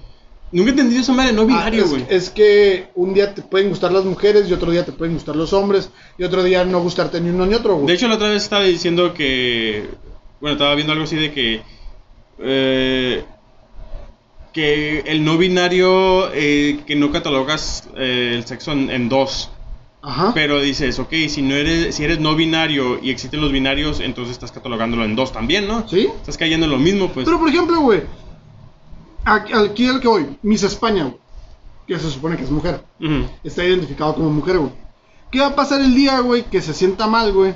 Nunca 0.52 0.70
he 0.70 0.72
entendido 0.72 1.00
esa 1.02 1.12
madre 1.12 1.32
no 1.32 1.46
binario, 1.46 1.82
Ah, 1.82 1.84
es- 1.84 1.90
güey. 1.90 2.06
es, 2.08 2.30
que 2.30 2.88
un 2.96 3.14
día 3.14 3.34
te 3.34 3.42
pueden 3.42 3.68
gustar 3.68 3.92
las 3.92 4.04
mujeres 4.04 4.48
y 4.48 4.52
otro 4.52 4.70
día 4.72 4.84
te 4.84 4.90
pueden 4.92 5.14
gustar 5.14 5.36
los 5.36 5.52
hombres 5.52 5.90
y 6.18 6.24
otro 6.24 6.42
día 6.42 6.64
no 6.64 6.80
gustarte 6.80 7.20
ni 7.20 7.30
uno 7.30 7.46
ni 7.46 7.54
otro, 7.54 7.76
güey. 7.76 7.86
De 7.86 7.92
hecho, 7.94 8.08
la 8.08 8.16
otra 8.16 8.28
vez 8.30 8.42
estaba 8.42 8.64
diciendo 8.64 9.14
que. 9.14 9.84
Bueno, 10.40 10.54
estaba 10.54 10.74
viendo 10.74 10.92
algo 10.92 11.04
así 11.04 11.16
de 11.16 11.32
que. 11.32 11.62
eh, 12.40 13.24
que 14.52 15.00
el 15.06 15.24
no 15.24 15.38
binario. 15.38 16.30
eh, 16.34 16.80
que 16.86 16.96
no 16.96 17.12
catalogas 17.12 17.84
eh, 17.96 18.32
el 18.34 18.44
sexo 18.46 18.72
en, 18.72 18.90
en 18.90 19.08
dos. 19.08 19.50
Ajá. 20.02 20.32
Pero 20.34 20.60
dices, 20.60 20.98
ok, 20.98 21.12
si, 21.28 21.42
no 21.42 21.54
eres, 21.54 21.94
si 21.94 22.04
eres 22.04 22.18
no 22.20 22.34
binario 22.34 22.98
y 23.02 23.10
existen 23.10 23.40
los 23.42 23.52
binarios, 23.52 24.00
entonces 24.00 24.32
estás 24.32 24.50
catalogándolo 24.50 25.04
en 25.04 25.14
dos 25.14 25.30
también, 25.30 25.68
¿no? 25.68 25.86
¿Sí? 25.88 26.08
Estás 26.20 26.38
cayendo 26.38 26.64
en 26.64 26.72
lo 26.72 26.78
mismo, 26.78 27.10
pues. 27.12 27.26
Pero 27.26 27.38
por 27.38 27.50
ejemplo, 27.50 27.80
güey, 27.82 28.00
aquí, 29.24 29.52
al 29.86 30.00
que 30.00 30.08
voy, 30.08 30.38
Miss 30.42 30.62
España, 30.62 31.04
güey, 31.04 31.16
que 31.86 31.98
se 31.98 32.10
supone 32.10 32.36
que 32.36 32.44
es 32.44 32.50
mujer, 32.50 32.84
está 33.42 33.64
identificado 33.64 34.14
como 34.14 34.30
mujer, 34.30 34.58
güey. 34.58 34.72
¿Qué 35.30 35.40
va 35.40 35.48
a 35.48 35.54
pasar 35.54 35.80
el 35.80 35.94
día, 35.94 36.20
güey, 36.20 36.44
que 36.44 36.60
se 36.60 36.74
sienta 36.74 37.06
mal, 37.06 37.32
güey? 37.32 37.54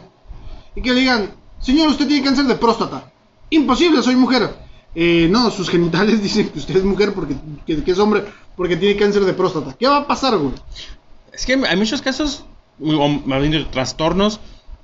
Y 0.77 0.83
que 0.83 0.93
le 0.93 1.01
digan, 1.01 1.35
señor, 1.61 1.89
usted 1.89 2.07
tiene 2.07 2.25
cáncer 2.25 2.45
de 2.45 2.55
próstata. 2.55 3.13
Imposible, 3.51 4.03
soy 4.03 4.17
mujer. 4.17 4.49
Eh, 4.95 5.29
no, 5.31 5.51
sus 5.51 5.69
genitales 5.69 6.23
dicen 6.23 6.49
que 6.51 6.59
usted 6.61 6.77
es 6.77 6.85
mujer 6.85 7.13
porque 7.15 7.35
que, 7.67 7.83
que 7.83 7.91
es 7.91 7.99
hombre 7.99 8.25
porque 8.57 8.77
tiene 8.77 8.97
cáncer 8.97 9.25
de 9.25 9.33
próstata. 9.33 9.75
¿Qué 9.79 9.89
va 9.89 9.99
a 9.99 10.07
pasar, 10.07 10.37
güey? 10.39 10.55
Es 11.33 11.45
que 11.47 11.55
hay 11.55 11.77
muchos 11.77 12.01
casos, 12.01 12.45
o 12.81 13.09
más 13.09 13.41
bien 13.41 13.53
de 13.53 13.65
trastornos, 13.65 14.41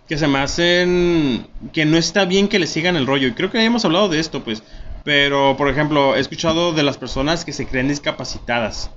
que 0.09 0.19
se 0.19 0.27
me 0.27 0.41
hacen 0.41 1.47
que 1.73 1.85
no 1.85 1.97
está 1.97 2.25
bien 2.25 2.49
que 2.49 2.59
le 2.59 2.67
sigan 2.67 2.97
el 2.97 3.07
rollo. 3.07 3.29
Y 3.29 3.33
creo 3.33 3.51
que 3.51 3.59
ya 3.59 3.65
hemos 3.65 3.85
hablado 3.85 4.09
de 4.09 4.19
esto, 4.19 4.43
pues. 4.43 4.65
Pero, 5.05 5.57
por 5.57 5.69
ejemplo, 5.69 6.15
he 6.15 6.21
escuchado 6.21 6.73
de 6.73 6.83
las 6.83 6.99
personas 6.99 7.45
que 7.45 7.53
se 7.53 7.67
creen 7.67 7.89
discapacitadas. 7.89 8.91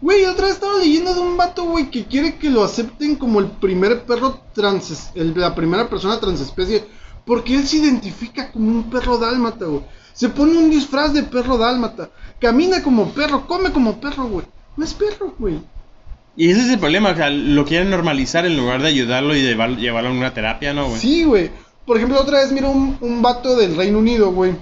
Güey, 0.00 0.24
otra 0.24 0.46
vez 0.46 0.54
estaba 0.54 0.78
leyendo 0.78 1.14
de 1.14 1.20
un 1.20 1.36
vato, 1.36 1.64
güey, 1.64 1.90
que 1.90 2.04
quiere 2.06 2.36
que 2.36 2.48
lo 2.48 2.64
acepten 2.64 3.16
como 3.16 3.40
el 3.40 3.46
primer 3.46 4.02
perro 4.04 4.40
trans, 4.54 5.10
el- 5.14 5.34
la 5.38 5.54
primera 5.54 5.88
persona 5.90 6.18
transespecie, 6.18 6.84
porque 7.26 7.54
él 7.54 7.66
se 7.66 7.76
identifica 7.78 8.50
como 8.50 8.70
un 8.70 8.88
perro 8.90 9.18
dálmata, 9.18 9.66
güey. 9.66 9.82
Se 10.14 10.28
pone 10.30 10.56
un 10.56 10.70
disfraz 10.70 11.12
de 11.12 11.22
perro 11.24 11.58
dálmata, 11.58 12.08
camina 12.40 12.82
como 12.82 13.10
perro, 13.10 13.46
come 13.46 13.72
como 13.72 14.00
perro, 14.00 14.24
güey. 14.28 14.46
No 14.76 14.84
es 14.84 14.94
perro, 14.94 15.34
güey. 15.38 15.58
Y 16.36 16.50
ese 16.50 16.60
es 16.62 16.68
el 16.70 16.78
problema, 16.78 17.10
o 17.10 17.16
sea, 17.16 17.28
lo 17.28 17.64
quieren 17.66 17.90
normalizar 17.90 18.46
en 18.46 18.56
lugar 18.56 18.80
de 18.80 18.88
ayudarlo 18.88 19.34
y 19.34 19.42
llevar- 19.42 19.76
llevarlo 19.76 20.10
a 20.10 20.12
una 20.12 20.32
terapia, 20.32 20.72
¿no, 20.72 20.86
güey? 20.88 20.98
Sí, 21.00 21.24
güey. 21.24 21.50
Por 21.84 21.96
ejemplo, 21.98 22.18
otra 22.20 22.38
vez 22.38 22.52
mira 22.52 22.68
un, 22.68 22.96
un 23.00 23.20
vato 23.20 23.56
del 23.56 23.76
Reino 23.76 23.98
Unido, 23.98 24.30
güey. 24.30 24.52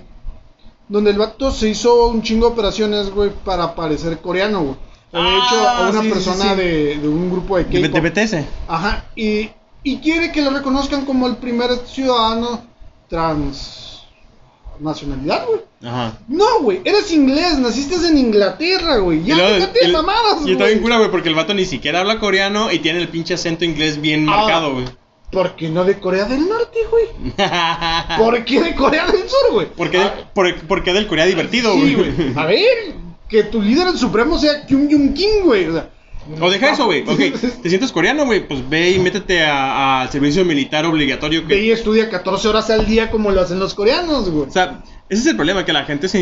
Donde 0.89 1.11
el 1.11 1.19
vato 1.19 1.51
se 1.51 1.69
hizo 1.69 2.09
un 2.09 2.23
chingo 2.23 2.47
de 2.47 2.53
operaciones, 2.53 3.11
güey, 3.11 3.31
para 3.45 3.75
parecer 3.75 4.19
coreano, 4.19 4.63
güey. 4.63 4.77
Había 5.13 5.31
Ah, 5.31 5.47
hecho 5.47 5.69
a 5.69 5.89
una 5.91 6.01
sí, 6.01 6.07
sí, 6.07 6.13
persona 6.13 6.51
sí. 6.53 6.57
De, 6.57 6.99
de 6.99 7.09
un 7.09 7.31
grupo 7.31 7.57
de 7.57 7.65
K-pop. 7.65 8.03
de 8.03 8.11
BTS. 8.11 8.37
Ajá, 8.69 9.05
y, 9.17 9.51
y 9.83 9.99
quiere 9.99 10.33
que 10.33 10.43
lo 10.43 10.51
reconozcan 10.51 11.05
como 11.05 11.27
el 11.27 11.37
primer 11.37 11.71
ciudadano 11.87 12.63
trans 13.09 14.03
nacionalidad, 14.81 15.45
güey. 15.47 15.61
Ajá. 15.83 16.19
No, 16.29 16.61
güey, 16.63 16.81
eres 16.85 17.11
inglés, 17.13 17.59
naciste 17.59 17.95
en 18.07 18.17
Inglaterra, 18.19 18.99
güey. 18.99 19.25
Ya 19.25 19.37
déjate 19.37 19.87
de 19.87 19.93
mamadas, 19.93 20.47
Y 20.47 20.53
está 20.53 20.65
bien 20.67 20.79
güey. 20.79 20.83
cura, 20.83 20.99
güey, 20.99 21.11
porque 21.11 21.29
el 21.29 21.35
vato 21.35 21.53
ni 21.55 21.65
siquiera 21.65 22.01
habla 22.01 22.21
coreano 22.21 22.71
y 22.71 22.79
tiene 22.79 23.01
el 23.01 23.09
pinche 23.09 23.35
acento 23.35 23.65
inglés 23.65 24.01
bien 24.01 24.29
Ah. 24.29 24.37
marcado, 24.37 24.75
güey. 24.75 24.85
¿Por 25.31 25.57
qué 25.57 25.69
no 25.69 25.85
de 25.85 25.99
Corea 26.01 26.25
del 26.25 26.49
Norte, 26.49 26.79
güey? 26.91 27.07
¿Por 28.19 28.45
qué 28.45 28.61
de 28.63 28.75
Corea 28.75 29.07
del 29.07 29.29
Sur, 29.29 29.53
güey? 29.53 29.67
¿Por 29.67 29.91
qué, 29.91 29.99
del, 29.99 30.09
por, 30.35 30.55
por 30.67 30.83
qué 30.83 30.93
del 30.93 31.07
Corea 31.07 31.27
divertido, 31.27 31.75
Sí, 31.75 31.95
güey? 31.95 32.13
güey. 32.13 32.33
A 32.37 32.47
ver, 32.47 32.95
que 33.29 33.45
tu 33.45 33.61
líder 33.61 33.97
supremo 33.99 34.39
sea 34.39 34.65
Kim 34.67 34.89
Jong-un, 34.91 35.45
güey. 35.45 35.67
O 35.67 35.73
sea, 35.73 35.91
O 36.41 36.51
deja 36.51 36.73
eso, 36.73 36.87
güey. 36.87 37.03
Ok, 37.03 37.19
te 37.63 37.69
sientes 37.69 37.93
coreano, 37.93 38.25
güey. 38.25 38.47
Pues 38.49 38.67
ve 38.69 38.91
y 38.93 38.99
métete 38.99 39.45
al 39.45 40.11
servicio 40.11 40.45
militar 40.47 40.87
obligatorio. 40.87 41.43
Ve 41.43 41.49
Que, 41.57 41.63
y 41.65 41.71
estudia 41.73 42.09
14 42.09 42.49
horas 42.49 42.71
al 42.71 42.87
día 42.87 43.11
como 43.11 43.31
lo 43.31 43.41
hacen 43.43 43.59
los 43.59 43.75
coreanos, 43.75 44.31
güey. 44.31 44.49
o 44.49 44.51
sea, 44.51 44.83
ese 45.11 45.21
es 45.23 45.27
el 45.27 45.37
problema, 45.37 45.65
que 45.65 45.73
la 45.75 45.85
gente 45.85 46.09
se 46.09 46.21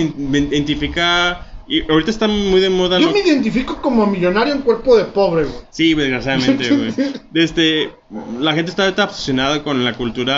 identifica. 0.61 1.53
Y 1.69 1.83
ahorita 1.91 2.13
está 2.13 2.29
muy 2.29 2.61
de 2.61 2.71
moda. 2.71 3.01
Yo 3.01 3.07
lo- 3.07 3.13
me 3.13 3.19
identifico 3.21 3.83
como 3.83 4.07
millonario 4.07 4.55
en 4.55 4.61
cuerpo 4.63 4.97
de 4.97 5.05
pobre, 5.05 5.47
güey. 5.47 5.57
Sí, 5.71 5.95
desgraciadamente, 5.95 6.69
güey. 6.77 6.93
Este, 7.35 7.91
la 8.39 8.53
gente 8.55 8.71
está 8.71 8.85
ahorita 8.85 9.05
obsesionada 9.05 9.65
con 9.65 9.85
la 9.85 9.95
cultura 9.95 10.35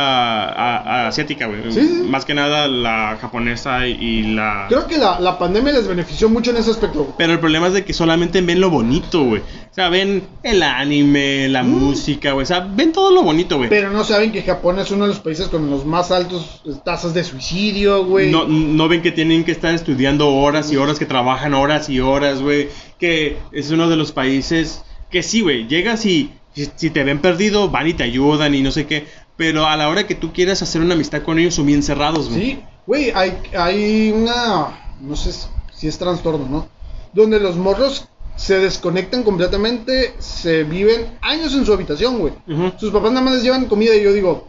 a- 0.49 0.77
a- 0.79 1.09
asiática, 1.09 1.47
güey. 1.47 1.71
Sí, 1.71 1.81
sí. 1.87 2.03
Más 2.09 2.25
que 2.25 2.33
nada 2.33 2.67
la 2.67 3.19
japonesa 3.21 3.87
y, 3.87 3.93
y 3.93 4.23
la... 4.35 4.65
Creo 4.71 4.87
que 4.87 4.97
la, 4.97 5.21
la 5.21 5.39
pandemia 5.39 5.75
les 5.75 5.87
benefició 5.87 6.31
mucho 6.31 6.51
en 6.51 6.57
ese 6.57 6.71
aspecto. 6.71 7.15
Pero 7.19 7.35
el 7.35 7.41
problema 7.41 7.67
es 7.67 7.75
de 7.75 7.85
que 7.85 7.93
solamente 7.93 8.41
ven 8.41 8.61
lo 8.63 8.71
bonito, 8.71 9.23
güey. 9.25 9.43
O 9.43 9.75
sea, 9.75 9.91
ven 9.91 10.23
el 10.43 10.63
anime, 10.63 11.47
la 11.49 11.63
Mm. 11.63 11.69
música, 11.69 12.33
güey. 12.33 12.45
O 12.45 12.47
sea, 12.47 12.61
ven 12.61 12.91
todo 12.93 13.11
lo 13.11 13.23
bonito, 13.23 13.59
güey. 13.59 13.69
Pero 13.69 13.91
no 13.91 14.03
saben 14.03 14.33
que 14.33 14.43
Japón 14.43 14.79
es 14.79 14.91
uno 14.91 15.03
de 15.05 15.09
los 15.11 15.21
países 15.21 15.49
con 15.49 15.69
los 15.69 15.85
más 15.85 16.11
altos 16.11 16.63
tasas 16.87 17.13
de 17.13 17.23
suicidio, 17.23 18.05
güey. 18.07 18.31
No, 18.31 18.47
no 18.49 18.89
ven 18.89 19.03
que 19.03 19.13
tienen 19.13 19.45
que 19.45 19.53
estar 19.53 19.75
estudiando 19.75 20.35
horas 20.35 20.73
y 20.73 20.77
horas, 20.79 20.99
que 20.99 21.05
trabajan 21.05 21.53
horas 21.53 21.91
y 21.91 22.01
horas, 22.01 22.41
güey. 22.41 22.71
Que 22.99 23.37
es 23.53 23.71
uno 23.71 23.91
de 23.91 23.97
los 23.97 24.13
países 24.13 24.83
que 25.11 25.23
sí, 25.23 25.43
güey. 25.43 25.69
Llegas 25.69 26.05
y 26.07 26.33
si, 26.55 26.71
si 26.75 26.91
te 26.91 27.05
ven 27.05 27.21
perdido, 27.21 27.71
van 27.71 27.89
y 27.89 27.95
te 27.95 28.05
ayudan 28.05 28.55
y 28.55 28.63
no 28.63 28.71
sé 28.71 28.87
qué. 28.87 29.07
Pero 29.37 29.67
a 29.67 29.77
la 29.77 29.89
hora 29.89 30.07
que 30.07 30.15
tú 30.15 30.33
quieras 30.33 30.63
hacer 30.63 30.81
una 30.83 30.95
amistad 30.95 31.23
con 31.23 31.39
ellos, 31.39 31.55
son 31.55 31.67
bien 31.67 31.83
cerrados, 31.83 32.29
güey. 32.29 32.41
Sí, 32.41 32.61
güey, 32.87 33.13
hay, 33.15 33.39
hay 33.57 34.11
una. 34.11 34.97
No 35.01 35.15
sé 35.15 35.33
si 35.73 35.87
es 35.87 35.97
trastorno, 35.99 36.47
¿no? 36.49 36.69
Donde 37.13 37.39
los 37.39 37.57
morros 37.57 38.09
se 38.37 38.59
desconectan 38.59 39.23
completamente, 39.23 40.15
se 40.19 40.65
viven 40.65 41.19
años 41.21 41.55
en 41.55 41.67
su 41.67 41.73
habitación, 41.73 42.19
güey. 42.19 42.33
Sus 42.79 42.93
papás 42.93 43.13
nada 43.13 43.25
más 43.25 43.35
les 43.35 43.43
llevan 43.43 43.67
comida 43.67 43.95
y 43.95 44.03
yo 44.03 44.13
digo, 44.13 44.49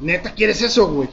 neta, 0.00 0.32
¿quieres 0.32 0.60
eso, 0.62 0.88
güey? 0.88 1.08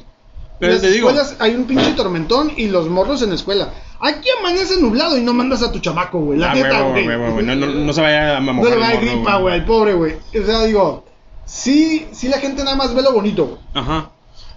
Pero 0.60 0.72
en 0.74 0.78
las 0.78 0.82
te 0.82 0.92
digo- 0.92 1.10
escuelas 1.10 1.36
hay 1.40 1.56
un 1.56 1.66
pinche 1.66 1.92
tormentón 1.94 2.52
y 2.56 2.68
los 2.68 2.90
morros 2.90 3.22
en 3.22 3.30
la 3.30 3.36
escuela. 3.36 3.74
Aquí 4.00 4.28
amanece 4.40 4.80
nublado 4.80 5.18
y 5.18 5.22
no 5.22 5.34
mandas 5.34 5.64
a 5.64 5.72
tu 5.72 5.80
chamaco, 5.80 6.20
güey. 6.20 6.40
La 6.40 6.52
Ah, 6.52 6.56
neta, 6.56 6.82
güey. 6.82 7.06
No, 7.08 7.56
no, 7.56 7.66
no 7.68 7.94
se 7.94 8.02
vaya 8.02 8.38
a 8.38 8.40
No 8.40 8.54
mojar 8.54 8.72
le 8.72 8.76
el 8.78 8.82
va 8.82 8.88
a 8.88 8.94
dar 8.94 9.04
morro, 9.04 9.16
gripa, 9.16 9.38
güey, 9.38 9.54
al 9.56 9.66
pobre, 9.66 9.94
güey. 9.94 10.14
O 10.42 10.46
sea, 10.46 10.64
digo, 10.64 11.06
sí, 11.46 12.08
sí 12.12 12.28
la 12.28 12.38
gente 12.40 12.64
nada 12.64 12.76
más 12.76 12.94
ve 12.94 13.02
lo 13.02 13.14
bonito, 13.14 13.46
güey. 13.46 13.60
Ajá. 13.74 14.12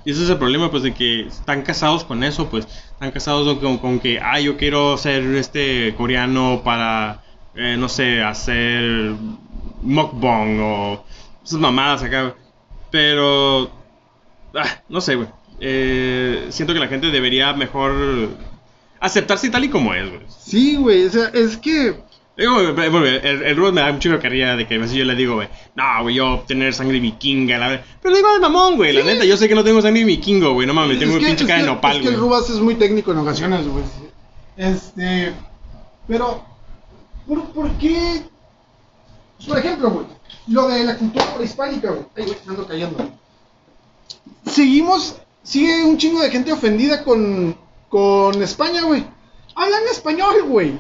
Y 0.05 0.13
ese 0.13 0.25
es 0.25 0.31
el 0.31 0.39
problema, 0.39 0.71
pues, 0.71 0.83
de 0.83 0.95
que 0.95 1.27
están 1.27 1.63
casados 1.63 2.05
con 2.05 2.23
eso, 2.25 2.49
pues. 2.49 2.67
Están 2.93 3.11
casados 3.11 3.59
con, 3.59 3.79
con 3.79 4.01
que, 4.01 4.21
ah, 4.21 4.41
yo 4.41 4.57
quiero 4.57 4.97
ser 4.97 5.23
este 5.37 5.95
coreano 5.97 6.63
para, 6.65 7.23
eh, 7.55 7.77
no 7.79 7.89
sé, 7.89 8.23
hacer 8.23 9.13
mukbang 9.83 10.61
o 10.61 11.05
esas 11.45 11.59
mamadas 11.61 12.03
acá. 12.03 12.35
Pero, 12.91 13.71
ah, 14.55 14.81
no 14.89 15.01
sé, 15.01 15.15
güey. 15.17 15.29
Eh, 15.61 16.47
siento 16.51 16.73
que 16.73 16.81
la 16.81 16.89
gente 16.89 17.11
debería 17.11 17.53
mejor 17.53 18.29
aceptarse 19.01 19.51
tal 19.51 19.65
y 19.65 19.69
como 19.69 19.95
es, 19.95 20.09
güey. 20.09 20.23
Sí, 20.29 20.77
güey, 20.77 21.07
o 21.07 21.11
sea, 21.11 21.31
es 21.35 21.57
que... 21.57 21.97
Digo, 22.37 22.53
güey, 22.73 22.89
bueno, 22.89 23.05
el, 23.05 23.43
el 23.43 23.57
Ruth 23.57 23.73
me 23.73 23.81
da 23.81 23.93
mucho 23.93 24.17
carrilla 24.21 24.55
de 24.55 24.69
que 24.69 24.77
a 24.77 24.79
veces 24.79 24.97
yo 24.97 25.05
le 25.05 25.17
digo, 25.17 25.35
güey, 25.35 25.49
no, 25.75 26.03
güey, 26.03 26.15
yo 26.15 26.45
tener 26.47 26.73
sangre 26.73 27.01
vikinga, 27.01 27.59
la 27.59 27.69
verdad. 27.69 27.85
Pero 28.01 28.13
le 28.13 28.19
digo 28.19 28.33
de 28.33 28.39
mamón, 28.39 28.77
güey, 28.77 28.93
la 28.93 29.03
neta, 29.03 29.25
yo 29.25 29.37
sé 29.37 29.49
que 29.49 29.57
no 29.57 29.65
tengo 29.65 29.83
sangre 29.83 30.05
vikingo, 30.05 30.53
güey, 30.53 30.65
no 30.67 30.75
mames, 30.75 31.01
tengo 31.01 31.17
es 31.17 31.25
pinche 31.25 31.45
cara 31.47 31.63
de 31.63 31.67
nopal, 31.67 31.97
es 31.97 32.03
que 32.03 32.09
el. 32.09 32.17
Rubas 32.17 32.49
es 32.51 32.61
muy 32.61 32.77
técnico 32.77 33.11
en 33.11 33.19
ocasiones, 33.19 33.67
güey. 33.67 33.85
Este... 34.57 35.33
Pero... 36.07 36.45
¿Por, 37.27 37.45
por 37.51 37.71
qué...? 37.79 38.23
Por 39.47 39.59
ejemplo, 39.59 39.91
güey, 39.91 40.07
lo 40.47 40.69
de 40.69 40.85
la 40.85 40.97
cultura 40.97 41.35
prehispánica, 41.35 41.91
güey. 41.91 42.05
Ay, 42.17 42.25
güey, 42.25 42.37
me 42.47 42.51
ando 42.53 42.67
cayendo. 42.67 43.11
Seguimos... 44.47 45.17
Sigue 45.49 45.83
un 45.85 45.97
chingo 45.97 46.21
de 46.21 46.31
gente 46.31 46.53
ofendida 46.53 47.03
con... 47.05 47.57
Con 47.89 48.43
España, 48.43 48.83
güey. 48.83 49.03
Hablan 49.55 49.81
español, 49.91 50.43
güey. 50.47 50.79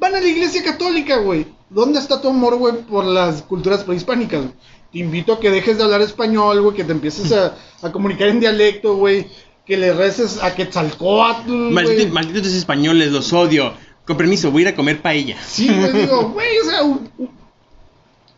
Van 0.00 0.14
a 0.14 0.20
la 0.20 0.26
iglesia 0.26 0.64
católica, 0.64 1.18
güey. 1.18 1.46
¿Dónde 1.68 1.98
está 1.98 2.22
tu 2.22 2.28
amor, 2.28 2.56
güey, 2.56 2.74
por 2.84 3.04
las 3.04 3.42
culturas 3.42 3.84
prehispánicas? 3.84 4.46
Te 4.90 4.98
invito 5.00 5.34
a 5.34 5.40
que 5.40 5.50
dejes 5.50 5.76
de 5.76 5.84
hablar 5.84 6.00
español, 6.00 6.62
güey, 6.62 6.74
que 6.74 6.84
te 6.84 6.92
empieces 6.92 7.30
a, 7.32 7.54
a 7.82 7.92
comunicar 7.92 8.28
en 8.28 8.40
dialecto, 8.40 8.96
güey. 8.96 9.26
Que 9.66 9.76
le 9.76 9.92
reces 9.92 10.42
a 10.42 10.54
Quetzalcóatl, 10.54 11.50
Malditos, 11.52 11.96
güey. 12.04 12.10
malditos 12.12 12.52
españoles, 12.52 13.12
los 13.12 13.30
odio. 13.34 13.74
Con 14.06 14.16
permiso, 14.16 14.50
voy 14.50 14.62
a 14.62 14.68
ir 14.68 14.72
a 14.72 14.76
comer 14.76 15.02
paella. 15.02 15.36
Sí, 15.46 15.68
güey, 15.68 15.92
digo, 15.92 16.30
güey, 16.32 16.58
o 16.60 16.64
sea, 16.64 16.82
u- 16.84 17.02
u- 17.18 17.28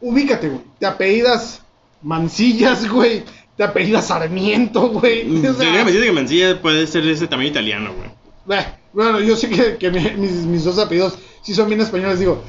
ubícate, 0.00 0.48
güey. 0.48 0.62
Te 0.80 0.86
apellidas 0.86 1.62
Mancillas, 2.02 2.88
güey. 2.90 3.22
Te 3.60 3.64
apellidas 3.64 4.06
Sarmiento, 4.06 4.88
güey. 4.88 5.36
O 5.38 5.42
sea, 5.42 5.52
Déjame 5.52 5.84
decirte 5.92 6.06
que 6.06 6.12
Mancilla 6.12 6.62
puede 6.62 6.86
ser 6.86 7.04
de 7.04 7.12
ese 7.12 7.26
tamaño 7.26 7.50
italiano, 7.50 7.90
güey. 7.94 8.08
Bah, 8.46 8.78
Bueno, 8.94 9.20
yo 9.20 9.36
sé 9.36 9.50
que, 9.50 9.76
que 9.76 9.90
mi- 9.90 10.12
mis, 10.16 10.30
mis 10.46 10.64
dos 10.64 10.78
apellidos 10.78 11.18
sí 11.42 11.52
son 11.54 11.68
bien 11.68 11.82
españoles. 11.82 12.18
Digo, 12.18 12.42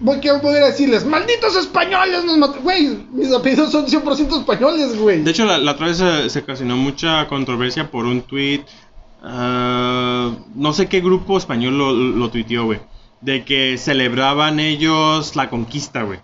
voy 0.00 0.16
a 0.28 0.40
poder 0.40 0.64
decirles, 0.64 1.04
malditos 1.06 1.54
españoles, 1.54 2.24
nos 2.24 2.36
mat-". 2.38 2.60
Güey, 2.64 2.98
mis 3.12 3.32
apellidos 3.32 3.70
son 3.70 3.86
100% 3.86 4.40
españoles, 4.40 4.98
güey. 4.98 5.22
De 5.22 5.30
hecho, 5.30 5.44
la, 5.44 5.56
la 5.58 5.70
otra 5.70 5.86
vez 5.86 5.98
se, 5.98 6.28
se 6.30 6.40
ocasionó 6.40 6.76
mucha 6.76 7.28
controversia 7.28 7.88
por 7.88 8.04
un 8.04 8.22
tweet. 8.22 8.62
ah, 9.22 10.32
no 10.54 10.72
sé 10.72 10.88
qué 10.88 11.00
grupo 11.00 11.38
español 11.38 11.78
lo, 11.78 11.92
lo 11.92 12.28
tuiteó, 12.30 12.64
güey. 12.64 12.80
De 13.20 13.44
que 13.44 13.78
celebraban 13.78 14.60
ellos 14.60 15.36
la 15.36 15.48
conquista, 15.48 16.02
güey. 16.02 16.18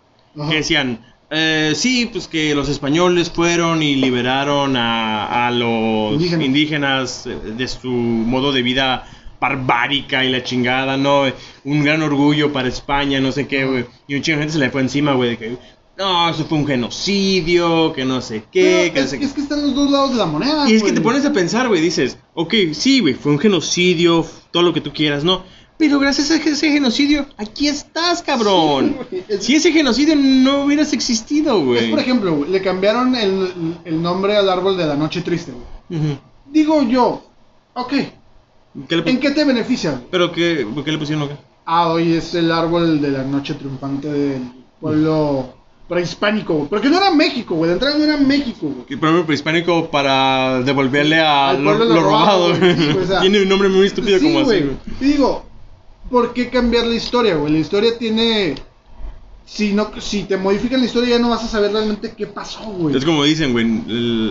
Que 0.48 0.56
decían, 0.56 0.98
eh, 1.32 1.72
sí, 1.74 2.08
pues 2.12 2.28
que 2.28 2.54
los 2.54 2.68
españoles 2.68 3.30
fueron 3.30 3.82
y 3.82 3.96
liberaron 3.96 4.76
a, 4.76 5.46
a 5.46 5.50
los 5.50 6.12
Indígenas. 6.12 6.46
indígenas 6.46 7.26
eh, 7.26 7.36
de 7.56 7.68
su 7.68 7.88
modo 7.90 8.52
de 8.52 8.62
vida 8.62 9.04
barbárica 9.40 10.24
y 10.24 10.30
la 10.30 10.44
chingada, 10.44 10.96
¿no? 10.96 11.24
Un 11.64 11.82
gran 11.84 12.02
orgullo 12.02 12.52
para 12.52 12.68
España, 12.68 13.20
no 13.20 13.32
sé 13.32 13.48
qué, 13.48 13.64
güey. 13.64 13.86
Y 14.06 14.14
un 14.14 14.22
chingo 14.22 14.36
de 14.36 14.42
gente 14.44 14.52
se 14.52 14.58
le 14.60 14.70
fue 14.70 14.82
encima, 14.82 15.14
güey, 15.14 15.30
de 15.30 15.38
que, 15.38 15.56
no, 15.98 16.30
eso 16.30 16.44
fue 16.44 16.58
un 16.58 16.66
genocidio, 16.66 17.92
que 17.92 18.04
no 18.04 18.20
sé 18.20 18.44
qué, 18.52 18.90
Pero 18.92 18.94
que 18.94 19.00
no 19.00 19.06
sé 19.08 19.18
qué. 19.18 19.24
es 19.24 19.32
que 19.32 19.40
están 19.40 19.62
los 19.62 19.74
dos 19.74 19.90
lados 19.90 20.12
de 20.12 20.16
la 20.18 20.26
moneda. 20.26 20.68
Y 20.70 20.74
es 20.74 20.82
que 20.82 20.92
te 20.92 21.00
pones 21.00 21.24
a 21.24 21.32
pensar, 21.32 21.68
güey, 21.68 21.80
dices, 21.80 22.18
ok, 22.34 22.54
sí, 22.72 23.00
güey, 23.00 23.14
fue 23.14 23.32
un 23.32 23.38
genocidio, 23.38 24.24
todo 24.52 24.62
lo 24.62 24.72
que 24.72 24.80
tú 24.80 24.92
quieras, 24.92 25.24
¿no? 25.24 25.44
Pero 25.88 25.98
gracias 25.98 26.30
a 26.30 26.36
ese 26.36 26.70
genocidio, 26.70 27.26
aquí 27.36 27.66
estás, 27.68 28.22
cabrón. 28.22 28.96
Sí, 29.10 29.16
güey, 29.16 29.24
es- 29.28 29.44
Si 29.44 29.54
ese 29.56 29.72
genocidio 29.72 30.14
no 30.16 30.64
hubieras 30.64 30.92
existido, 30.92 31.58
Es 31.58 31.64
güey. 31.64 31.90
por 31.90 31.98
ejemplo, 31.98 32.34
güey, 32.36 32.50
le 32.50 32.62
cambiaron 32.62 33.14
el, 33.16 33.74
el 33.84 34.00
nombre 34.00 34.36
al 34.36 34.48
árbol 34.48 34.76
de 34.76 34.86
la 34.86 34.94
noche 34.96 35.22
triste, 35.22 35.52
güey. 35.52 36.18
Digo 36.50 36.82
yo, 36.84 37.24
ok, 37.74 37.92
¿Qué 38.88 38.96
le 38.96 39.04
pu- 39.04 39.08
¿en 39.10 39.18
qué 39.20 39.30
te 39.32 39.44
beneficia? 39.44 39.90
güey? 39.92 40.04
¿Pero 40.10 40.32
qué, 40.32 40.66
por 40.72 40.84
qué 40.84 40.92
le 40.92 40.98
pusieron 40.98 41.28
qué? 41.28 41.34
Ah, 41.66 41.88
hoy 41.88 42.14
es 42.14 42.34
el 42.34 42.50
árbol 42.52 43.00
de 43.00 43.10
la 43.10 43.22
noche 43.24 43.54
triunfante 43.54 44.08
del 44.08 44.42
pueblo 44.80 45.54
prehispánico, 45.88 46.54
güey. 46.54 46.68
Porque 46.68 46.88
no 46.88 46.96
era 46.96 47.10
México, 47.12 47.54
güey. 47.54 47.68
De 47.68 47.74
entrada 47.74 47.96
no 47.98 48.04
era 48.04 48.16
México, 48.16 48.66
güey. 48.68 48.86
Que 48.86 48.96
premio 48.96 49.24
prehispánico 49.26 49.90
para 49.90 50.60
devolverle 50.62 51.20
a 51.20 51.52
lo, 51.52 51.64
pueblo 51.76 52.00
robado. 52.02 52.48
robado, 52.52 52.58
güey. 52.58 52.76
Sí, 52.76 52.96
o 53.02 53.06
sea, 53.06 53.20
Tiene 53.20 53.42
un 53.42 53.48
nombre 53.48 53.68
muy 53.68 53.86
estúpido 53.86 54.18
Sí, 54.18 54.24
como 54.24 54.40
así, 54.40 54.60
güey. 54.60 54.76
Y 55.00 55.04
digo, 55.04 55.44
¿por 56.12 56.32
qué 56.32 56.48
cambiar 56.50 56.86
la 56.86 56.94
historia, 56.94 57.34
güey? 57.34 57.52
La 57.54 57.58
historia 57.58 57.98
tiene... 57.98 58.54
Si, 59.44 59.72
no, 59.72 59.90
si 60.00 60.22
te 60.22 60.36
modifican 60.36 60.78
la 60.80 60.86
historia 60.86 61.16
ya 61.16 61.18
no 61.18 61.30
vas 61.30 61.42
a 61.42 61.48
saber 61.48 61.72
realmente 61.72 62.14
qué 62.16 62.26
pasó, 62.28 62.62
güey. 62.64 62.96
Es 62.96 63.04
como 63.04 63.24
dicen, 63.24 63.52
güey, 63.52 63.66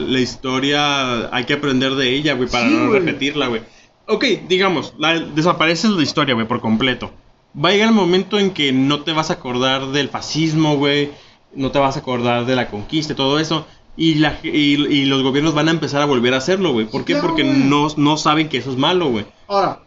la 0.08 0.20
historia 0.20 1.36
hay 1.36 1.44
que 1.44 1.54
aprender 1.54 1.96
de 1.96 2.16
ella, 2.16 2.34
güey, 2.36 2.48
para 2.50 2.70
Sí, 2.70 2.74
no 2.74 2.88
güey. 2.88 3.00
repetirla, 3.02 3.48
güey. 3.48 3.62
Ok, 4.08 4.24
digamos, 4.48 4.94
la, 4.98 5.20
desapareces 5.20 5.92
la 5.92 6.02
historia, 6.04 6.34
güey, 6.34 6.48
por 6.48 6.62
completo. 6.62 7.12
Va 7.54 7.70
a 7.70 7.72
llegar 7.74 7.90
el 7.90 7.96
momento 7.96 8.40
en 8.40 8.52
que 8.52 8.72
no 8.72 9.02
te 9.04 9.12
vas 9.12 9.30
a 9.30 9.34
acordar 9.34 9.88
del 9.88 10.10
fascismo, 10.10 10.78
güey, 10.78 11.12
no 11.54 11.72
te 11.72 11.80
vas 11.80 11.98
a 11.98 12.00
acordar 12.00 12.46
de 12.46 12.56
la 12.56 12.70
conquista 12.70 13.14
y 13.14 13.16
todo 13.18 13.38
eso. 13.40 13.66
Y, 13.98 14.16
la, 14.16 14.40
y, 14.42 14.50
y 14.50 15.06
los 15.06 15.22
gobiernos 15.22 15.54
van 15.54 15.68
a 15.68 15.72
empezar 15.72 16.02
a 16.02 16.06
volver 16.06 16.34
a 16.34 16.38
hacerlo, 16.38 16.72
güey. 16.72 16.86
¿Por 16.88 17.04
qué? 17.04 17.14
claro, 17.14 17.28
Porque 17.28 17.44
güey. 17.44 17.58
no, 17.58 17.88
no 17.98 18.16
saben 18.18 18.48
que 18.50 18.58
eso 18.58 18.72
es 18.72 18.78
malo, 18.78 19.10
güey. 19.10 19.26
Ahora, 19.48 19.82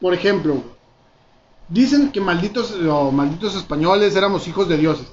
por 0.00 0.12
ejemplo, 0.14 0.62
dicen 1.70 2.10
que 2.12 2.20
malditos 2.20 2.74
o 2.88 3.10
malditos 3.10 3.54
españoles 3.56 4.14
éramos 4.16 4.46
hijos 4.46 4.68
de 4.68 4.76
dioses. 4.76 5.06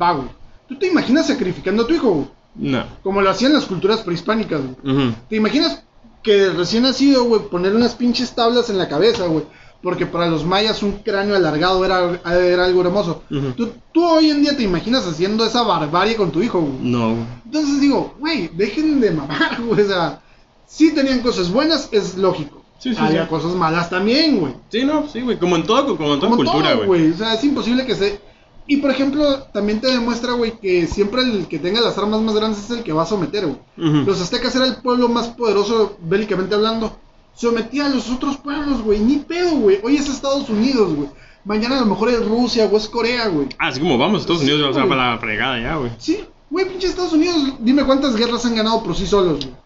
Va, 0.00 0.12
güey. 0.12 0.28
¿Tú 0.68 0.78
te 0.78 0.86
imaginas 0.86 1.26
sacrificando 1.26 1.82
a 1.82 1.86
tu 1.86 1.94
hijo, 1.94 2.10
güey? 2.10 2.26
No. 2.54 2.84
Como 3.02 3.20
lo 3.20 3.30
hacían 3.30 3.52
las 3.52 3.66
culturas 3.66 4.00
prehispánicas, 4.00 4.60
güey. 4.82 5.14
¿Te 5.28 5.36
imaginas 5.36 5.82
que 6.22 6.50
recién 6.50 6.84
nacido, 6.84 7.24
güey, 7.24 7.42
poner 7.48 7.74
unas 7.74 7.94
pinches 7.94 8.34
tablas 8.34 8.70
en 8.70 8.78
la 8.78 8.88
cabeza, 8.88 9.26
güey? 9.26 9.44
porque 9.82 10.04
para 10.04 10.26
los 10.26 10.44
mayas 10.44 10.82
un 10.82 10.92
cráneo 10.94 11.36
alargado 11.36 11.84
era, 11.84 12.20
era 12.34 12.64
algo 12.64 12.80
hermoso. 12.80 13.22
Ujú. 13.30 13.52
tú, 13.52 13.72
tú 13.92 14.04
hoy 14.04 14.30
en 14.30 14.42
día 14.42 14.56
te 14.56 14.64
imaginas 14.64 15.06
haciendo 15.06 15.46
esa 15.46 15.62
barbarie 15.62 16.16
con 16.16 16.32
tu 16.32 16.42
hijo, 16.42 16.60
güey. 16.60 16.78
No. 16.80 17.16
Entonces 17.44 17.80
digo, 17.80 18.14
güey, 18.18 18.48
dejen 18.48 19.00
de 19.00 19.12
mamar, 19.12 19.62
güey. 19.62 19.82
O 19.82 19.86
sea, 19.86 20.20
sí 20.66 20.92
tenían 20.92 21.20
cosas 21.20 21.52
buenas, 21.52 21.88
es 21.92 22.16
lógico. 22.16 22.55
Sí, 22.78 22.94
sí, 22.94 23.00
Había 23.00 23.24
sí. 23.24 23.28
cosas 23.30 23.54
malas 23.54 23.88
también, 23.90 24.38
güey. 24.38 24.52
Sí, 24.68 24.84
no, 24.84 25.08
sí, 25.08 25.20
güey. 25.22 25.38
Como 25.38 25.56
en 25.56 25.64
todo, 25.64 25.96
como 25.96 26.14
en 26.14 26.20
toda 26.20 26.30
Como 26.32 26.36
cultura, 26.44 26.74
güey. 26.74 27.10
O 27.12 27.16
sea, 27.16 27.34
es 27.34 27.44
imposible 27.44 27.86
que 27.86 27.94
se. 27.94 28.20
Y 28.68 28.78
por 28.78 28.90
ejemplo, 28.90 29.44
también 29.52 29.80
te 29.80 29.86
demuestra, 29.88 30.32
güey, 30.32 30.58
que 30.58 30.86
siempre 30.86 31.22
el 31.22 31.46
que 31.46 31.58
tenga 31.58 31.80
las 31.80 31.96
armas 31.98 32.20
más 32.20 32.34
grandes 32.34 32.64
es 32.64 32.70
el 32.70 32.82
que 32.82 32.92
va 32.92 33.02
a 33.02 33.06
someter, 33.06 33.46
güey. 33.46 34.04
Los 34.04 34.20
aztecas 34.20 34.54
era 34.56 34.66
el 34.66 34.76
pueblo 34.76 35.08
más 35.08 35.28
poderoso 35.28 35.96
bélicamente 36.02 36.54
hablando. 36.54 36.96
Sometía 37.34 37.86
a 37.86 37.90
los 37.90 38.10
otros 38.10 38.38
pueblos, 38.38 38.82
güey. 38.82 38.98
Ni 38.98 39.18
pedo, 39.18 39.56
güey. 39.56 39.78
Hoy 39.82 39.96
es 39.96 40.08
Estados 40.08 40.48
Unidos, 40.48 40.94
güey. 40.94 41.08
Mañana 41.44 41.76
a 41.76 41.80
lo 41.80 41.86
mejor 41.86 42.08
es 42.08 42.24
Rusia 42.26 42.68
o 42.70 42.76
es 42.76 42.88
Corea, 42.88 43.28
güey. 43.28 43.48
Así 43.58 43.78
como 43.78 43.96
vamos, 43.98 44.22
Estados 44.22 44.42
Unidos, 44.42 44.74
sea, 44.74 44.84
güey. 44.84 44.88
para 44.88 45.12
la 45.12 45.18
fregada 45.18 45.60
ya, 45.60 45.76
güey. 45.76 45.92
Sí, 45.98 46.24
güey, 46.50 46.68
pinche 46.68 46.88
Estados 46.88 47.12
Unidos. 47.12 47.54
Dime 47.60 47.84
cuántas 47.84 48.16
guerras 48.16 48.44
han 48.46 48.56
ganado 48.56 48.82
por 48.82 48.96
sí 48.96 49.06
solos, 49.06 49.44
güey. 49.44 49.56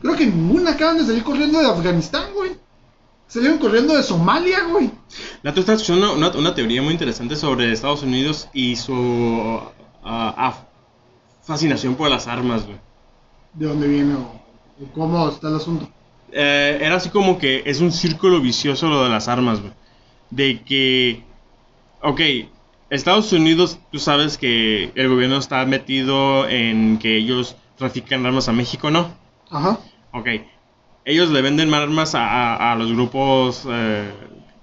Creo 0.00 0.16
que 0.16 0.26
ninguna 0.26 0.72
acaban 0.72 0.98
de 0.98 1.04
salir 1.04 1.22
corriendo 1.22 1.60
de 1.60 1.66
Afganistán, 1.66 2.32
güey. 2.34 2.52
Salieron 3.26 3.58
corriendo 3.58 3.96
de 3.96 4.02
Somalia, 4.02 4.64
güey. 4.64 4.90
La 5.42 5.54
tú 5.54 5.60
estás 5.60 5.80
escuchando 5.80 6.14
una, 6.14 6.30
una 6.30 6.54
teoría 6.54 6.82
muy 6.82 6.92
interesante 6.92 7.36
sobre 7.36 7.72
Estados 7.72 8.02
Unidos 8.02 8.48
y 8.52 8.76
su 8.76 9.60
ah, 10.02 10.34
ah, 10.36 10.64
fascinación 11.42 11.94
por 11.94 12.10
las 12.10 12.26
armas, 12.26 12.64
güey. 12.66 12.78
¿De 13.54 13.66
dónde 13.66 13.88
viene 13.88 14.14
o, 14.14 14.18
o 14.82 14.92
cómo 14.92 15.28
está 15.28 15.48
el 15.48 15.56
asunto? 15.56 15.88
Eh, 16.32 16.78
era 16.80 16.96
así 16.96 17.10
como 17.10 17.38
que 17.38 17.62
es 17.66 17.80
un 17.80 17.92
círculo 17.92 18.40
vicioso 18.40 18.88
lo 18.88 19.04
de 19.04 19.10
las 19.10 19.28
armas, 19.28 19.60
güey. 19.60 19.72
De 20.30 20.62
que, 20.62 21.22
ok, 22.02 22.20
Estados 22.90 23.32
Unidos, 23.32 23.78
tú 23.90 23.98
sabes 23.98 24.38
que 24.38 24.92
el 24.94 25.08
gobierno 25.08 25.36
está 25.36 25.64
metido 25.66 26.48
en 26.48 26.98
que 26.98 27.16
ellos 27.16 27.56
trafican 27.76 28.26
armas 28.26 28.48
a 28.48 28.52
México, 28.52 28.90
¿no? 28.90 29.14
Ajá. 29.50 29.78
Ok, 30.12 30.26
ellos 31.04 31.30
le 31.30 31.42
venden 31.42 31.72
armas 31.74 32.14
a, 32.14 32.54
a- 32.54 32.72
a 32.72 32.76
los 32.76 32.92
grupos, 32.92 33.66
eh, 33.68 34.10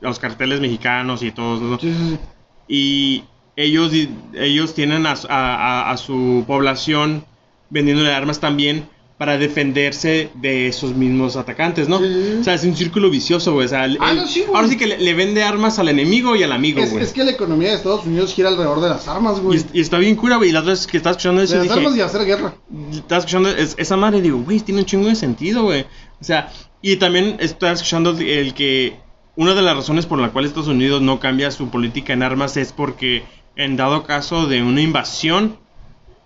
a 0.01 0.05
los 0.05 0.19
carteles 0.19 0.59
mexicanos 0.59 1.23
y 1.23 1.31
todos, 1.31 1.61
¿no? 1.61 1.79
Sí, 1.79 1.93
sí, 1.93 2.09
sí. 2.15 2.19
y 2.67 3.23
ellos, 3.55 3.91
ellos 4.33 4.73
tienen 4.75 5.05
a, 5.07 5.15
su- 5.15 5.27
a- 5.29 5.55
a- 5.55 5.91
a 5.91 5.97
su 5.97 6.43
población 6.47 7.25
vendiéndole 7.69 8.13
armas 8.13 8.39
también 8.39 8.87
para 9.17 9.37
defenderse 9.39 10.29
de 10.35 10.67
esos 10.67 10.93
mismos 10.93 11.35
atacantes, 11.37 11.89
¿no? 11.89 11.97
Sí. 11.97 12.37
O 12.39 12.43
sea, 12.43 12.53
es 12.53 12.63
un 12.63 12.75
círculo 12.75 13.09
vicioso, 13.09 13.53
güey. 13.53 13.65
O 13.65 13.69
sea, 13.69 13.85
el- 13.85 13.97
Ah, 13.99 14.13
no, 14.13 14.27
sí, 14.27 14.41
güey. 14.41 14.55
ahora 14.55 14.67
sí 14.67 14.77
que 14.77 14.85
le, 14.85 14.99
le 14.99 15.13
vende 15.15 15.41
armas 15.43 15.79
al 15.79 15.89
enemigo 15.89 16.35
y 16.35 16.43
al 16.43 16.51
amigo, 16.51 16.81
Es, 16.81 16.91
güey. 16.91 17.03
es 17.03 17.13
que 17.13 17.23
la 17.23 17.31
economía 17.31 17.69
de 17.69 17.75
Estados 17.77 18.05
Unidos 18.05 18.33
gira 18.35 18.49
alrededor 18.49 18.79
de 18.79 18.89
las 18.89 19.07
armas, 19.07 19.39
güey. 19.39 19.59
y 19.73 19.81
está 19.81 19.97
bien 19.97 20.15
cura, 20.15 20.35
güey. 20.37 20.49
Y 20.49 20.51
la 20.51 20.59
otra 20.59 20.73
vez 20.73 20.85
que 20.85 20.97
estaba 20.97 21.11
escuchando 21.11 21.41
eso, 21.41 21.53
De 21.53 21.59
las 21.59 21.67
dije, 21.67 21.79
armas 21.79 21.97
y 21.97 22.01
hacer 22.01 22.25
guerra. 22.25 22.53
estaba 22.91 23.19
escuchando 23.19 23.49
es- 23.49 23.73
esa 23.79 23.97
madre 23.97 24.19
y 24.19 24.21
digo, 24.21 24.37
güey, 24.37 24.59
tiene 24.59 24.81
un 24.81 24.85
chingo 24.85 25.07
de 25.07 25.15
sentido, 25.15 25.63
güey. 25.63 25.81
O 26.21 26.23
sea, 26.23 26.51
y 26.83 26.97
también 26.97 27.37
estaba 27.39 27.71
escuchando 27.73 28.11
el 28.19 28.53
que 28.53 28.97
una 29.35 29.55
de 29.55 29.63
las 29.63 29.75
razones 29.75 30.05
por 30.05 30.19
la 30.19 30.29
cual 30.29 30.45
Estados 30.45 30.67
Unidos 30.67 31.01
no 31.01 31.19
cambia 31.19 31.49
su 31.49 31.69
política 31.69 32.13
en 32.13 32.21
armas 32.21 32.55
es 32.57 32.71
porque 32.71 33.23
en 33.55 33.77
dado 33.77 34.03
caso 34.03 34.45
de 34.45 34.61
una 34.61 34.81
invasión 34.81 35.57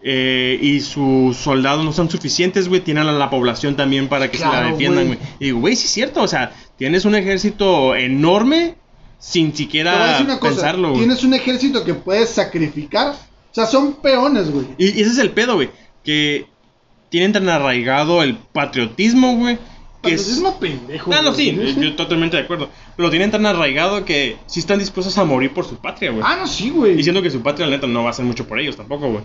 eh, 0.04 0.58
y 0.62 0.80
sus 0.82 1.38
soldados 1.38 1.86
no 1.86 1.94
son 1.94 2.10
suficientes, 2.10 2.68
güey, 2.68 2.82
tienen 2.82 3.08
a 3.08 3.12
la 3.12 3.30
población 3.30 3.76
también 3.76 4.08
para 4.08 4.32
que 4.32 4.38
se 4.38 4.46
la 4.46 4.64
defiendan, 4.72 5.08
güey. 5.08 5.20
Y 5.40 5.46
digo, 5.46 5.60
güey, 5.60 5.76
sí 5.76 5.86
es 5.86 5.92
cierto, 5.92 6.22
o 6.22 6.28
sea, 6.28 6.54
tienes 6.78 7.06
un 7.06 7.16
ejército 7.16 7.96
enorme 7.96 8.76
sin 9.20 9.56
siquiera 9.56 10.18
una 10.20 10.40
cosa. 10.40 10.54
pensarlo, 10.54 10.90
güey. 10.90 11.02
Tienes 11.02 11.24
un 11.24 11.34
ejército 11.34 11.86
que 11.86 11.94
puedes 11.94 12.30
sacrificar. 12.30 13.14
O 13.14 13.54
sea, 13.54 13.66
son 13.68 13.94
peones, 13.94 14.50
güey. 14.50 14.66
Y, 14.78 14.98
y 14.98 15.02
ese 15.02 15.12
es 15.12 15.18
el 15.20 15.32
pedo, 15.32 15.56
güey. 15.56 15.70
Que 16.04 16.48
tienen 17.10 17.34
tan 17.34 17.48
arraigado 17.50 18.24
el 18.24 18.36
patriotismo, 18.36 19.36
güey. 19.36 19.60
Que 20.02 20.14
es... 20.14 20.22
Patriotismo 20.22 20.60
pendejo. 20.60 21.14
Ah, 21.14 21.22
no, 21.22 21.34
sí, 21.34 21.76
yo 21.78 21.96
totalmente 21.96 22.38
de 22.38 22.44
acuerdo. 22.44 22.70
Pero 22.96 23.08
lo 23.08 23.12
tienen 23.12 23.30
tan 23.30 23.46
arraigado 23.46 24.06
que 24.06 24.38
sí 24.48 24.62
están 24.62 24.80
dispuestos 24.80 25.18
a 25.18 25.26
morir 25.26 25.54
por 25.54 25.66
su 25.66 25.76
patria, 25.76 26.12
güey. 26.12 26.24
Ah, 26.26 26.38
no, 26.40 26.48
sí, 26.48 26.72
güey. 26.72 26.96
Diciendo 26.96 27.22
que 27.22 27.30
su 27.30 27.42
patria, 27.42 27.68
la 27.68 27.76
neta, 27.76 27.86
no 27.86 28.02
va 28.02 28.08
a 28.08 28.12
hacer 28.12 28.26
mucho 28.26 28.48
por 28.48 28.60
ellos 28.60 28.76
tampoco, 28.76 29.12
güey. 29.12 29.24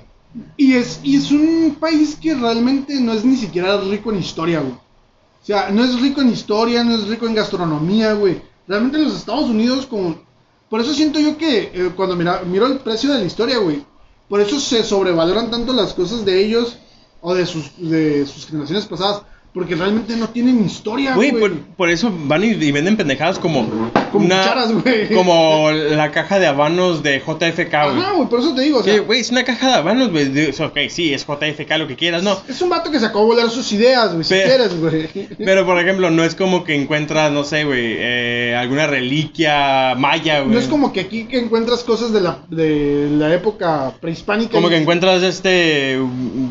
Y 0.57 0.75
es, 0.75 1.01
y 1.03 1.17
es 1.17 1.31
un 1.31 1.77
país 1.79 2.17
que 2.21 2.35
realmente 2.35 3.01
no 3.01 3.13
es 3.13 3.25
ni 3.25 3.37
siquiera 3.37 3.81
rico 3.81 4.13
en 4.13 4.19
historia, 4.19 4.61
güey. 4.61 4.73
O 4.73 5.47
sea, 5.47 5.71
no 5.71 5.85
es 5.85 6.01
rico 6.01 6.21
en 6.21 6.33
historia, 6.33 6.83
no 6.83 6.95
es 6.95 7.07
rico 7.07 7.27
en 7.27 7.35
gastronomía, 7.35 8.15
güey. 8.15 8.43
Realmente 8.67 8.99
los 8.99 9.17
Estados 9.17 9.49
Unidos, 9.49 9.87
como... 9.87 10.25
Por 10.69 10.81
eso 10.81 10.93
siento 10.93 11.21
yo 11.21 11.39
que 11.39 11.71
eh, 11.73 11.93
cuando 11.95 12.17
mira, 12.17 12.43
miro 12.45 12.67
el 12.67 12.79
precio 12.81 13.13
de 13.13 13.21
la 13.21 13.25
historia, 13.25 13.59
güey, 13.59 13.85
por 14.29 14.41
eso 14.41 14.59
se 14.59 14.83
sobrevaloran 14.83 15.51
tanto 15.51 15.73
las 15.73 15.95
cosas 15.95 16.25
de 16.25 16.45
ellos 16.45 16.79
o 17.21 17.35
de 17.35 17.47
sus, 17.47 17.71
de 17.79 18.27
sus 18.27 18.47
generaciones 18.47 18.87
pasadas, 18.87 19.23
porque 19.57 19.75
realmente 19.75 20.15
no 20.19 20.29
tienen 20.29 20.67
historia, 20.67 21.15
Güey, 21.15 21.33
por, 21.33 21.51
por 21.79 21.89
eso 21.89 22.13
van 22.27 22.45
y, 22.45 22.49
y 22.49 22.73
venden 22.73 22.95
pendejadas 22.95 23.39
como. 23.39 23.67
Como 24.13 24.29
cucharas, 24.29 24.71
güey. 24.71 25.09
Como 25.09 25.71
la 25.71 26.11
caja 26.11 26.39
de 26.39 26.47
habanos 26.47 27.03
de 27.03 27.21
JFK, 27.21 27.71
güey. 27.71 27.99
Ajá, 27.99 28.13
güey, 28.17 28.29
por 28.29 28.41
eso 28.41 28.55
te 28.55 28.61
digo, 28.61 28.81
o 28.81 28.83
sea, 28.83 29.01
Güey, 29.01 29.21
es 29.21 29.31
una 29.31 29.45
caja 29.45 29.69
de 29.69 29.75
habanos, 29.77 30.11
güey. 30.11 30.51
Ok, 30.61 30.79
sí, 30.91 31.15
es 31.15 31.27
JFK, 31.27 31.79
lo 31.79 31.89
que 31.89 31.97
quieras, 31.97 32.23
no. 32.23 32.39
es 32.47 32.61
un 32.61 32.69
vato 32.69 32.91
que 32.91 33.01
sacó 33.01 33.21
a 33.21 33.25
volar 33.25 33.49
sus 33.49 33.73
ideas, 33.73 34.13
güey, 34.13 34.25
si 34.25 34.35
quieres, 34.35 34.79
güey. 34.79 35.09
Pero, 35.39 35.65
por 35.65 35.81
ejemplo, 35.81 36.11
no 36.11 36.23
es 36.23 36.35
como 36.35 36.63
que 36.63 36.75
encuentras, 36.75 37.33
no 37.33 37.43
sé, 37.43 37.65
güey, 37.65 37.95
eh, 37.99 38.55
alguna 38.59 38.87
reliquia 38.87 39.95
maya, 39.97 40.41
güey. 40.41 40.53
No 40.53 40.61
es 40.61 40.69
como 40.69 40.93
que 40.93 41.01
aquí 41.01 41.25
que 41.25 41.39
encuentras 41.39 41.83
cosas 41.83 42.13
de 42.13 42.21
la, 42.21 42.41
de 42.51 43.09
la 43.11 43.33
época 43.33 43.95
prehispánica. 44.03 44.51
Como 44.53 44.67
y- 44.67 44.71
que 44.73 44.77
encuentras 44.77 45.23
este 45.23 45.99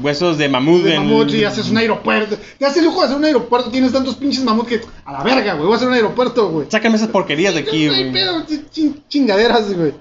huesos 0.02 0.40
de 0.40 0.50
mamut 0.50 0.82
de 0.82 0.98
mamut 0.98 1.30
y 1.32 1.44
haces 1.44 1.70
un 1.70 1.78
aeropuerto. 1.78 2.36
Te 2.58 2.66
hace 2.66 2.82
de 3.02 3.06
hacer 3.08 3.18
un 3.18 3.26
aeropuerto. 3.26 3.70
Tienes 3.72 3.92
tantos 3.92 4.16
pinches 4.16 4.44
mamut 4.44 4.68
que 4.68 4.82
a 5.06 5.12
la 5.14 5.24
verga, 5.24 5.54
güey. 5.54 5.66
Voy 5.66 5.74
a 5.74 5.78
hacer 5.78 5.88
un 5.88 5.94
aeropuerto, 5.94 6.50
güey. 6.50 6.68
Sácame 6.70 6.96
esas 6.96 7.10
porquerías 7.10 7.54
de 7.54 7.62
aquí, 7.62 7.88
güey. 7.88 8.12
pedo, 8.12 8.46
ch- 8.46 8.70
chin- 8.72 9.04
chingaderas, 9.08 9.74
güey. 9.74 9.94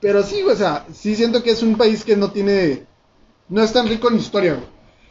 Pero 0.00 0.22
sí, 0.22 0.42
güey, 0.42 0.54
o 0.54 0.58
sea, 0.58 0.84
sí 0.92 1.14
siento 1.14 1.42
que 1.42 1.50
es 1.50 1.62
un 1.62 1.76
país 1.76 2.04
que 2.04 2.16
no 2.16 2.30
tiene. 2.30 2.84
No 3.48 3.62
es 3.62 3.72
tan 3.72 3.86
rico 3.88 4.08
en 4.10 4.16
historia, 4.18 4.54
güey. 4.54 4.66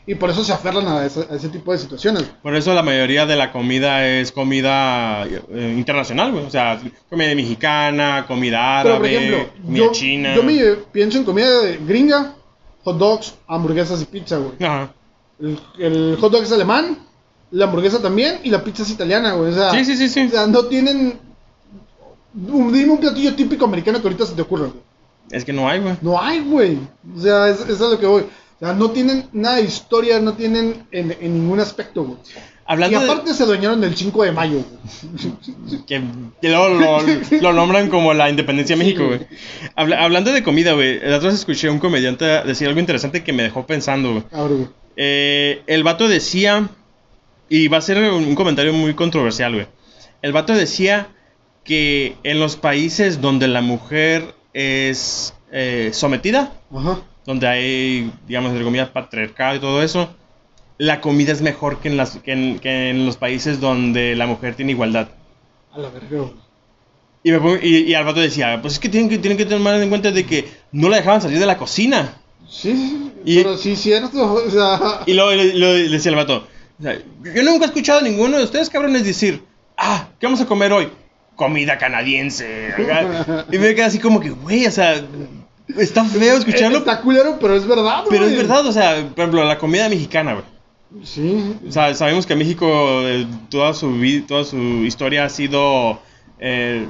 Y 0.07 0.15
por 0.15 0.31
eso 0.31 0.43
se 0.43 0.51
aferran 0.51 0.87
a 0.87 1.05
ese, 1.05 1.27
a 1.29 1.35
ese 1.35 1.47
tipo 1.49 1.71
de 1.71 1.77
situaciones. 1.77 2.23
Por 2.41 2.55
eso 2.55 2.73
la 2.73 2.81
mayoría 2.81 3.27
de 3.27 3.35
la 3.35 3.51
comida 3.51 4.05
es 4.07 4.31
comida 4.31 5.25
eh, 5.27 5.75
internacional, 5.77 6.31
güey. 6.31 6.43
O 6.43 6.49
sea, 6.49 6.81
comida 7.07 7.35
mexicana, 7.35 8.25
comida 8.27 8.79
árabe, 8.79 8.83
Pero 8.83 8.97
por 8.99 9.05
ejemplo, 9.05 9.53
comida 9.63 9.77
yo, 9.85 9.91
china. 9.91 10.35
yo 10.35 10.43
me 10.43 10.59
pienso 10.91 11.19
en 11.19 11.23
comida 11.23 11.61
de 11.61 11.77
gringa, 11.77 12.33
hot 12.83 12.97
dogs, 12.97 13.35
hamburguesas 13.47 14.01
y 14.01 14.05
pizza, 14.05 14.37
güey. 14.37 14.53
Ajá. 14.67 14.91
El, 15.39 15.59
el 15.79 16.17
hot 16.19 16.31
dog 16.31 16.43
es 16.43 16.51
alemán, 16.51 16.97
la 17.51 17.65
hamburguesa 17.65 18.01
también 18.01 18.39
y 18.43 18.49
la 18.49 18.63
pizza 18.63 18.83
es 18.83 18.89
italiana, 18.91 19.33
güey. 19.33 19.51
O 19.51 19.55
sea, 19.55 19.71
Sí, 19.71 19.85
sí, 19.85 19.95
sí, 19.97 20.07
sí. 20.09 20.25
O 20.27 20.29
sea, 20.29 20.47
no 20.47 20.65
tienen. 20.65 21.19
un- 22.33 22.71
Dime 22.73 22.91
un 22.91 22.99
platillo 22.99 23.33
típico 23.35 23.65
americano 23.65 23.99
que 24.01 24.07
ahorita 24.07 24.25
se 24.25 24.33
te 24.33 24.41
ocurra, 24.41 24.67
güey. 24.67 24.79
Es 25.31 25.45
que 25.45 25.53
no 25.53 25.67
hay, 25.69 25.79
güey. 25.79 25.95
No 26.01 26.21
hay, 26.21 26.39
güey. 26.39 26.77
O 27.15 27.19
sea, 27.19 27.47
es, 27.49 27.61
es 27.67 27.81
a 27.81 27.87
lo 27.89 27.99
que 27.99 28.05
voy. 28.05 28.23
O 28.59 28.65
sea, 28.65 28.73
no 28.73 28.91
tienen 28.91 29.25
nada 29.33 29.55
de 29.57 29.63
historia, 29.63 30.19
no 30.19 30.33
tienen 30.33 30.85
en, 30.91 31.15
en 31.19 31.33
ningún 31.33 31.59
aspecto, 31.59 32.03
güey. 32.03 32.17
Y 32.27 32.73
Hablando 32.73 32.99
aparte 32.99 33.33
se 33.33 33.45
dueñaron 33.45 33.81
del 33.81 33.95
5 33.97 34.23
de 34.23 34.31
mayo, 34.31 34.59
güey. 34.63 35.81
que, 35.87 36.01
que 36.41 36.49
luego 36.49 36.69
lo, 36.69 36.99
lo 37.41 37.53
nombran 37.53 37.89
como 37.89 38.13
la 38.13 38.29
independencia 38.29 38.75
de 38.77 38.83
México, 38.83 39.07
güey. 39.07 39.19
Habla- 39.75 40.03
hablando 40.03 40.31
de 40.31 40.43
comida, 40.43 40.73
güey. 40.73 40.99
La 41.01 41.17
otra 41.17 41.29
vez 41.29 41.39
escuché 41.39 41.67
a 41.67 41.71
un 41.71 41.79
comediante 41.79 42.23
decir 42.25 42.67
algo 42.67 42.79
interesante 42.79 43.23
que 43.23 43.33
me 43.33 43.43
dejó 43.43 43.65
pensando, 43.65 44.11
güey. 44.11 44.23
Güey. 44.31 44.67
Eh, 44.95 45.63
el 45.67 45.83
vato 45.83 46.07
decía, 46.07 46.69
y 47.53 47.67
va 47.67 47.77
a 47.79 47.81
ser 47.81 47.97
un, 48.13 48.33
comentario 48.33 48.71
muy 48.71 48.93
controversial, 48.93 49.53
güey. 49.53 49.67
El 50.21 50.31
vato 50.31 50.53
decía 50.53 51.09
que 51.65 52.15
en 52.23 52.39
los 52.39 52.55
países 52.55 53.19
donde 53.19 53.47
la 53.49 53.61
mujer 53.61 54.33
es 54.53 55.33
eh, 55.51 55.89
sometida, 55.93 56.53
Ajá. 56.73 57.01
donde 57.25 57.47
hay, 57.47 58.11
digamos, 58.25 58.51
entre 58.51 58.63
comillas, 58.63 58.87
patriarcado 58.89 59.55
y 59.55 59.59
todo 59.59 59.83
eso, 59.83 60.09
la 60.77 61.01
comida 61.01 61.33
es 61.33 61.41
mejor 61.41 61.79
que 61.79 61.89
en, 61.89 61.97
las, 61.97 62.17
que 62.19 62.31
en, 62.31 62.59
que 62.59 62.89
en 62.89 63.05
los 63.05 63.17
países 63.17 63.59
donde 63.59 64.15
la 64.15 64.27
mujer 64.27 64.55
tiene 64.55 64.71
igualdad. 64.71 65.09
A 65.73 65.79
la 65.79 65.89
verga. 65.89 66.29
Y, 67.23 67.31
me 67.31 67.39
pongo- 67.39 67.59
y, 67.61 67.79
y 67.83 67.93
al 67.93 68.05
vato 68.05 68.21
decía, 68.21 68.59
pues 68.61 68.75
es 68.75 68.79
que 68.79 68.87
tienen 68.89 69.09
que, 69.09 69.17
tienen 69.17 69.37
que 69.37 69.45
tomar 69.45 69.75
en 69.81 69.89
cuenta 69.89 70.09
de 70.11 70.25
que 70.25 70.47
no 70.71 70.87
la 70.89 70.97
dejaban 70.97 71.21
salir 71.21 71.37
de 71.37 71.45
la 71.45 71.57
cocina. 71.57 72.17
Sí, 72.49 72.73
sí, 72.73 73.11
Y- 73.25 73.37
pero 73.43 73.57
sí, 73.57 73.75
cierto. 73.75 74.33
O 74.33 74.49
sea, 74.49 75.01
Y 75.05 75.13
luego 75.13 75.31
le, 75.31 75.53
le- 75.53 75.83
le 75.83 75.89
decía 75.89 76.09
el 76.11 76.15
vato, 76.15 76.47
o 76.81 76.83
sea, 76.83 76.97
yo 77.35 77.43
nunca 77.43 77.65
he 77.65 77.67
escuchado 77.67 77.99
a 77.99 78.03
ninguno 78.03 78.37
de 78.37 78.43
ustedes, 78.43 78.69
cabrones, 78.69 79.05
decir, 79.05 79.43
ah, 79.77 80.07
¿qué 80.19 80.25
vamos 80.25 80.41
a 80.41 80.45
comer 80.45 80.73
hoy? 80.73 80.89
Comida 81.35 81.77
canadiense. 81.77 82.73
acá". 82.73 83.45
Y 83.51 83.57
me 83.57 83.73
queda 83.75 83.85
así 83.85 83.99
como 83.99 84.19
que, 84.19 84.31
güey, 84.31 84.65
o 84.65 84.71
sea, 84.71 85.01
está 85.77 86.03
feo 86.05 86.37
escucharlo, 86.37 86.79
Está 86.79 87.01
culero, 87.01 87.37
pero 87.39 87.55
es 87.55 87.65
verdad, 87.65 88.03
pero 88.09 88.25
es 88.25 88.35
verdad, 88.35 88.65
o 88.65 88.71
sea, 88.71 88.95
por 89.15 89.19
ejemplo, 89.19 89.43
la 89.45 89.57
comida 89.57 89.87
mexicana, 89.89 90.33
güey. 90.33 90.45
Sí. 91.05 91.55
O 91.67 91.71
sea, 91.71 91.93
sabemos 91.95 92.25
que 92.25 92.35
México, 92.35 92.67
eh, 93.07 93.25
toda 93.49 93.73
su 93.73 93.93
vida, 93.93 94.25
toda 94.27 94.43
su 94.43 94.57
historia 94.83 95.23
ha 95.25 95.29
sido 95.29 95.99
eh, 96.39 96.85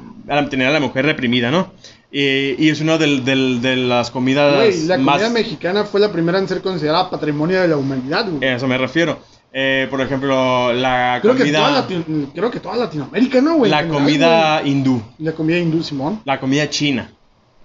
tener 0.50 0.66
a 0.66 0.70
la 0.72 0.80
mujer 0.80 1.04
reprimida, 1.06 1.50
¿no? 1.52 1.72
Y, 2.10 2.62
y 2.62 2.68
es 2.70 2.80
una 2.80 2.98
del- 2.98 3.24
del- 3.24 3.62
de 3.62 3.76
las 3.76 4.10
comidas 4.10 4.56
Güey, 4.56 4.86
la 4.86 4.96
comida 4.96 5.12
más... 5.18 5.30
mexicana 5.32 5.84
fue 5.84 6.00
la 6.00 6.10
primera 6.12 6.38
en 6.38 6.48
ser 6.48 6.60
considerada 6.62 7.08
patrimonio 7.10 7.60
de 7.62 7.68
la 7.68 7.76
humanidad, 7.76 8.26
güey. 8.28 8.46
A 8.50 8.56
eso 8.56 8.66
me 8.66 8.76
refiero. 8.76 9.18
Eh, 9.54 9.86
por 9.90 10.00
ejemplo, 10.00 10.72
la 10.72 11.18
creo, 11.20 11.34
que 11.34 11.40
comida... 11.40 11.58
toda 11.58 11.70
Latino- 11.72 12.30
creo 12.34 12.50
que 12.50 12.60
toda 12.60 12.76
Latinoamérica, 12.76 13.40
¿no, 13.42 13.56
güey? 13.56 13.70
la 13.70 13.78
general, 13.78 13.98
comida 14.02 14.62
hindú. 14.64 15.02
La 15.18 15.32
comida 15.32 15.58
hindú, 15.58 15.82
Simón. 15.82 16.20
La 16.24 16.40
comida 16.40 16.70
china. 16.70 17.12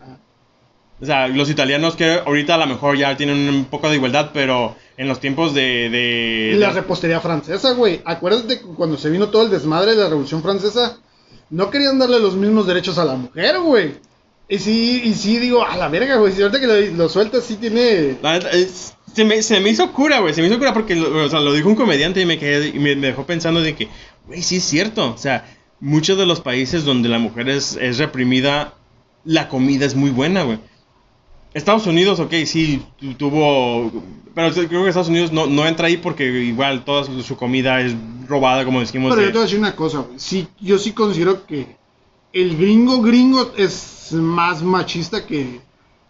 Ah. 0.01 0.17
O 1.01 1.05
sea, 1.05 1.27
los 1.29 1.49
italianos 1.49 1.95
que 1.95 2.19
ahorita 2.25 2.55
a 2.55 2.57
lo 2.57 2.67
mejor 2.67 2.97
ya 2.97 3.15
tienen 3.15 3.37
un 3.47 3.65
poco 3.65 3.89
de 3.89 3.95
igualdad, 3.95 4.31
pero 4.33 4.75
en 4.97 5.07
los 5.07 5.21
tiempos 5.21 5.53
de... 5.53 5.89
de- 5.89 6.51
Y 6.55 6.57
la 6.59 6.67
de- 6.69 6.73
repostería 6.81 7.21
francesa, 7.21 7.71
güey. 7.71 8.01
Acuérdate 8.03 8.59
que 8.59 8.65
cuando 8.65 8.97
se 8.97 9.09
vino 9.09 9.29
todo 9.29 9.43
el 9.43 9.49
desmadre 9.49 9.91
de 9.95 10.03
la 10.03 10.09
Revolución 10.09 10.41
Francesa, 10.43 10.97
no 11.49 11.69
querían 11.69 11.97
darle 11.99 12.19
los 12.19 12.35
mismos 12.35 12.67
derechos 12.67 12.97
a 12.97 13.05
la 13.05 13.15
mujer, 13.15 13.59
güey. 13.61 13.93
Y 14.49 14.59
sí, 14.59 15.01
y 15.03 15.13
sí 15.13 15.39
digo, 15.39 15.65
a 15.65 15.75
la 15.75 15.89
verga, 15.89 16.15
güey. 16.17 16.31
Si 16.33 16.41
ahorita 16.41 16.59
que 16.59 16.67
lo, 16.67 16.79
lo 16.95 17.09
sueltas, 17.09 17.43
sí 17.43 17.55
tiene. 17.55 18.17
La 18.21 18.37
es- 18.37 18.93
se, 19.13 19.25
me, 19.25 19.41
se 19.41 19.59
me 19.59 19.69
hizo 19.71 19.91
cura, 19.93 20.19
güey. 20.19 20.33
Se 20.33 20.41
me 20.41 20.47
hizo 20.47 20.57
cura 20.57 20.73
porque 20.73 20.95
lo, 20.95 21.25
o 21.25 21.29
sea, 21.29 21.39
lo 21.39 21.53
dijo 21.53 21.67
un 21.69 21.75
comediante 21.75 22.21
y 22.21 22.25
me, 22.25 22.37
quedé, 22.37 22.67
y 22.69 22.79
me, 22.79 22.95
me 22.95 23.07
dejó 23.07 23.25
pensando 23.25 23.61
de 23.61 23.75
que, 23.75 23.87
güey, 24.27 24.41
sí 24.43 24.57
es 24.57 24.63
cierto. 24.63 25.11
O 25.13 25.17
sea, 25.17 25.45
muchos 25.79 26.17
de 26.17 26.25
los 26.25 26.39
países 26.39 26.85
donde 26.85 27.09
la 27.09 27.19
mujer 27.19 27.49
es, 27.49 27.77
es 27.81 27.97
reprimida, 27.97 28.73
la 29.25 29.49
comida 29.49 29.85
es 29.85 29.95
muy 29.95 30.11
buena, 30.11 30.43
güey. 30.43 30.59
Estados 31.53 31.87
Unidos, 31.87 32.19
ok, 32.19 32.33
sí, 32.45 32.83
tu- 32.99 33.15
tuvo... 33.15 33.91
Pero 34.35 34.53
creo 34.53 34.83
que 34.83 34.89
Estados 34.89 35.09
Unidos 35.09 35.31
no, 35.31 35.47
no 35.47 35.65
entra 35.67 35.87
ahí 35.87 35.97
porque 35.97 36.25
igual 36.43 36.85
toda 36.85 37.03
su 37.23 37.35
comida 37.35 37.81
es 37.81 37.95
robada, 38.27 38.63
como 38.65 38.79
decimos. 38.81 39.09
Pero 39.09 39.21
de- 39.21 39.27
yo 39.27 39.31
te 39.31 39.37
voy 39.39 39.41
a 39.41 39.45
decir 39.45 39.59
una 39.59 39.75
cosa, 39.75 39.99
güey. 39.99 40.19
Sí, 40.19 40.47
yo 40.61 40.77
sí 40.77 40.91
considero 40.91 41.45
que 41.47 41.75
el 42.33 42.55
gringo 42.55 43.01
gringo 43.01 43.51
es 43.57 43.71
más 44.13 44.61
machista 44.63 45.25
que 45.25 45.59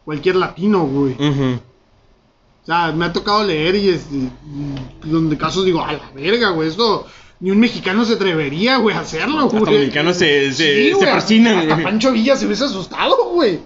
cualquier 0.06 0.36
latino, 0.36 0.86
güey. 0.86 1.14
O 1.20 2.66
sea, 2.66 2.92
me 2.92 3.06
ha 3.06 3.14
tocado 3.14 3.44
leer 3.44 3.76
y 3.76 3.90
es, 3.90 4.08
y- 4.12 4.30
donde 5.08 5.38
casos 5.38 5.64
digo, 5.66 5.82
a 5.84 5.94
la 5.94 6.12
verga, 6.14 6.50
güey, 6.50 6.68
esto 6.70 7.08
ni 7.40 7.52
un 7.52 7.60
mexicano 7.60 8.04
se 8.04 8.14
atrevería, 8.14 8.78
güey, 8.78 8.96
a 8.96 9.02
hacerlo, 9.02 9.48
güey. 9.48 9.58
Hasta 9.58 9.72
los 9.72 9.80
mexicanos 9.80 10.18
se, 10.18 10.52
se, 10.54 10.76
Sí, 10.84 10.90
se 10.90 10.94
güey, 10.96 11.06
persinan, 11.12 11.58
Hasta 11.60 11.74
güey. 11.76 11.84
Pancho 11.86 12.12
Villa 12.12 12.36
se 12.36 12.46
hubiese 12.46 12.66
asustado, 12.66 13.16
güey. 13.34 13.60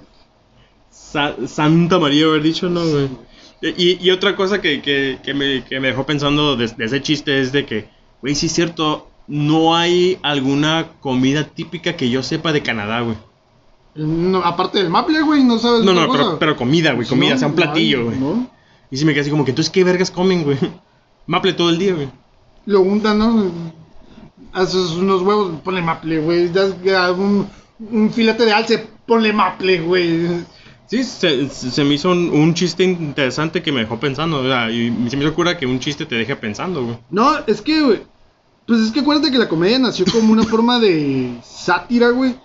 Sa- 0.91 1.35
Santa 1.47 1.97
María 1.97 2.25
haber 2.25 2.43
dicho, 2.43 2.69
no, 2.69 2.81
güey. 2.85 3.09
Y, 3.61 4.03
y 4.05 4.09
otra 4.11 4.35
cosa 4.35 4.59
que, 4.61 4.81
que, 4.81 5.19
que 5.23 5.33
me, 5.33 5.63
que 5.63 5.79
me 5.79 5.89
dejó 5.89 6.05
pensando 6.05 6.55
de, 6.55 6.67
de 6.67 6.85
ese 6.85 7.01
chiste 7.01 7.39
es 7.41 7.51
de 7.51 7.65
que, 7.65 7.87
güey, 8.21 8.35
sí 8.35 8.47
es 8.47 8.51
cierto, 8.53 9.07
no 9.27 9.75
hay 9.75 10.17
alguna 10.23 10.89
comida 10.99 11.43
típica 11.45 11.95
que 11.95 12.09
yo 12.09 12.23
sepa 12.23 12.51
de 12.53 12.61
Canadá, 12.63 13.01
güey. 13.01 13.17
No, 13.95 14.39
aparte 14.39 14.77
del 14.77 14.89
maple, 14.89 15.21
güey, 15.21 15.43
no 15.43 15.59
sabes 15.59 15.83
No, 15.83 15.93
no, 15.93 16.09
pero, 16.11 16.23
cosa. 16.25 16.39
pero 16.39 16.55
comida, 16.55 16.93
güey, 16.93 17.07
comida, 17.07 17.33
No, 17.33 17.39
sea 17.39 17.47
un 17.47 17.55
platillo, 17.55 18.05
güey. 18.05 18.17
¿no? 18.17 18.49
Y 18.89 18.97
sí 18.97 19.05
me 19.05 19.11
quedé 19.13 19.21
así 19.21 19.29
como 19.31 19.43
que, 19.45 19.51
entonces, 19.51 19.71
¿qué 19.71 19.83
vergas 19.83 20.11
comen, 20.11 20.43
güey? 20.43 20.57
Maple 21.27 21.53
todo 21.53 21.69
el 21.69 21.77
día, 21.77 21.93
güey. 21.93 22.09
Lo 22.65 22.81
untan, 22.81 23.17
¿no? 23.17 23.51
Haces 24.53 24.91
unos 24.91 25.21
huevos, 25.21 25.53
ponle 25.63 25.81
maple, 25.81 26.19
güey. 26.19 26.49
Das 26.49 26.73
un, 27.17 27.47
un 27.79 28.11
filete 28.11 28.45
de 28.45 28.51
alce, 28.51 28.85
ponle 29.05 29.31
maple, 29.33 29.81
güey. 29.81 30.27
Sí, 30.87 31.03
se, 31.05 31.49
se 31.49 31.83
me 31.85 31.93
hizo 31.93 32.11
un, 32.11 32.29
un 32.31 32.53
chiste 32.53 32.83
interesante 32.83 33.63
que 33.63 33.71
me 33.71 33.79
dejó 33.79 33.97
pensando, 33.97 34.41
o 34.41 34.43
sea, 34.43 34.69
y 34.69 34.93
se 35.09 35.15
me 35.15 35.23
hizo 35.23 35.33
cura 35.33 35.57
que 35.57 35.65
un 35.65 35.79
chiste 35.79 36.05
te 36.05 36.15
deje 36.15 36.35
pensando, 36.35 36.83
güey. 36.83 36.97
No, 37.09 37.37
es 37.47 37.61
que, 37.61 37.81
güey. 37.81 38.01
Pues 38.67 38.81
es 38.81 38.91
que 38.91 38.99
acuérdate 38.99 39.31
que 39.31 39.37
la 39.37 39.47
comedia 39.47 39.79
nació 39.79 40.05
como 40.11 40.33
una 40.33 40.43
forma 40.43 40.79
de 40.79 41.37
sátira, 41.43 42.09
güey. 42.09 42.35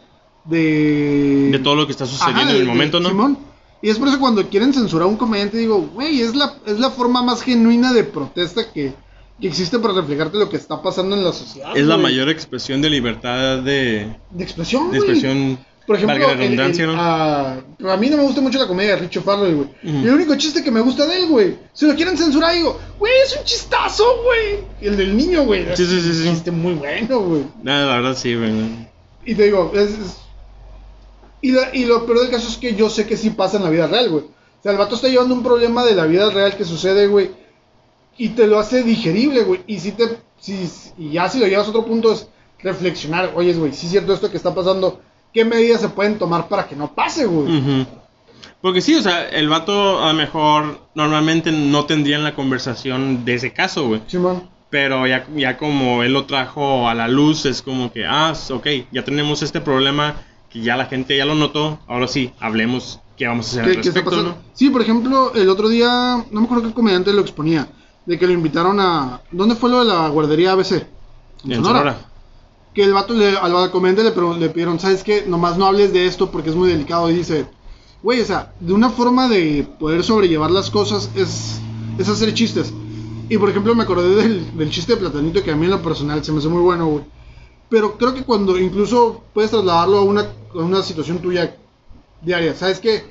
De. 0.49 1.49
De 1.53 1.59
todo 1.59 1.75
lo 1.75 1.87
que 1.87 1.93
está 1.93 2.07
sucediendo 2.07 2.43
Ajá, 2.43 2.51
en 2.51 2.57
el 2.57 2.65
momento, 2.67 3.01
¿no? 3.01 3.09
Simón. 3.09 3.39
Y 3.83 3.91
es 3.91 3.99
por 3.99 4.09
eso 4.09 4.19
cuando 4.19 4.47
quieren 4.49 4.73
censurar 4.73 5.05
a 5.07 5.11
un 5.11 5.17
comediante, 5.17 5.59
digo, 5.59 5.79
güey, 5.95 6.21
es 6.23 6.35
la, 6.35 6.55
es 6.67 6.79
la 6.79 6.91
forma 6.91 7.23
más 7.23 7.43
genuina 7.43 7.93
de 7.93 8.05
protesta 8.05 8.73
que, 8.73 8.95
que 9.41 9.47
existe 9.49 9.79
para 9.79 9.95
reflejarte 9.95 10.39
lo 10.39 10.49
que 10.49 10.57
está 10.57 10.81
pasando 10.83 11.15
en 11.15 11.23
la 11.25 11.33
sociedad. 11.33 11.77
Es 11.77 11.85
la 11.85 11.95
güey. 11.97 12.05
mayor 12.05 12.29
expresión 12.31 12.81
de 12.81 12.91
libertad 12.91 13.59
de, 13.59 14.17
De 14.31 14.43
expresión, 14.45 14.91
de 14.91 14.99
güey. 14.99 15.11
expresión. 15.11 15.59
Por 15.87 15.95
ejemplo, 15.97 16.17
valga 16.19 16.27
la 16.29 16.33
el- 16.33 16.39
redundancia, 16.41 16.85
el- 16.85 16.91
¿no? 16.97 17.01
ah, 17.01 17.57
a 17.93 17.97
mí 17.97 18.09
no 18.11 18.17
me 18.17 18.23
gusta 18.25 18.41
mucho 18.41 18.59
la 18.59 18.67
comedia 18.67 18.97
de 18.97 19.03
Richo 19.03 19.23
Farrell, 19.23 19.55
güey. 19.55 19.69
Y 19.85 20.05
el 20.09 20.15
único 20.15 20.35
chiste 20.37 20.65
que 20.65 20.71
me 20.73 20.81
gusta 20.81 21.07
de 21.07 21.17
él, 21.19 21.29
güey, 21.29 21.57
si 21.73 21.87
lo 21.87 21.95
quieren 21.95 22.17
censurar, 22.19 22.55
digo, 22.57 22.77
güey, 22.99 23.13
es 23.25 23.37
un 23.39 23.45
chistazo, 23.45 24.05
güey. 24.25 24.65
El 24.81 24.97
del 24.97 25.17
niño, 25.17 25.45
güey. 25.45 25.65
Sí, 25.77 25.87
sí, 25.87 26.01
sí, 26.01 26.11
Es 26.11 26.17
sí. 26.17 26.29
chiste 26.31 26.51
muy 26.51 26.73
bueno, 26.75 27.21
güey. 27.21 27.43
Nada, 27.63 27.87
la 27.87 27.97
verdad 28.01 28.17
sí, 28.17 28.35
güey. 28.35 28.53
Y 29.25 29.35
te 29.37 29.45
digo, 29.45 29.71
es... 29.77 29.91
es- 29.91 30.17
Y, 31.41 31.53
la- 31.53 31.75
y 31.75 31.85
lo 31.85 32.07
peor 32.07 32.21
del 32.21 32.31
caso 32.31 32.49
es 32.49 32.57
que 32.57 32.75
yo 32.75 32.89
sé 32.91 33.07
que 33.07 33.17
sí 33.17 33.31
pasa 33.31 33.57
en 33.59 33.65
la 33.65 33.71
vida 33.71 33.87
real, 33.87 34.09
güey. 34.11 34.25
O 34.25 34.63
sea, 34.63 34.73
el 34.73 34.79
vato 34.79 34.95
está 34.97 35.09
llevando 35.09 35.35
un 35.35 35.43
problema 35.43 35.85
de 35.85 35.95
la 35.95 36.07
vida 36.07 36.31
real 36.31 36.57
que 36.57 36.65
sucede, 36.65 37.07
güey. 37.07 37.31
Y 38.19 38.31
te 38.31 38.47
lo 38.47 38.59
hace 38.59 38.83
digerible, 38.83 39.43
güey. 39.45 39.61
Y 39.67 39.79
si 39.81 39.93
te... 39.93 40.19
Si, 40.39 40.69
y 40.99 41.11
ya 41.13 41.29
si 41.29 41.39
lo 41.39 41.47
llevas 41.47 41.67
a 41.67 41.71
otro 41.71 41.85
punto 41.85 42.13
es 42.13 42.29
reflexionar. 42.63 43.33
Oye, 43.35 43.53
güey, 43.55 43.73
sí 43.73 43.87
es 43.87 43.93
cierto 43.93 44.13
esto 44.15 44.31
que 44.31 44.37
está 44.37 44.55
pasando. 44.55 45.01
¿Qué 45.33 45.45
medidas 45.45 45.81
se 45.83 45.89
pueden 45.91 46.19
tomar 46.19 46.49
para 46.49 46.67
que 46.67 46.75
no 46.77 46.95
pase, 46.95 47.27
güey? 47.27 47.59
Ujú. 47.59 47.87
Porque 48.63 48.81
sí, 48.81 48.95
o 48.95 49.03
sea, 49.03 49.29
el 49.29 49.49
vato 49.49 50.03
a 50.03 50.09
lo 50.09 50.15
mejor 50.15 50.81
normalmente 50.95 51.53
no 51.53 51.85
tendría 51.85 52.17
en 52.17 52.25
la 52.25 52.35
conversación 52.35 53.25
de 53.25 53.35
ese 53.35 53.53
caso, 53.53 53.87
güey. 53.87 54.01
Simón. 54.07 54.49
Pero 54.71 55.07
ya, 55.07 55.27
ya 55.37 55.57
como 55.59 56.03
él 56.03 56.13
lo 56.13 56.25
trajo 56.27 56.89
a 56.89 56.95
la 56.95 57.07
luz, 57.07 57.47
es 57.47 57.63
como 57.63 57.93
que, 57.93 58.05
ah, 58.07 58.35
ok, 58.51 58.67
ya 58.93 59.05
tenemos 59.05 59.43
este 59.43 59.61
problema 59.61 60.17
que 60.57 60.63
ya 60.63 60.77
la 60.77 60.87
gente 60.87 61.17
ya 61.17 61.25
lo 61.25 61.35
notó. 61.35 61.79
Ahora 61.87 62.09
sí, 62.09 62.33
hablemos 62.41 63.01
qué 63.17 63.27
vamos 63.27 63.47
a 63.47 63.51
hacer 63.51 63.65
al 63.65 63.71
¿Qué, 63.71 63.81
qué 63.83 63.89
está 63.89 64.01
respecto. 64.01 64.37
Sí, 64.55 64.71
por 64.71 64.83
ejemplo, 64.83 65.33
el 65.35 65.49
otro 65.49 65.69
día, 65.69 66.25
no 66.31 66.41
me 66.41 66.47
acuerdo 66.47 66.69
qué 66.69 66.75
comediante 66.75 67.13
lo 67.13 67.21
exponía, 67.21 67.69
de 68.05 68.19
que 68.19 68.27
lo 68.27 68.33
invitaron 68.33 68.81
a... 68.81 69.21
¿Dónde 69.31 69.55
fue 69.55 69.71
lo 69.71 69.81
de 69.81 69.87
la 69.87 70.09
guardería 70.09 70.53
ABC? 70.53 70.87
En 71.45 71.65
Sonora. 71.65 72.11
Que 72.75 72.85
el 72.85 72.93
vato 72.93 73.15
le, 73.15 73.37
al 73.37 73.71
comediante 73.71 74.03
le, 74.03 74.39
le 74.39 74.49
pidieron, 74.51 74.79
¿sabes 74.79 75.03
qué? 75.03 75.25
Nomás 75.27 75.57
no 75.57 75.67
hables 75.67 75.93
de 75.93 76.07
esto 76.07 76.31
porque 76.31 76.51
es 76.51 76.57
muy 76.57 76.69
delicado. 76.69 77.11
Y 77.11 77.15
dice, 77.15 77.47
güey, 78.03 78.21
o 78.21 78.25
sea, 78.25 78.53
de 78.61 78.73
una 78.73 78.91
forma 78.91 79.29
de 79.29 79.67
poder 79.79 80.03
sobrellevar 80.05 80.51
las 80.51 80.71
cosas 80.71 81.11
es, 81.15 81.61
es 81.99 82.09
hacer 82.09 82.35
chistes. 82.35 82.73
Y 83.29 83.39
por 83.39 83.49
ejemplo, 83.49 83.75
me 83.75 83.83
acordé 83.83 84.15
del, 84.15 84.57
del 84.57 84.71
chiste 84.71 84.95
de 84.95 85.01
Platanito 85.01 85.43
que 85.43 85.51
a 85.51 85.57
mí 85.57 85.65
en 85.65 85.71
lo 85.71 85.83
personal 85.83 86.23
se 86.23 86.33
me 86.33 86.39
hace 86.39 86.49
muy 86.49 86.63
bueno, 86.63 86.87
güey. 86.87 87.05
Pero 87.69 87.99
creo 87.99 88.15
que 88.15 88.23
cuando 88.23 88.59
incluso 88.59 89.25
puedes 89.35 89.51
trasladarlo 89.51 89.99
a 89.99 90.03
una, 90.05 90.23
a 90.23 90.59
una 90.59 90.83
situación 90.83 91.19
tuya 91.19 91.57
diaria, 92.23 92.55
¿sabes 92.55 92.79
qué? 92.81 93.05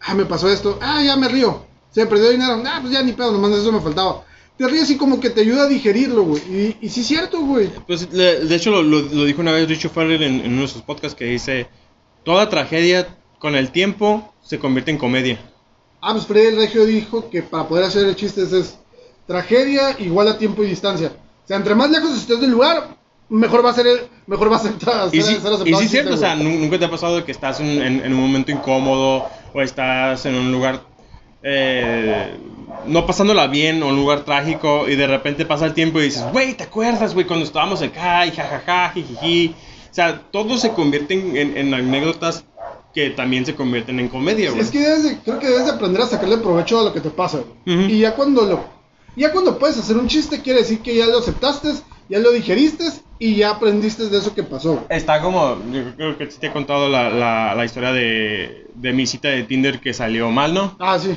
Ah, 0.00 0.14
me 0.14 0.24
pasó 0.26 0.48
esto. 0.50 0.78
Ah, 0.80 1.02
ya 1.04 1.16
me 1.16 1.28
río. 1.28 1.64
Se 1.92 2.00
me 2.00 2.06
perdió 2.06 2.30
dinero. 2.30 2.62
Ah, 2.66 2.78
pues 2.80 2.92
ya 2.92 3.02
ni 3.02 3.12
pedo, 3.12 3.32
nomás 3.32 3.52
eso 3.52 3.70
me 3.72 3.80
faltaba. 3.80 4.24
Te 4.56 4.66
ríes 4.68 4.90
y 4.90 4.96
como 4.96 5.20
que 5.20 5.30
te 5.30 5.40
ayuda 5.42 5.62
a 5.64 5.68
digerirlo, 5.68 6.22
güey. 6.22 6.42
Y, 6.42 6.76
y 6.82 6.88
sí 6.88 7.00
es 7.00 7.06
cierto, 7.06 7.40
güey. 7.40 7.70
Pues 7.86 8.12
le- 8.12 8.40
de 8.44 8.54
hecho 8.54 8.70
lo, 8.70 8.82
lo- 8.82 9.00
lo 9.02 9.24
dijo 9.24 9.40
una 9.40 9.52
vez 9.52 9.68
Richard 9.68 9.92
Farrell 9.92 10.22
en, 10.22 10.40
en 10.40 10.52
uno 10.52 10.62
de 10.62 10.68
sus 10.68 10.82
podcasts 10.82 11.16
que 11.16 11.24
dice, 11.26 11.68
toda 12.24 12.48
tragedia 12.48 13.16
con 13.38 13.54
el 13.54 13.70
tiempo 13.70 14.34
se 14.42 14.58
convierte 14.58 14.90
en 14.90 14.98
comedia. 14.98 15.40
Ah, 16.02 16.12
pues 16.12 16.26
Freddy 16.26 16.48
el 16.48 16.56
Regio 16.56 16.84
dijo 16.86 17.30
que 17.30 17.42
para 17.42 17.68
poder 17.68 17.84
hacer 17.84 18.14
chistes 18.16 18.52
es 18.52 18.78
tragedia 19.26 19.96
igual 19.98 20.28
a 20.28 20.38
tiempo 20.38 20.62
y 20.64 20.68
distancia. 20.68 21.12
O 21.44 21.46
sea, 21.46 21.56
entre 21.56 21.74
más 21.74 21.90
lejos 21.90 22.16
estés 22.16 22.40
del 22.40 22.50
lugar, 22.50 22.96
mejor 23.30 23.64
va 23.64 23.70
a 23.70 23.74
ser 23.74 23.86
mejor 24.26 24.52
va 24.52 24.56
a 24.56 24.58
ser, 24.58 24.72
Y 25.12 25.22
sí, 25.22 25.34
ser 25.40 25.66
y 25.66 25.74
sí 25.74 25.84
es 25.84 25.90
cierto, 25.90 26.14
o 26.14 26.16
sea, 26.18 26.34
nunca 26.34 26.78
te 26.78 26.84
ha 26.84 26.90
pasado 26.90 27.24
que 27.24 27.32
estás 27.32 27.60
en, 27.60 27.80
en- 27.80 28.04
en 28.04 28.12
un 28.12 28.20
momento 28.20 28.50
incómodo 28.52 29.26
o 29.54 29.62
estás 29.62 30.26
en 30.26 30.34
un 30.34 30.52
lugar 30.52 30.82
eh, 31.42 32.36
no 32.86 33.06
pasándola 33.06 33.46
bien 33.46 33.82
o 33.82 33.88
un 33.88 33.96
lugar 33.96 34.24
trágico 34.24 34.88
y 34.88 34.96
de 34.96 35.06
repente 35.06 35.46
pasa 35.46 35.66
el 35.66 35.74
tiempo 35.74 35.98
y 36.00 36.04
dices, 36.04 36.24
güey, 36.32 36.54
¿te 36.54 36.64
acuerdas, 36.64 37.14
güey, 37.14 37.26
cuando 37.26 37.44
estábamos 37.44 37.82
acá 37.82 38.26
y 38.26 38.30
jajaja, 38.32 38.90
jijiji? 38.94 39.54
O 39.90 39.94
sea, 39.94 40.20
todo 40.30 40.56
se 40.58 40.70
convierte 40.72 41.14
en, 41.14 41.74
anécdotas 41.74 42.44
que 42.94 43.10
también 43.10 43.44
se 43.46 43.54
convierten 43.54 44.00
en 44.00 44.08
comedia, 44.08 44.50
güey. 44.50 44.62
Es 44.62 44.70
que 44.70 44.80
debes 44.80 45.02
de- 45.04 45.18
creo 45.18 45.38
que 45.38 45.48
debes 45.48 45.64
de 45.66 45.72
aprender 45.72 46.02
a 46.02 46.06
sacarle 46.06 46.36
provecho 46.38 46.80
a 46.80 46.84
lo 46.84 46.92
que 46.92 47.00
te 47.00 47.10
pasa, 47.10 47.38
güey. 47.38 47.92
Y 47.92 47.98
ya 48.00 48.14
cuando 48.14 48.42
lo 48.44 48.64
ya 49.16 49.32
cuando 49.32 49.58
puedes 49.58 49.76
hacer 49.76 49.96
un 49.96 50.06
chiste 50.06 50.40
quiere 50.40 50.60
decir 50.60 50.80
que 50.80 50.94
ya 50.94 51.06
lo 51.06 51.18
aceptaste, 51.18 51.68
ya 52.08 52.18
lo 52.20 52.30
digeriste 52.30 52.84
y 53.20 53.36
ya 53.36 53.50
aprendiste 53.50 54.08
de 54.08 54.18
eso 54.18 54.34
que 54.34 54.42
pasó. 54.42 54.84
Está 54.88 55.20
como, 55.20 55.56
yo 55.72 55.94
creo 55.94 56.18
que 56.18 56.26
te 56.26 56.48
he 56.48 56.52
contado 56.52 56.88
la, 56.88 57.08
la- 57.10 57.54
la 57.54 57.64
historia 57.64 57.92
de, 57.92 58.66
de 58.74 58.92
mi 58.92 59.06
cita 59.06 59.28
de 59.28 59.44
Tinder 59.44 59.78
que 59.78 59.94
salió 59.94 60.28
mal, 60.30 60.52
¿no? 60.52 60.74
Ah, 60.80 60.98
sí. 60.98 61.14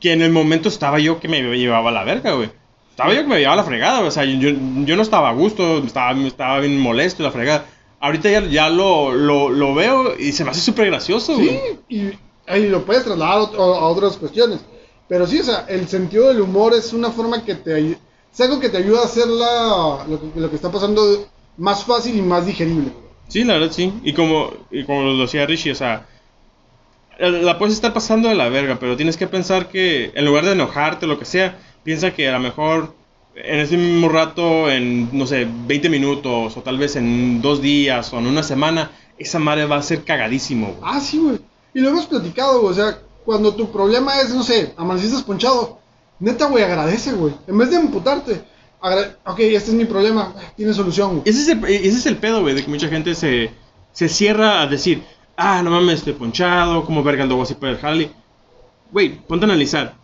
que 0.00 0.12
en 0.12 0.20
el 0.22 0.30
momento 0.32 0.68
estaba 0.68 0.98
yo 0.98 1.18
que 1.20 1.28
me 1.28 1.40
llevaba 1.56 1.88
a 1.88 1.92
la 1.92 2.04
verga, 2.04 2.32
güey. 2.34 2.50
Estaba 2.90 3.14
yo 3.14 3.22
que 3.22 3.28
me 3.28 3.38
llevaba 3.38 3.56
la 3.56 3.64
fregada. 3.64 4.00
O 4.00 4.10
sea, 4.10 4.24
yo, 4.24 4.50
yo 4.84 4.96
no 4.96 5.02
estaba 5.02 5.28
a 5.30 5.32
gusto, 5.34 5.78
estaba, 5.78 6.12
estaba 6.26 6.60
bien 6.60 6.78
molesto 6.80 7.22
y 7.22 7.26
la 7.26 7.30
fregada. 7.32 7.64
Ahorita 8.00 8.28
ya, 8.30 8.40
ya 8.44 8.68
lo, 8.68 9.12
lo, 9.12 9.48
lo 9.48 9.74
veo 9.74 10.18
y 10.18 10.32
se 10.32 10.44
me 10.44 10.50
hace 10.50 10.60
súper 10.60 10.86
gracioso, 10.86 11.36
Sí, 11.36 11.46
güey. 11.46 11.78
y 11.88 12.18
ahí 12.46 12.68
lo 12.68 12.84
puedes 12.84 13.04
trasladar 13.04 13.38
a, 13.38 13.56
a 13.58 13.86
otras 13.86 14.16
cuestiones. 14.16 14.60
Pero 15.08 15.26
sí, 15.26 15.38
o 15.40 15.44
sea, 15.44 15.64
el 15.68 15.86
sentido 15.88 16.28
del 16.28 16.40
humor 16.40 16.74
es 16.74 16.92
una 16.92 17.10
forma 17.10 17.44
que 17.44 17.54
te 17.54 17.92
es 18.32 18.40
algo 18.40 18.58
que 18.60 18.68
te 18.68 18.78
ayuda 18.78 19.00
a 19.02 19.04
hacer 19.04 19.26
la, 19.28 20.04
lo, 20.08 20.20
lo 20.34 20.50
que 20.50 20.56
está 20.56 20.70
pasando 20.70 21.26
más 21.56 21.84
fácil 21.84 22.16
y 22.16 22.22
más 22.22 22.46
digerible. 22.46 22.92
Sí, 23.28 23.44
la 23.44 23.54
verdad 23.54 23.72
sí. 23.72 23.92
Y 24.02 24.12
como, 24.12 24.52
y 24.70 24.84
como 24.84 25.02
lo 25.02 25.18
decía 25.18 25.46
Richie, 25.46 25.72
o 25.72 25.74
sea, 25.74 26.06
la 27.18 27.58
puedes 27.58 27.74
estar 27.74 27.92
pasando 27.92 28.28
de 28.28 28.34
la 28.34 28.48
verga, 28.48 28.78
pero 28.78 28.96
tienes 28.96 29.16
que 29.16 29.26
pensar 29.26 29.68
que 29.68 30.12
en 30.14 30.24
lugar 30.24 30.44
de 30.44 30.52
enojarte 30.52 31.06
o 31.06 31.08
lo 31.08 31.18
que 31.18 31.24
sea, 31.24 31.58
piensa 31.82 32.12
que 32.12 32.28
a 32.28 32.32
lo 32.32 32.40
mejor 32.40 32.94
en 33.36 33.60
ese 33.60 33.76
mismo 33.76 34.08
rato, 34.08 34.70
en, 34.70 35.08
no 35.16 35.26
sé, 35.26 35.46
20 35.66 35.88
minutos, 35.88 36.56
o 36.56 36.62
tal 36.62 36.78
vez 36.78 36.96
en 36.96 37.42
dos 37.42 37.60
días, 37.60 38.12
o 38.12 38.18
en 38.18 38.26
una 38.26 38.42
semana, 38.42 38.90
esa 39.18 39.38
madre 39.38 39.66
va 39.66 39.76
a 39.76 39.82
ser 39.82 40.04
cagadísimo, 40.04 40.68
güey. 40.68 40.78
Ah, 40.82 41.00
sí, 41.00 41.18
güey. 41.18 41.38
Y 41.74 41.80
lo 41.80 41.90
hemos 41.90 42.06
platicado, 42.06 42.60
güey. 42.60 42.72
O 42.72 42.74
sea, 42.74 42.98
cuando 43.24 43.54
tu 43.54 43.70
problema 43.70 44.20
es, 44.20 44.34
no 44.34 44.42
sé, 44.42 44.72
amaneciste 44.76 45.22
ponchado, 45.24 45.78
neta, 46.18 46.46
güey, 46.46 46.64
agradece, 46.64 47.12
güey. 47.12 47.34
En 47.46 47.58
vez 47.58 47.70
de 47.70 47.76
emputarte, 47.76 48.42
ok, 49.24 49.38
este 49.40 49.70
es 49.70 49.74
mi 49.76 49.84
problema, 49.84 50.34
tiene 50.56 50.72
solución. 50.74 51.22
Ese 51.24 51.42
es 51.42 51.48
el, 51.48 51.64
ese 51.64 51.98
es 51.98 52.06
el 52.06 52.16
pedo, 52.16 52.40
güey, 52.42 52.54
de 52.54 52.62
que 52.64 52.70
mucha 52.70 52.88
gente 52.88 53.14
se, 53.14 53.50
se 53.92 54.08
cierra 54.08 54.62
a 54.62 54.66
decir, 54.66 55.02
ah, 55.36 55.62
no 55.62 55.70
mames, 55.70 55.96
estoy 56.00 56.12
ponchado, 56.14 56.84
como 56.84 57.02
verga 57.02 57.22
ando 57.24 57.40
así 57.42 57.54
por 57.54 57.68
el 57.68 57.78
Harley. 57.80 58.10
Güey, 58.92 59.18
ponte 59.26 59.44
a 59.44 59.48
analizar. 59.48 59.94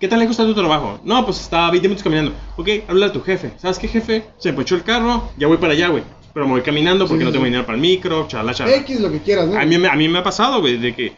¿Qué 0.00 0.08
tan 0.08 0.18
lejos 0.18 0.32
está 0.32 0.44
tu 0.44 0.54
trabajo? 0.54 0.98
No, 1.04 1.24
pues 1.24 1.40
está 1.40 1.70
20 1.70 1.88
minutos 1.88 2.02
caminando. 2.02 2.32
Ok, 2.56 2.68
habla 2.88 3.06
a 3.06 3.12
tu 3.12 3.20
jefe. 3.22 3.52
¿Sabes 3.58 3.78
qué, 3.78 3.86
jefe? 3.86 4.24
Se 4.38 4.50
me 4.50 4.56
ponchó 4.56 4.74
el 4.74 4.82
carro, 4.82 5.30
ya 5.38 5.46
voy 5.46 5.58
para 5.58 5.74
allá, 5.74 5.88
güey. 5.88 6.02
Pero 6.34 6.46
me 6.46 6.52
voy 6.52 6.62
caminando 6.62 7.06
porque 7.06 7.20
Sí, 7.20 7.24
no 7.24 7.30
sí, 7.30 7.32
tengo 7.34 7.44
sí. 7.44 7.50
dinero 7.50 7.66
para 7.66 7.76
el 7.76 7.82
micro, 7.82 8.26
chala, 8.26 8.52
chala. 8.52 8.74
X, 8.76 9.00
lo 9.00 9.12
que 9.12 9.20
quieras, 9.20 9.46
¿no? 9.48 9.60
A 9.60 9.64
mí, 9.64 9.76
a 9.76 9.94
mí 9.94 10.08
me 10.08 10.18
ha 10.18 10.22
pasado, 10.24 10.60
güey, 10.60 10.76
de 10.78 10.92
que 10.94 11.16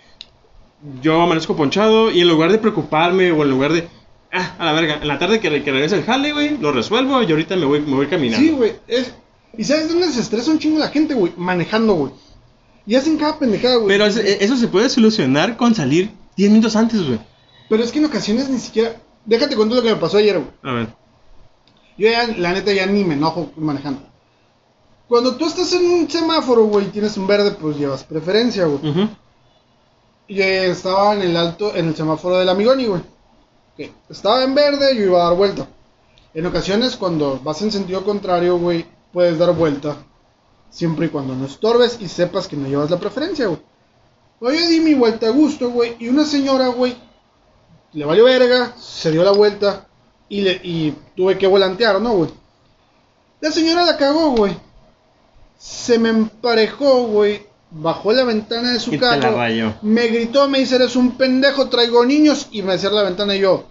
yo 1.01 1.23
amanezco 1.23 1.57
ponchado 1.57 2.11
y 2.11 2.21
en 2.21 2.29
lugar 2.29 2.53
de 2.53 2.59
preocuparme 2.59 3.33
o 3.33 3.43
en 3.43 3.51
lugar 3.51 3.73
de, 3.73 3.89
ah, 4.35 4.55
a 4.59 4.65
la 4.67 4.73
verga, 4.73 4.99
en 5.01 5.09
la 5.09 5.19
tarde 5.19 5.41
que, 5.41 5.63
que 5.63 5.73
regrese 5.73 5.97
el 5.97 6.05
jale, 6.05 6.33
güey, 6.33 6.59
lo 6.59 6.73
resuelvo 6.73 7.23
y 7.23 7.31
ahorita 7.31 7.57
me 7.57 7.65
voy, 7.65 7.81
me 7.81 7.95
voy 7.95 8.07
caminando. 8.09 8.45
Sí, 8.47 8.51
güey. 8.53 8.73
es- 8.89 9.15
¿Y 9.57 9.63
sabes 9.65 9.89
dónde 9.89 10.09
se 10.11 10.21
estresa 10.21 10.51
un 10.51 10.59
chingo 10.59 10.79
la 10.81 10.89
gente, 10.89 11.15
güey? 11.15 11.33
Manejando, 11.37 11.95
güey. 11.95 12.13
Y 12.87 12.97
hacen 12.97 13.17
cada 13.17 13.39
pendejada, 13.39 13.77
güey. 13.77 13.89
Pero 13.89 14.05
es- 14.07 14.17
eso 14.17 14.57
se 14.57 14.69
puede 14.69 14.89
solucionar 14.91 15.57
con 15.57 15.75
salir 15.75 16.11
10 16.37 16.51
minutos 16.51 16.75
antes, 16.77 17.03
güey. 17.07 17.21
Pero 17.69 17.83
es 17.85 17.93
que 17.93 18.01
en 18.01 18.05
ocasiones 18.07 18.49
ni 18.51 18.59
siquiera. 18.59 18.97
Déjate 19.25 19.55
contar 19.57 19.77
lo 19.79 19.83
que 19.83 19.91
me 19.91 19.97
pasó 19.97 20.19
ayer, 20.19 20.39
güey. 20.39 20.51
A 20.63 20.73
ver. 20.73 20.89
Yo 21.97 22.11
ya, 22.11 22.27
la 22.37 22.53
neta, 22.53 22.73
ya 22.73 22.85
ni 22.87 23.05
me 23.05 23.15
enojo 23.15 23.53
manejando. 23.57 24.03
Cuando 25.09 25.37
tú 25.37 25.47
estás 25.47 25.73
en 25.75 25.87
un 25.87 26.11
semáforo, 26.11 26.65
güey, 26.65 26.87
y 26.87 26.89
tienes 26.89 27.17
un 27.17 27.27
verde, 27.27 27.53
pues 27.53 27.77
llevas 27.79 28.03
preferencia, 28.05 28.65
güey. 28.67 28.91
Ujú. 28.91 29.09
Y 30.27 30.41
eh, 30.41 30.71
estaba 30.71 31.15
en 31.15 31.23
el 31.23 31.37
alto, 31.37 31.75
en 31.77 31.89
el 31.89 31.95
semáforo 31.97 32.39
del 32.39 32.49
Amigoni, 32.49 32.87
güey. 32.87 33.01
Ok, 33.75 33.91
Estaba 34.09 34.43
en 34.45 34.55
verde, 34.55 34.97
yo 34.97 35.05
iba 35.05 35.21
a 35.21 35.29
dar 35.29 35.37
vuelta. 35.37 35.69
En 36.33 36.47
ocasiones, 36.47 36.97
cuando 36.97 37.41
vas 37.41 37.61
en 37.63 37.73
sentido 37.73 38.05
contrario, 38.05 38.59
güey, 38.59 38.87
puedes 39.13 39.39
dar 39.39 39.55
vuelta. 39.55 39.97
Siempre 40.71 41.07
y 41.07 41.09
cuando 41.09 41.35
no 41.35 41.47
estorbes 41.47 41.99
y 42.01 42.09
sepas 42.09 42.49
que 42.49 42.57
no 42.57 42.69
llevas 42.69 42.91
la 42.91 42.99
preferencia, 42.99 43.47
güey. 43.47 43.61
Pues 44.39 44.61
yo 44.61 44.69
di 44.69 44.81
mi 44.81 44.95
vuelta 44.95 45.27
a 45.27 45.31
gusto, 45.31 45.71
güey. 45.71 45.97
Y 45.99 46.09
una 46.09 46.25
señora, 46.25 46.69
güey, 46.69 46.97
le 47.93 48.05
valió 48.05 48.25
verga, 48.25 48.75
se 48.77 49.11
dio 49.11 49.23
la 49.23 49.33
vuelta 49.33 49.87
y, 50.29 50.41
le, 50.41 50.61
y 50.63 50.97
tuve 51.17 51.39
que 51.39 51.47
volantear, 51.47 52.01
¿no, 52.01 52.13
güey? 52.15 52.31
La 53.41 53.51
señora 53.53 53.85
la 53.85 53.97
cagó, 53.97 54.31
güey. 54.31 54.57
Se 55.59 55.99
me 55.99 56.09
emparejó, 56.09 57.07
güey. 57.07 57.47
Bajó 57.77 58.13
la 58.13 58.25
ventana 58.25 58.73
de 58.73 58.81
su 58.81 58.97
carro. 58.99 59.37
Me 59.83 60.07
gritó, 60.07 60.49
me 60.49 60.61
dice, 60.61 60.77
eres 60.77 60.95
un 60.95 61.17
pendejo, 61.17 61.69
traigo 61.69 62.05
niños. 62.07 62.49
Y 62.53 62.63
me 62.63 62.79
cerró 62.79 62.97
la 62.97 63.03
ventana 63.03 63.35
y 63.35 63.41
yo, 63.41 63.65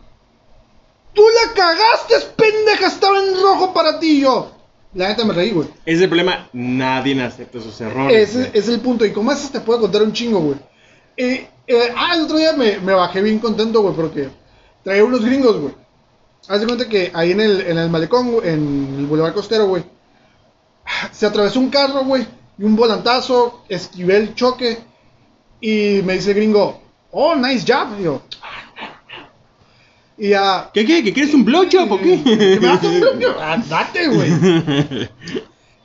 tú 1.13 1.21
la 1.21 1.53
cagaste, 1.53 2.15
pendeja, 2.35 2.87
estaba 2.87 3.17
en 3.17 3.41
rojo 3.41 3.73
para 3.73 3.99
ti. 3.99 4.17
Y 4.17 4.21
yo, 4.21 4.51
la 4.93 5.07
neta 5.07 5.23
me 5.23 5.33
reí, 5.33 5.51
güey. 5.51 5.69
Ese 5.85 5.95
es 5.97 6.01
el 6.01 6.09
problema, 6.09 6.49
nadie 6.51 7.21
acepta 7.23 7.61
sus 7.61 7.79
errores. 7.79 8.29
Ese 8.29 8.51
es 8.53 8.67
el 8.67 8.81
punto. 8.81 9.05
Y 9.05 9.13
como 9.13 9.31
eso 9.31 9.49
te 9.49 9.61
puedo 9.61 9.79
contar 9.81 10.03
un 10.03 10.11
chingo, 10.11 10.39
güey. 10.39 10.57
Eh, 11.15 11.47
eh, 11.67 11.93
ah, 11.95 12.15
el 12.15 12.23
otro 12.23 12.37
día 12.37 12.53
me, 12.53 12.79
me 12.79 12.93
bajé 12.93 13.21
bien 13.21 13.39
contento, 13.39 13.81
güey, 13.81 13.95
porque 13.95 14.29
traía 14.83 15.05
unos 15.05 15.23
gringos, 15.23 15.57
güey. 15.57 15.73
Haz 16.47 16.59
de 16.59 16.65
cuenta 16.65 16.89
que 16.89 17.09
ahí 17.13 17.31
en 17.31 17.39
el, 17.39 17.61
en 17.61 17.77
el 17.77 17.89
malecón, 17.89 18.33
güey, 18.33 18.49
en 18.49 18.95
el 18.99 19.05
bulevar 19.05 19.33
costero, 19.33 19.67
güey, 19.67 19.83
se 21.11 21.25
atravesó 21.25 21.59
un 21.59 21.69
carro, 21.69 22.03
güey, 22.03 22.27
y 22.63 22.65
un 22.65 22.77
volantazo, 22.77 23.65
esquivé 23.67 24.15
el 24.15 24.35
choque, 24.35 24.77
y 25.59 25.99
me 26.05 26.13
dice 26.13 26.31
el 26.31 26.37
gringo, 26.37 26.81
oh, 27.11 27.35
nice 27.35 27.65
job. 27.67 27.99
Y 27.99 28.03
yo, 28.03 28.21
y 30.17 30.29
ya, 30.29 30.71
¿Qué, 30.73 30.85
qué? 30.85 31.03
¿Que 31.03 31.11
quieres 31.11 31.33
un 31.33 31.43
blowjob 31.43 31.91
o 31.91 31.99
qué? 31.99 32.23
¿Que 32.23 32.59
me 32.61 32.67
das 32.67 32.81
un 32.81 33.01
blowjob? 33.01 33.35
Ah, 33.37 33.57
date, 33.67 34.07
güey. 34.07 35.09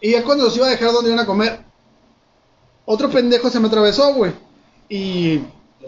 Y 0.00 0.12
ya 0.12 0.22
cuando 0.22 0.44
los 0.44 0.56
iba 0.56 0.68
a 0.68 0.70
dejar 0.70 0.92
donde 0.92 1.10
iban 1.10 1.24
a 1.24 1.26
comer, 1.26 1.64
otro 2.84 3.10
pendejo 3.10 3.50
se 3.50 3.58
me 3.58 3.66
atravesó, 3.66 4.14
güey. 4.14 4.30
Y 4.88 5.40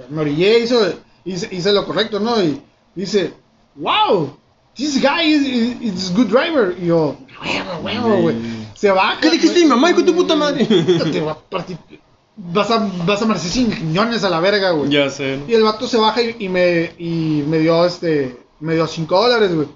me 0.09 0.23
orillé, 0.23 0.59
hizo, 0.59 0.93
hice, 1.25 1.49
hice 1.53 1.73
lo 1.73 1.87
correcto, 1.87 2.19
¿no? 2.19 2.43
Y 2.43 2.61
dice, 2.97 3.33
wow, 3.77 4.37
this 4.75 5.01
guy 5.01 5.23
is, 5.23 5.47
is, 5.47 5.81
is 5.81 6.13
good 6.13 6.27
driver. 6.27 6.77
Y 6.83 6.87
yo, 6.87 7.17
huevo, 7.41 7.79
huevo, 7.85 8.23
güey. 8.23 8.60
Se 8.81 8.91
baja. 8.91 9.21
¿Qué 9.21 9.31
dijiste 9.31 9.61
mi 9.61 9.67
mamá, 9.67 9.91
hijo 9.91 10.01
de 10.01 10.07
tu 10.07 10.15
puta 10.15 10.35
madre? 10.37 10.65
Te 10.65 11.21
va 11.21 11.33
a 11.33 11.39
partir. 11.39 11.77
Vas 12.37 12.71
a, 12.71 12.79
vas 13.05 13.21
a 13.21 13.25
amanecer 13.27 13.51
sin 13.51 13.71
riñones 13.71 14.25
a 14.25 14.31
la 14.31 14.41
verga, 14.41 14.71
güey. 14.71 14.91
ya 14.91 15.11
sé. 15.11 15.39
Y 15.47 15.53
el 15.53 15.63
vato 15.63 15.87
se 15.87 15.99
baja 15.99 16.23
y, 16.23 16.37
y 16.39 16.49
me, 16.49 16.93
y 16.97 17.45
me 17.47 17.59
dio 17.59 17.85
este, 17.85 18.39
me 18.61 18.75
dio 18.75 18.87
5 18.87 19.23
dólares, 19.23 19.55
güey. 19.55 19.69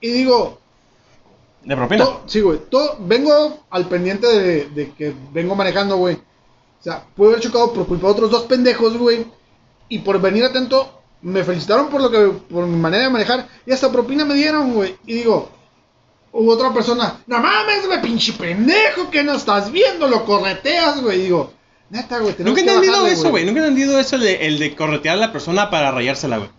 Y 0.00 0.08
digo, 0.10 0.58
¿De 1.62 1.76
propina? 1.76 2.04
to- 2.04 2.22
sí, 2.26 2.40
güey, 2.40 2.58
vengo 3.00 3.60
al 3.70 3.86
pendiente 3.88 4.26
de, 4.26 4.64
de 4.70 4.90
que 4.92 5.14
vengo 5.32 5.54
manejando, 5.54 5.96
güey. 5.96 6.16
O 6.16 6.82
sea, 6.82 7.04
pude 7.14 7.28
haber 7.28 7.40
chocado 7.40 7.72
por 7.72 7.86
culpa 7.86 8.08
de 8.08 8.12
otros 8.14 8.30
dos 8.32 8.42
pendejos, 8.44 8.96
güey. 8.98 9.24
Y 9.88 10.00
por 10.00 10.20
venir 10.20 10.42
atento, 10.44 11.02
me 11.20 11.44
felicitaron 11.44 11.88
por 11.88 12.00
lo 12.00 12.10
que, 12.10 12.18
por 12.52 12.66
mi 12.66 12.76
manera 12.76 13.04
de 13.04 13.10
manejar. 13.10 13.46
Y 13.64 13.70
hasta 13.70 13.92
propina 13.92 14.24
me 14.24 14.34
dieron, 14.34 14.74
güey. 14.74 14.96
Y 15.06 15.14
digo, 15.14 15.48
hubo 16.32 16.52
otra 16.52 16.72
persona, 16.72 17.20
no 17.26 17.38
mames, 17.38 17.86
güey, 17.86 18.00
pinche 18.02 18.32
pendejo, 18.32 19.10
que 19.10 19.22
no 19.22 19.34
estás 19.34 19.70
viendo, 19.70 20.08
lo 20.08 20.24
correteas, 20.24 21.00
güey. 21.02 21.22
Digo, 21.22 21.52
neta, 21.90 22.18
güey, 22.18 22.34
Nunca 22.38 22.60
he 22.60 22.64
entendido 22.64 23.06
eso, 23.06 23.30
güey. 23.30 23.44
Nunca 23.44 23.60
he 23.60 23.62
entendido 23.68 23.98
eso 23.98 24.16
el 24.16 24.22
de, 24.22 24.46
el 24.46 24.58
de 24.58 24.74
corretear 24.74 25.16
a 25.16 25.20
la 25.20 25.32
persona 25.32 25.70
para 25.70 25.90
rayársela, 25.92 26.38
güey. 26.38 26.50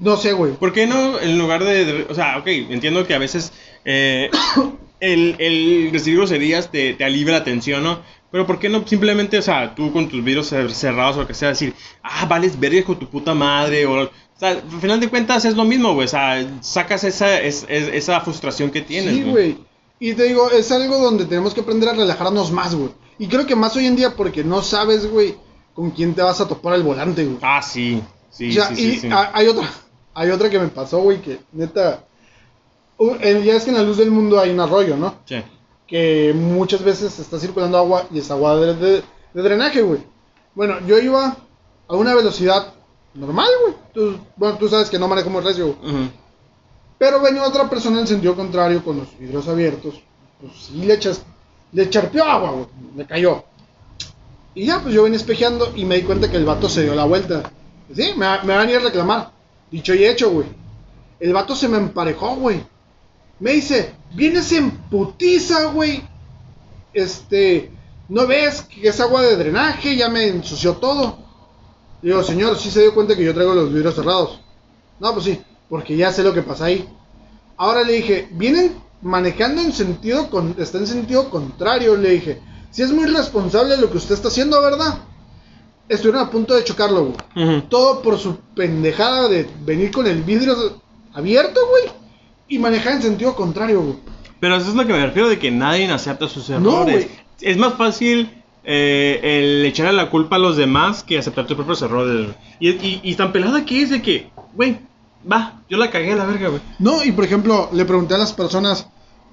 No 0.00 0.16
sé, 0.16 0.32
güey. 0.32 0.52
¿Por 0.54 0.72
qué 0.72 0.86
no, 0.86 1.20
en 1.20 1.38
lugar 1.38 1.62
de, 1.62 1.84
de- 1.84 2.06
O 2.10 2.14
sea, 2.14 2.38
ok, 2.38 2.46
entiendo 2.48 3.06
que 3.06 3.14
a 3.14 3.18
veces 3.18 3.52
eh, 3.84 4.28
el, 5.00 5.36
el 5.38 5.90
recibir 5.92 6.18
groserías 6.18 6.70
te, 6.70 6.94
te 6.94 7.04
alivia 7.04 7.34
la 7.34 7.44
tensión, 7.44 7.82
¿no? 7.84 8.00
Pero 8.30 8.46
¿por 8.48 8.58
qué 8.58 8.68
no 8.68 8.84
simplemente, 8.84 9.38
o 9.38 9.42
sea, 9.42 9.76
tú 9.76 9.92
con 9.92 10.08
tus 10.08 10.24
vidrios 10.24 10.52
cer- 10.52 10.70
cerrados 10.70 11.16
o 11.16 11.20
lo 11.20 11.26
que 11.28 11.34
sea, 11.34 11.50
decir, 11.50 11.72
ah, 12.02 12.24
vales 12.26 12.58
verga 12.58 12.82
con 12.82 12.98
tu 12.98 13.08
puta 13.08 13.32
madre? 13.34 13.86
O, 13.86 14.10
o 14.36 14.38
sea, 14.38 14.50
al 14.50 14.80
final 14.80 15.00
de 15.00 15.08
cuentas 15.08 15.44
es 15.44 15.54
lo 15.56 15.64
mismo, 15.64 15.94
güey. 15.94 16.06
O 16.06 16.08
sea, 16.08 16.44
sacas 16.60 17.04
esa, 17.04 17.40
es- 17.40 17.64
es- 17.68 17.88
esa 17.88 18.20
frustración 18.20 18.70
que 18.70 18.80
tienes, 18.82 19.14
Sí, 19.14 19.22
güey. 19.22 19.58
Y 20.00 20.14
te 20.14 20.24
digo, 20.24 20.50
es 20.50 20.70
algo 20.72 20.98
donde 20.98 21.24
tenemos 21.24 21.54
que 21.54 21.60
aprender 21.60 21.88
a 21.88 21.92
relajarnos 21.92 22.50
más, 22.50 22.74
güey. 22.74 22.90
Y 23.18 23.28
creo 23.28 23.46
que 23.46 23.54
más 23.56 23.76
hoy 23.76 23.86
en 23.86 23.96
día 23.96 24.10
porque 24.16 24.42
no 24.44 24.60
sabes, 24.62 25.08
güey, 25.10 25.36
con 25.72 25.90
quién 25.92 26.14
te 26.14 26.22
vas 26.22 26.40
a 26.40 26.48
topar 26.48 26.74
al 26.74 26.82
volante, 26.82 27.24
güey. 27.24 27.38
Ah, 27.42 27.62
sí. 27.62 28.02
Sí, 28.30 28.50
O 28.50 28.52
sea, 28.52 28.74
sí, 28.74 28.82
y 28.82 28.90
sí, 28.94 29.00
sí. 29.02 29.08
ha- 29.12 29.30
hay 29.32 29.46
otra, 29.46 29.70
hay 30.14 30.30
otra 30.30 30.50
que 30.50 30.58
me 30.58 30.66
pasó, 30.68 30.98
güey, 30.98 31.22
que 31.22 31.38
neta, 31.52 32.04
ya 32.98 33.54
es 33.56 33.64
que 33.64 33.70
en 33.70 33.76
la 33.76 33.82
luz 33.82 33.96
del 33.96 34.10
mundo 34.10 34.40
hay 34.40 34.50
un 34.50 34.60
arroyo, 34.60 34.96
¿no? 34.96 35.14
Sí. 35.24 35.36
Que 35.86 36.32
muchas 36.34 36.82
veces 36.82 37.18
está 37.18 37.38
circulando 37.38 37.78
agua 37.78 38.06
y 38.12 38.18
es 38.18 38.30
agua 38.30 38.56
de, 38.56 38.74
de- 38.74 39.02
de 39.34 39.42
drenaje, 39.42 39.82
güey. 39.82 40.00
Bueno, 40.54 40.76
yo 40.86 40.98
iba 40.98 41.36
a 41.88 41.94
una 41.94 42.14
velocidad 42.14 42.73
normal, 43.14 43.48
güey. 43.62 43.74
Tú- 43.92 44.18
bueno, 44.36 44.58
tú 44.58 44.68
sabes 44.68 44.90
que 44.90 44.98
no 44.98 45.08
manejo 45.08 45.30
muy 45.30 45.42
recio. 45.42 45.76
Pero 46.98 47.20
venía 47.20 47.42
otra 47.46 47.68
persona 47.68 48.00
en 48.00 48.06
sentido 48.06 48.34
contrario 48.36 48.82
con 48.84 48.98
los 48.98 49.18
vidrios 49.18 49.46
abiertos. 49.48 49.94
Pues 50.40 50.52
sí, 50.66 50.74
le, 50.84 50.94
echas, 50.94 51.22
le 51.72 51.88
charpeó 51.90 52.24
agua, 52.24 52.50
güey. 52.52 52.66
Le 52.96 53.06
cayó. 53.06 53.44
Y 54.54 54.66
ya, 54.66 54.80
pues 54.80 54.94
yo 54.94 55.02
venía 55.02 55.18
espejeando 55.18 55.72
y 55.74 55.84
me 55.84 55.96
di 55.96 56.02
cuenta 56.02 56.30
que 56.30 56.36
el 56.36 56.44
vato 56.44 56.68
se 56.68 56.82
dio 56.84 56.94
la 56.94 57.04
vuelta. 57.04 57.50
Sí, 57.94 58.12
me, 58.16 58.26
me 58.44 58.54
van 58.56 58.68
a 58.68 58.70
ir 58.70 58.76
a 58.76 58.80
reclamar. 58.80 59.32
Dicho 59.70 59.94
y 59.94 60.04
hecho, 60.04 60.30
güey. 60.30 60.46
El 61.18 61.32
vato 61.32 61.56
se 61.56 61.68
me 61.68 61.78
emparejó, 61.78 62.36
güey. 62.36 62.64
Me 63.40 63.52
dice, 63.52 63.94
vienes 64.14 64.52
en 64.52 64.70
putiza, 64.70 65.64
güey. 65.66 66.02
Este, 66.92 67.70
¿no 68.08 68.26
ves 68.26 68.62
que 68.62 68.88
es 68.88 69.00
agua 69.00 69.22
de 69.22 69.36
drenaje? 69.36 69.96
Ya 69.96 70.08
me 70.08 70.28
ensució 70.28 70.74
todo. 70.74 71.18
Digo, 72.04 72.22
señor, 72.22 72.56
sí 72.58 72.70
se 72.70 72.82
dio 72.82 72.94
cuenta 72.94 73.16
que 73.16 73.24
yo 73.24 73.32
traigo 73.34 73.54
los 73.54 73.72
vidrios 73.72 73.94
cerrados. 73.94 74.38
No, 75.00 75.12
pues 75.14 75.24
sí, 75.24 75.40
porque 75.68 75.96
ya 75.96 76.12
sé 76.12 76.22
lo 76.22 76.34
que 76.34 76.42
pasa 76.42 76.66
ahí. 76.66 76.86
Ahora 77.56 77.82
le 77.82 77.94
dije, 77.94 78.28
vienen 78.32 78.74
manejando 79.00 79.62
en 79.62 79.72
sentido, 79.72 80.28
con, 80.28 80.54
está 80.58 80.78
en 80.78 80.86
sentido 80.86 81.30
contrario, 81.30 81.96
le 81.96 82.10
dije. 82.10 82.40
Si 82.70 82.82
es 82.82 82.90
muy 82.92 83.06
responsable 83.06 83.76
lo 83.78 83.90
que 83.90 83.96
usted 83.98 84.14
está 84.16 84.28
haciendo, 84.28 84.60
¿verdad? 84.60 84.98
Estuvieron 85.88 86.22
a 86.26 86.30
punto 86.30 86.54
de 86.54 86.64
chocarlo, 86.64 87.12
güey. 87.34 87.62
Todo 87.68 88.02
por 88.02 88.18
su 88.18 88.36
pendejada 88.54 89.28
de 89.28 89.48
venir 89.64 89.90
con 89.90 90.06
el 90.06 90.22
vidrio 90.22 90.80
abierto, 91.14 91.60
güey. 91.68 91.84
Y 92.48 92.58
manejar 92.58 92.94
en 92.94 93.02
sentido 93.02 93.34
contrario, 93.34 93.80
güey. 93.80 93.96
Pero 94.40 94.56
eso 94.56 94.68
es 94.70 94.74
lo 94.74 94.86
que 94.86 94.92
me 94.92 95.06
refiero 95.06 95.28
de 95.30 95.38
que 95.38 95.50
nadie 95.50 95.90
acepta 95.90 96.28
sus 96.28 96.50
No, 96.50 96.56
errores. 96.82 97.06
güey. 97.06 97.18
es 97.40 97.56
más 97.56 97.74
fácil 97.74 98.42
eh, 98.64 99.20
el 99.22 99.64
echarle 99.66 99.92
la 99.92 100.10
culpa 100.10 100.36
a 100.36 100.38
los 100.38 100.56
demás 100.56 101.02
que 101.02 101.18
aceptar 101.18 101.46
tus 101.46 101.56
propios 101.56 101.82
errores. 101.82 102.30
Y, 102.60 102.70
y, 102.70 103.00
y 103.02 103.14
tan 103.14 103.32
pelada 103.32 103.64
que 103.64 103.82
es 103.82 103.90
de 103.90 104.00
que, 104.02 104.30
güey, 104.54 104.78
va, 105.30 105.60
yo 105.68 105.76
la 105.76 105.90
cagué 105.90 106.12
a 106.12 106.16
la 106.16 106.24
verga, 106.26 106.48
güey. 106.48 106.60
No, 106.78 107.04
y 107.04 107.12
por 107.12 107.24
ejemplo, 107.24 107.68
le 107.72 107.84
pregunté 107.84 108.14
a 108.14 108.18
las 108.18 108.32
personas, 108.32 108.86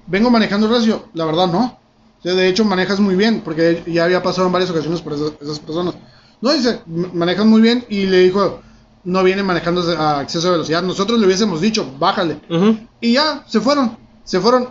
¿vengo 0.06 0.30
manejando 0.30 0.68
recio? 0.68 1.06
La 1.14 1.24
verdad, 1.24 1.46
no. 1.48 1.78
O 2.18 2.22
sea, 2.22 2.34
de 2.34 2.48
hecho, 2.48 2.64
manejas 2.64 3.00
muy 3.00 3.16
bien, 3.16 3.40
porque 3.44 3.82
ya 3.86 4.04
había 4.04 4.22
pasado 4.22 4.46
en 4.46 4.52
varias 4.52 4.70
ocasiones 4.70 5.00
por 5.00 5.14
esas, 5.14 5.32
esas 5.40 5.58
personas. 5.58 5.94
No, 6.40 6.52
dice, 6.52 6.80
"M- 6.86 7.08
manejas 7.14 7.46
muy 7.46 7.60
bien, 7.60 7.84
y 7.88 8.06
le 8.06 8.18
dijo, 8.20 8.60
no 9.04 9.22
viene 9.24 9.42
manejando 9.42 9.82
a 9.98 10.22
exceso 10.22 10.46
de 10.46 10.52
velocidad. 10.52 10.82
Nosotros 10.82 11.18
le 11.18 11.26
hubiésemos 11.26 11.60
dicho, 11.60 11.90
bájale. 11.98 12.38
Y 13.00 13.14
ya, 13.14 13.42
se 13.48 13.60
fueron. 13.60 13.96
Se 14.24 14.38
fueron 14.40 14.68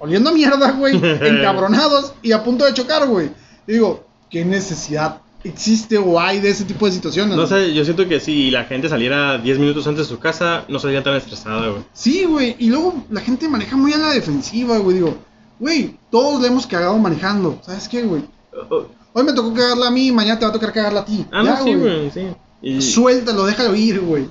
oliendo 0.00 0.30
a 0.30 0.32
mierda, 0.32 0.72
güey. 0.72 0.96
encabronados 1.40 2.14
y 2.22 2.32
a 2.32 2.42
punto 2.42 2.64
de 2.64 2.74
chocar, 2.74 3.06
güey. 3.06 3.30
Digo, 3.66 4.04
¿qué 4.30 4.44
necesidad 4.44 5.18
existe 5.44 5.98
o 5.98 6.20
hay 6.20 6.40
de 6.40 6.50
ese 6.50 6.64
tipo 6.64 6.86
de 6.86 6.92
situaciones? 6.92 7.36
No 7.36 7.46
sé, 7.46 7.74
yo 7.74 7.84
siento 7.84 8.06
que 8.08 8.20
si 8.20 8.50
la 8.50 8.64
gente 8.64 8.88
saliera 8.88 9.38
10 9.38 9.58
minutos 9.58 9.86
antes 9.86 10.06
de 10.08 10.14
su 10.14 10.20
casa, 10.20 10.64
no 10.68 10.78
saldría 10.78 11.02
tan 11.02 11.14
estresada, 11.16 11.68
güey. 11.68 11.82
Sí, 11.92 12.24
güey. 12.24 12.56
Y 12.58 12.68
luego 12.70 13.04
la 13.10 13.20
gente 13.20 13.48
maneja 13.48 13.76
muy 13.76 13.92
a 13.92 13.98
la 13.98 14.10
defensiva, 14.10 14.78
güey. 14.78 14.96
Digo, 14.96 15.14
güey, 15.58 15.96
todos 16.10 16.40
le 16.40 16.48
hemos 16.48 16.66
cagado 16.66 16.96
manejando. 16.98 17.58
¿Sabes 17.62 17.88
qué, 17.88 18.02
güey? 18.02 18.22
Oh, 18.54 18.74
oh, 18.76 18.86
Hoy 19.14 19.24
me 19.24 19.32
tocó 19.34 19.52
cagarla 19.52 19.88
a 19.88 19.90
mí, 19.90 20.10
mañana 20.10 20.38
te 20.38 20.44
va 20.46 20.50
a 20.50 20.54
tocar 20.54 20.72
cagarla 20.72 21.00
a 21.00 21.04
ti. 21.04 21.26
Ah, 21.30 21.42
Ya, 21.44 21.50
no, 21.58 21.64
sí, 21.64 21.74
güey, 21.74 22.10
sí. 22.10 22.20
Y- 22.62 22.80
Suéltalo, 22.80 23.44
déjalo 23.44 23.74
ir, 23.74 24.00
güey. 24.00 24.26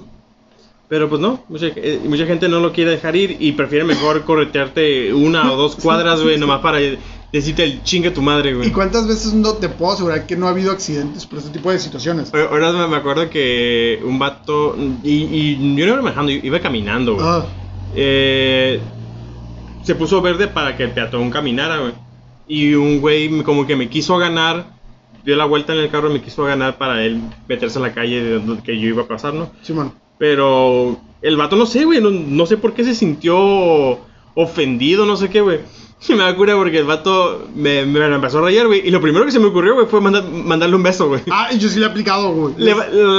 pero 0.88 1.08
pues 1.08 1.22
no, 1.22 1.44
mucha, 1.50 1.68
eh, 1.68 2.02
mucha 2.04 2.26
gente 2.26 2.50
no 2.50 2.60
lo 2.60 2.74
quiere 2.74 2.92
dejar 2.92 3.16
ir 3.16 3.38
y 3.40 3.52
prefiere 3.54 3.84
mejor 3.86 4.24
corretearte 4.26 5.14
una 5.14 5.52
o 5.52 5.56
dos 5.56 5.76
cuadras, 5.76 6.22
güey, 6.22 6.38
nomás 6.40 6.62
para 6.62 6.80
decirte 7.32 7.64
el 7.64 7.84
chingue 7.84 8.12
tu 8.12 8.22
madre, 8.22 8.54
güey. 8.54 8.68
¿Y 8.68 8.72
cuántas 8.72 9.08
veces 9.08 9.34
no 9.34 9.54
te 9.54 9.70
puedo 9.70 9.94
asegurar 9.94 10.26
que 10.28 10.36
no 10.36 10.48
ha 10.48 10.52
habido 10.52 10.72
accidentes 10.72 11.26
por 11.26 11.40
este 11.40 11.52
tipo 11.52 11.72
de 11.72 11.80
situaciones? 11.80 12.32
Ahora- 12.34 12.88
me- 12.88 12.96
acuerdo 12.96 13.30
que 13.30 14.00
un 14.04 14.20
vato, 14.20 14.76
y, 15.04 15.10
y 15.12 15.76
yo 15.76 15.86
no 15.86 15.94
iba 15.94 16.02
manejando, 16.02 16.32
iba 16.32 16.60
caminando, 16.60 17.16
güey. 17.16 17.26
Ah, 17.28 17.46
Eh, 17.96 18.80
se 19.84 19.96
puso 19.96 20.22
verde 20.22 20.48
para 20.48 20.78
que 20.78 20.84
el 20.84 20.92
peatón 20.92 21.30
caminara, 21.32 21.78
güey. 21.80 21.94
Y 22.48 22.74
un 22.74 23.00
güey 23.02 23.42
como 23.44 23.66
que 23.66 23.76
me 23.76 23.90
quiso 23.90 24.18
ganar, 24.18 24.66
dio 25.26 25.36
la 25.36 25.46
vuelta 25.46 25.74
en 25.74 25.80
el 25.80 25.90
carro 25.90 26.10
y 26.10 26.14
me 26.14 26.22
quiso 26.22 26.44
ganar 26.44 26.78
para 26.78 27.04
él 27.04 27.22
meterse 27.48 27.78
en 27.80 27.84
la 27.84 27.94
calle 27.94 28.22
de 28.24 28.40
donde 28.40 28.62
que 28.64 28.78
yo 28.80 28.88
iba 28.90 29.04
a 29.04 29.08
pasar, 29.08 29.34
¿no? 29.34 29.52
sí, 29.62 29.74
mano. 29.74 29.94
Pero 30.18 31.00
el 31.22 31.36
vato 31.36 31.56
no 31.56 31.66
sé, 31.66 31.84
güey, 31.86 32.00
no, 32.00 32.12
no 32.12 32.46
sé 32.46 32.56
por 32.58 32.74
qué 32.74 32.84
se 32.84 32.94
sintió 32.94 34.00
ofendido, 34.36 35.06
no 35.06 35.16
sé 35.18 35.30
qué, 35.30 35.42
güey. 35.42 35.60
Y 36.10 36.14
me 36.14 36.24
da 36.24 36.36
cura 36.36 36.56
porque 36.56 36.80
el 36.80 36.86
vato 36.86 37.48
me, 37.56 37.86
me 37.86 38.04
empezó 38.06 38.40
a 38.40 38.42
rayar, 38.42 38.66
güey. 38.68 38.88
Y 38.88 38.90
lo 38.92 39.00
primero 39.00 39.24
que 39.26 39.32
se 39.32 39.40
me 39.40 39.46
ocurrió, 39.46 39.76
güey, 39.76 39.86
fue 39.86 40.02
mandar- 40.02 40.28
mandarle 40.30 40.76
un 40.76 40.84
beso, 40.84 41.08
güey. 41.10 41.22
Ah, 41.32 41.52
yo 41.54 41.70
sí 41.70 41.80
le 41.80 41.86
he 41.86 41.90
aplicado, 41.90 42.34
güey. 42.34 42.56
Le, 42.58 42.74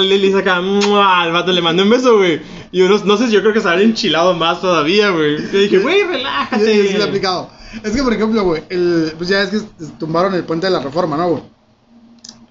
le, 0.04 0.18
le 0.18 0.60
¡mua! 0.60 1.20
al 1.22 1.30
vato 1.32 1.52
le 1.52 1.62
mandé 1.62 1.84
un 1.84 1.90
beso, 1.90 2.16
güey. 2.18 2.40
Y 2.72 2.78
yo 2.80 2.88
no, 2.88 2.98
no 3.04 3.16
sé 3.16 3.26
si 3.28 3.32
yo 3.34 3.40
creo 3.40 3.52
que 3.52 3.60
se 3.60 3.68
habría 3.68 3.84
enchilado 3.86 4.34
más 4.34 4.60
todavía, 4.60 5.10
güey. 5.10 5.36
Yo 5.52 5.58
dije, 5.60 5.78
güey, 5.78 6.00
Yo, 6.00 6.08
relájate. 6.08 6.76
yo 6.76 6.82
sí 6.82 6.92
le 6.94 6.98
he 6.98 7.02
aplicado. 7.04 7.50
Es 7.84 7.92
que, 7.92 8.02
por 8.02 8.12
ejemplo, 8.12 8.42
güey, 8.42 8.64
el, 8.68 9.12
pues 9.16 9.28
ya 9.30 9.42
es 9.42 9.50
que 9.50 9.60
tumbaron 10.00 10.34
el 10.34 10.42
puente 10.44 10.66
de 10.66 10.72
la 10.72 10.80
reforma, 10.80 11.16
¿no, 11.16 11.28
güey? 11.28 11.42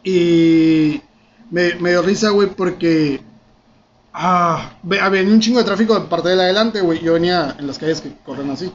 Y 0.04 1.02
me, 1.52 1.76
me 1.76 1.90
dio 1.92 2.02
risa, 2.02 2.30
güey, 2.30 2.48
porque. 2.50 3.22
Ah, 4.14 4.72
ve- 4.84 5.00
había 5.00 5.22
un 5.22 5.40
chingo 5.40 5.60
de 5.60 5.66
tráfico 5.66 5.94
de 5.94 6.02
parte 6.08 6.30
de 6.30 6.36
la 6.36 6.44
adelante, 6.44 6.82
güey. 6.82 7.02
Yo 7.04 7.14
venía 7.14 7.56
en 7.60 7.68
las 7.68 7.78
calles 7.78 8.02
que 8.02 8.12
corren 8.26 8.50
así. 8.50 8.72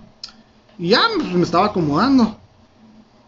Y 0.78 0.88
ya 0.90 1.02
pues, 1.16 1.32
me 1.32 1.42
estaba 1.42 1.66
acomodando. 1.66 2.36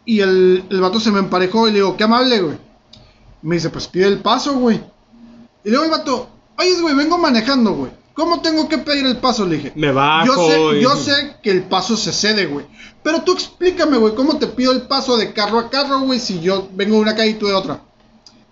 Y 0.04 0.20
el, 0.20 0.64
el 0.70 0.80
vato 0.80 1.00
se 1.00 1.10
me 1.10 1.18
emparejó 1.18 1.68
y 1.68 1.72
le 1.72 1.78
digo, 1.78 1.96
qué 1.96 2.04
amable, 2.04 2.40
güey. 2.40 2.58
Me 3.42 3.56
dice, 3.56 3.70
pues 3.70 3.86
pide 3.86 4.06
el 4.06 4.20
paso, 4.20 4.54
güey. 4.54 4.80
Y 5.64 5.70
luego 5.70 5.84
el 5.84 5.90
vato, 5.90 6.28
oye, 6.58 6.80
güey, 6.80 6.94
vengo 6.94 7.18
manejando, 7.18 7.72
güey. 7.72 7.92
¿Cómo 8.14 8.40
tengo 8.40 8.68
que 8.68 8.78
pedir 8.78 9.06
el 9.06 9.18
paso? 9.18 9.46
Le 9.46 9.56
dije. 9.56 9.72
Me 9.76 9.92
bajo. 9.92 10.26
Yo 10.26 10.48
sé, 10.48 10.80
yo 10.80 10.96
sé 10.96 11.36
que 11.40 11.50
el 11.50 11.62
paso 11.64 11.96
se 11.96 12.12
cede, 12.12 12.46
güey. 12.46 12.66
Pero 13.02 13.22
tú 13.22 13.32
explícame, 13.32 13.96
güey, 13.96 14.14
¿cómo 14.14 14.38
te 14.38 14.48
pido 14.48 14.72
el 14.72 14.82
paso 14.82 15.16
de 15.16 15.32
carro 15.32 15.58
a 15.58 15.70
carro, 15.70 16.00
güey, 16.00 16.18
si 16.18 16.40
yo 16.40 16.68
vengo 16.72 16.96
de 16.96 17.02
una 17.02 17.14
calle 17.14 17.30
y 17.30 17.34
tú 17.34 17.46
de 17.46 17.54
otra? 17.54 17.80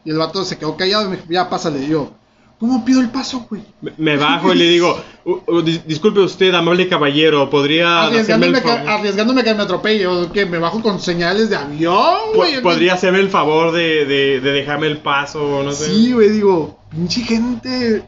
Y 0.05 0.11
el 0.11 0.19
vato 0.19 0.45
se 0.45 0.57
quedó 0.57 0.77
callado 0.77 1.07
y 1.07 1.09
me 1.09 1.17
dijo, 1.17 1.29
ya, 1.31 1.51
pásale. 1.51 1.83
Y 1.83 1.89
yo, 1.89 2.13
¿cómo 2.59 2.85
pido 2.85 3.01
el 3.01 3.11
paso, 3.11 3.47
güey? 3.49 3.63
Me, 3.83 3.93
me 3.99 4.17
bajo 4.17 4.53
y 4.53 4.57
le 4.59 4.69
digo, 4.69 4.97
"Uh, 5.25 5.33
uh, 5.47 5.63
dis- 5.63 5.83
disculpe 5.85 6.21
usted, 6.21 6.55
amable 6.55 6.89
caballero, 6.89 7.49
¿podría 7.51 8.03
hacerme 8.05 8.47
Arriesgándome, 8.47 8.59
el 8.59 8.65
que, 8.65 8.91
arriesgándome 8.91 9.45
que 9.45 9.55
me 9.55 9.63
atropelle, 9.63 10.07
o 10.07 10.33
que 10.33 10.47
me 10.47 10.59
bajo 10.59 10.81
con 10.83 11.01
señales 11.01 11.51
de 11.51 11.57
avión, 11.57 12.15
güey. 12.35 12.61
¿Podría 12.63 12.95
hacerme 12.95 13.21
el 13.21 13.29
favor 13.31 13.73
de, 13.73 14.05
de, 14.07 14.41
de 14.41 14.53
dejarme 14.53 14.87
el 14.87 14.99
paso? 14.99 15.63
No 15.63 15.73
sé. 15.73 15.87
Sí, 15.87 16.13
güey, 16.13 16.31
digo, 16.31 16.79
pinche 16.91 17.23
gente. 17.23 18.05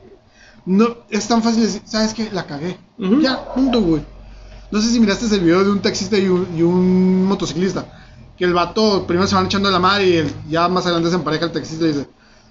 No, 0.66 0.98
es 1.08 1.26
tan 1.26 1.42
fácil 1.42 1.62
decir, 1.62 1.82
¿sabes 1.86 2.12
qué? 2.14 2.28
La 2.32 2.44
cagué. 2.46 2.76
Ya, 2.98 3.52
punto, 3.54 3.80
güey. 3.80 4.02
No 4.70 4.82
sé 4.82 4.90
si 4.92 5.00
miraste 5.00 5.34
el 5.34 5.40
video 5.40 5.64
de 5.64 5.70
un 5.70 5.80
taxista 5.80 6.18
y 6.18 6.28
un, 6.28 6.46
y 6.56 6.60
un 6.62 7.24
motociclista. 7.24 7.86
Que 8.36 8.44
el 8.44 8.52
vato 8.52 9.06
primero 9.06 9.26
se 9.26 9.34
van 9.34 9.46
echando 9.46 9.70
la 9.70 9.78
madre 9.78 10.06
y 10.08 10.12
el- 10.18 10.32
ya 10.48 10.68
más 10.68 10.84
adelante 10.84 11.08
se 11.08 11.16
empareja 11.16 11.46
el 11.46 11.52
taxista 11.52 11.84
y 11.84 11.88
dice: 11.88 12.06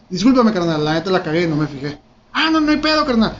Discúlpame, 0.10 0.53
carnal, 0.53 0.84
la 0.84 0.93
neta 0.93 1.12
la 1.12 1.22
cagué, 1.24 1.47
no 1.47 1.55
me 1.55 1.68
fijé. 1.68 1.97
Ah, 2.34 2.49
no, 2.51 2.60
no 2.62 2.72
hay 2.72 2.78
pedo, 2.78 3.05
carnal. 3.05 3.36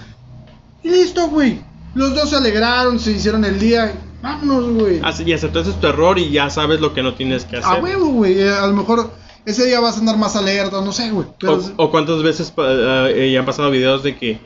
Y 0.84 0.90
listo, 0.90 1.28
güey. 1.30 1.62
Los 1.96 2.14
dos 2.14 2.30
se 2.30 2.36
alegraron, 2.36 3.00
se 3.00 3.12
hicieron 3.12 3.46
el 3.46 3.60
día. 3.60 3.94
Vámonos, 4.22 4.70
güey. 4.74 5.00
Así- 5.04 5.24
Y 5.24 5.34
aceptaste 5.34 5.72
tu 5.74 5.88
error 5.88 6.20
y 6.20 6.30
ya 6.32 6.50
sabes 6.50 6.80
lo 6.82 6.94
que 6.94 7.04
no 7.04 7.14
tienes 7.14 7.46
que 7.46 7.58
hacer. 7.58 7.72
A 7.78 7.82
huevo, 7.82 8.08
güey. 8.08 8.40
eh, 8.42 8.50
A 8.52 8.68
lo 8.68 8.74
mejor 8.74 9.12
ese 9.46 9.66
día 9.66 9.80
vas 9.80 9.96
a 9.96 10.00
andar 10.00 10.18
más 10.18 10.36
alerta, 10.36 10.82
no 10.82 10.92
sé, 10.92 11.10
güey. 11.12 11.28
Pero 11.40 11.54
O, 11.78 11.84
o 11.86 11.92
cuántas 11.92 12.22
veces 12.22 12.52
pa- 12.52 13.10
eh, 13.10 13.32
ya 13.32 13.40
han 13.40 13.46
pasado 13.46 13.72
videos 13.72 14.04
de 14.04 14.16
que, 14.18 14.40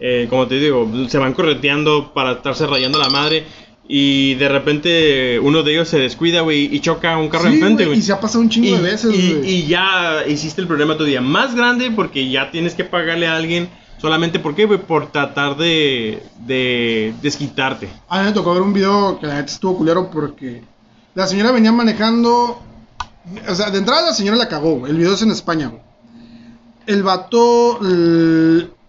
eh, 0.00 0.26
como 0.30 0.46
te 0.46 0.54
digo, 0.58 0.88
se 1.08 1.18
van 1.18 1.34
correteando 1.34 2.12
para 2.14 2.32
estarse 2.32 2.66
rayando 2.66 2.98
la 2.98 3.10
madre 3.10 3.46
y 3.88 4.34
de 4.34 4.48
repente 4.48 5.38
uno 5.40 5.62
de 5.62 5.72
ellos 5.72 5.88
se 5.88 5.98
descuida, 5.98 6.40
güey, 6.40 6.74
y 6.74 6.80
choca 6.80 7.14
a 7.14 7.18
un 7.18 7.28
carro 7.28 7.48
Sí, 7.48 7.54
enfrente, 7.54 7.86
güey. 7.86 7.98
Y 7.98 8.02
se 8.02 8.12
ha 8.12 8.20
pasado 8.20 8.40
un 8.40 8.48
chingo 8.48 8.68
Y, 8.68 8.72
de 8.72 8.80
veces, 8.80 9.10
güey. 9.10 9.48
y 9.48 9.66
ya 9.66 10.24
hiciste 10.26 10.60
el 10.60 10.66
problema 10.66 10.94
todavía 10.94 11.20
más 11.20 11.54
grande 11.54 11.90
porque 11.90 12.28
ya 12.30 12.50
tienes 12.50 12.74
que 12.74 12.84
pagarle 12.84 13.26
a 13.26 13.36
alguien 13.36 13.68
solamente 13.98 14.38
¿por 14.38 14.54
qué, 14.54 14.66
güey? 14.66 14.78
Por 14.80 15.10
tratar 15.10 15.56
de, 15.56 16.22
de 16.46 17.14
desquitarte. 17.22 17.88
A 18.08 18.18
mí 18.20 18.26
me 18.26 18.32
tocó 18.32 18.52
ver 18.52 18.62
un 18.62 18.72
video 18.72 19.18
que 19.20 19.26
la 19.26 19.34
neta 19.36 19.52
estuvo 19.52 19.78
culero 19.78 20.10
porque 20.10 20.62
la 21.14 21.26
señora 21.26 21.50
venía 21.52 21.72
manejando. 21.72 22.60
O 23.48 23.54
sea, 23.54 23.70
de 23.70 23.78
entrada 23.78 24.02
la 24.06 24.12
señora 24.12 24.36
la 24.36 24.48
cagó, 24.48 24.80
güey. 24.80 24.92
El 24.92 24.98
video 24.98 25.14
es 25.14 25.22
en 25.22 25.30
España, 25.30 25.68
güey. 25.68 25.80
El 26.86 27.02
vato, 27.02 27.80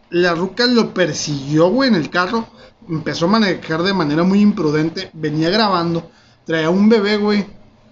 la 0.10 0.34
ruca 0.36 0.66
lo 0.68 0.94
persiguió, 0.94 1.70
güey, 1.70 1.90
en 1.90 1.96
el 1.96 2.10
carro. 2.10 2.48
Empezó 2.90 3.26
a 3.26 3.30
manejar 3.30 3.84
de 3.84 3.94
manera 3.94 4.24
muy 4.24 4.42
imprudente. 4.42 5.10
Venía 5.14 5.50
grabando. 5.50 6.10
Traía 6.46 6.70
un 6.70 6.90
bebé, 6.90 7.18
güey. 7.18 7.46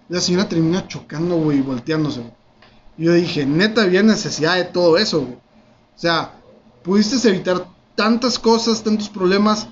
La 0.10 0.22
señora 0.22 0.48
termina 0.48 0.88
chocando, 0.88 1.36
güey, 1.38 1.60
y 1.60 1.62
volteándose, 1.62 2.22
güey. 2.22 2.34
Yo 2.98 3.14
dije, 3.14 3.46
neta, 3.46 3.82
había 3.82 4.04
necesidad 4.04 4.56
de 4.56 4.66
todo 4.66 4.98
eso, 4.98 5.22
güey. 5.22 5.34
O 5.34 6.00
sea, 6.00 6.34
pudiste 6.84 7.28
evitar 7.28 7.68
tantas 7.96 8.40
cosas, 8.40 8.84
tantos 8.84 9.10
problemas 9.10 9.68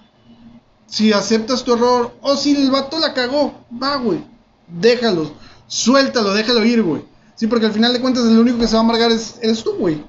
si 0.88 1.12
aceptas 1.12 1.64
tu 1.64 1.74
error 1.74 2.14
o 2.22 2.36
si 2.36 2.56
el 2.56 2.70
vato 2.70 3.00
la 3.00 3.14
cagó, 3.14 3.66
va, 3.82 3.96
güey. 3.96 4.24
Déjalo, 4.68 5.32
suéltalo, 5.68 6.34
déjalo 6.34 6.66
ir, 6.66 6.84
güey. 6.84 7.04
Sí, 7.36 7.48
porque 7.48 7.66
al 7.66 7.74
final 7.74 7.94
de 7.94 8.00
cuentas 8.00 8.26
el 8.26 8.38
único 8.38 8.60
que 8.60 8.68
se 8.68 8.74
va 8.74 8.82
a 8.82 8.84
amargar 8.84 9.12
es, 9.12 9.40
eres 9.42 9.64
tú, 9.64 9.74
güey. 9.74 10.04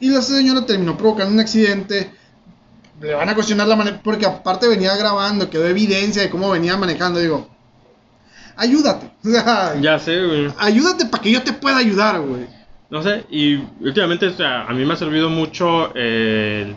Y 0.00 0.10
la 0.10 0.22
señora 0.22 0.66
terminó 0.66 0.96
provocando 0.96 1.32
un 1.32 1.40
accidente. 1.40 2.10
Le 3.00 3.14
van 3.14 3.28
a 3.28 3.34
cuestionar 3.34 3.66
la 3.68 3.76
manera, 3.76 4.00
porque 4.02 4.24
aparte 4.26 4.68
venía 4.68 4.96
grabando, 4.96 5.50
quedó 5.50 5.66
evidencia 5.66 6.22
de 6.22 6.30
cómo 6.30 6.50
venía 6.50 6.76
manejando. 6.76 7.20
Digo, 7.20 7.48
ayúdate. 8.56 9.10
O 9.26 9.28
sea, 9.30 9.74
Ya 9.80 9.98
sé, 9.98 10.24
güey. 10.24 10.48
ayúdate 10.58 11.06
para 11.06 11.22
que 11.22 11.32
yo 11.32 11.42
te 11.42 11.52
pueda 11.52 11.76
ayudar, 11.78 12.20
güey. 12.20 12.46
No 12.88 13.02
sé, 13.02 13.24
y 13.30 13.56
últimamente 13.80 14.28
o 14.28 14.32
sea, 14.36 14.64
a 14.66 14.72
mí 14.72 14.84
me 14.84 14.92
ha 14.94 14.96
servido 14.96 15.28
mucho 15.28 15.92
el, 15.96 16.76